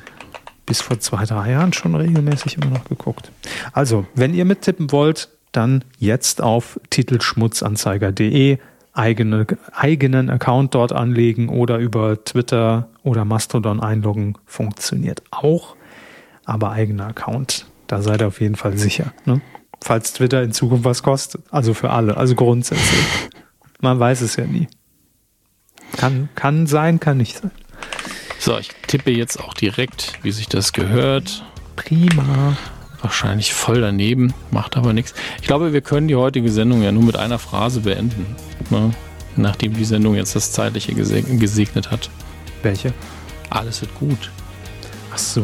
[0.66, 3.32] bis vor zwei, drei Jahren schon regelmäßig immer noch geguckt.
[3.74, 8.58] Also, wenn ihr mittippen wollt, dann jetzt auf titelschmutzanzeiger.de
[8.94, 14.38] eigene, eigenen Account dort anlegen oder über Twitter oder Mastodon einloggen.
[14.46, 15.76] Funktioniert auch.
[16.46, 19.14] Aber eigener Account, da seid ihr auf jeden Fall sicher.
[19.26, 19.42] Ne?
[19.82, 21.44] Falls Twitter in Zukunft was kostet.
[21.52, 23.06] Also für alle, also grundsätzlich.
[23.82, 24.68] Man weiß es ja nie.
[25.98, 27.52] Kann, kann sein, kann nicht sein.
[28.40, 31.44] So, ich tippe jetzt auch direkt, wie sich das gehört.
[31.76, 32.58] Prima.
[33.04, 35.14] Wahrscheinlich voll daneben, macht aber nichts.
[35.42, 38.26] Ich glaube, wir können die heutige Sendung ja nur mit einer Phrase beenden.
[38.70, 38.92] Ne?
[39.36, 42.10] Nachdem die Sendung jetzt das Zeitliche geseg- gesegnet hat.
[42.62, 42.94] Welche?
[43.50, 44.32] Alles wird gut.
[45.14, 45.44] Ach so.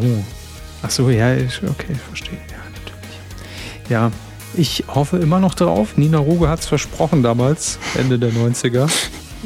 [0.81, 2.37] Ach so, ja, ich, okay, ich verstehe.
[2.49, 3.89] Ja, natürlich.
[3.89, 4.11] Ja,
[4.55, 5.97] ich hoffe immer noch drauf.
[5.97, 8.89] Nina Ruge hat es versprochen damals, Ende der 90er.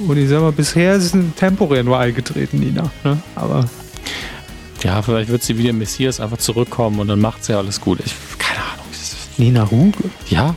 [0.07, 2.91] Und ich sag mal, bisher ist es temporär nur eingetreten, Nina.
[3.03, 3.17] Ne?
[3.35, 3.65] Aber
[4.83, 7.99] Ja, vielleicht wird sie wie der Messias einfach zurückkommen und dann macht sie alles gut.
[8.05, 8.85] Ich, keine Ahnung.
[9.37, 10.09] Nina Ruge?
[10.29, 10.55] Ja,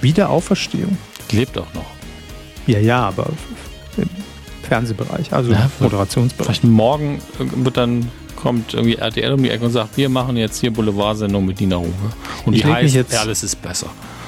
[0.00, 0.96] Wiederauferstehung?
[1.30, 1.86] die lebt auch noch.
[2.66, 3.26] Ja, ja, aber
[3.96, 4.08] im
[4.62, 6.46] Fernsehbereich, also Ja, Moderationsbereich.
[6.46, 10.60] Vielleicht morgen wird dann kommt irgendwie RTL um die Ecke und sagt, wir machen jetzt
[10.60, 11.92] hier Boulevard-Sendung mit Nina Ruge.
[12.44, 13.86] Und Ich die heißt, jetzt- alles ist besser.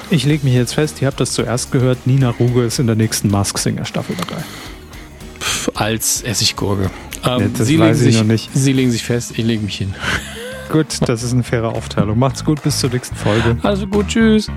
[0.09, 2.95] Ich lege mich jetzt fest, ihr habt das zuerst gehört, Nina Ruge ist in der
[2.95, 4.41] nächsten Mask Singer Staffel dabei.
[5.75, 6.89] Als Essiggurke.
[7.25, 8.49] Ähm, Ja, das Sie, weiß legen ich sich, noch nicht.
[8.53, 9.93] Sie legen sich fest, ich lege mich hin.
[10.71, 12.19] Gut, das ist eine faire Aufteilung.
[12.19, 13.57] Macht's gut, bis zur nächsten Folge.
[13.63, 14.47] Also gut, tschüss.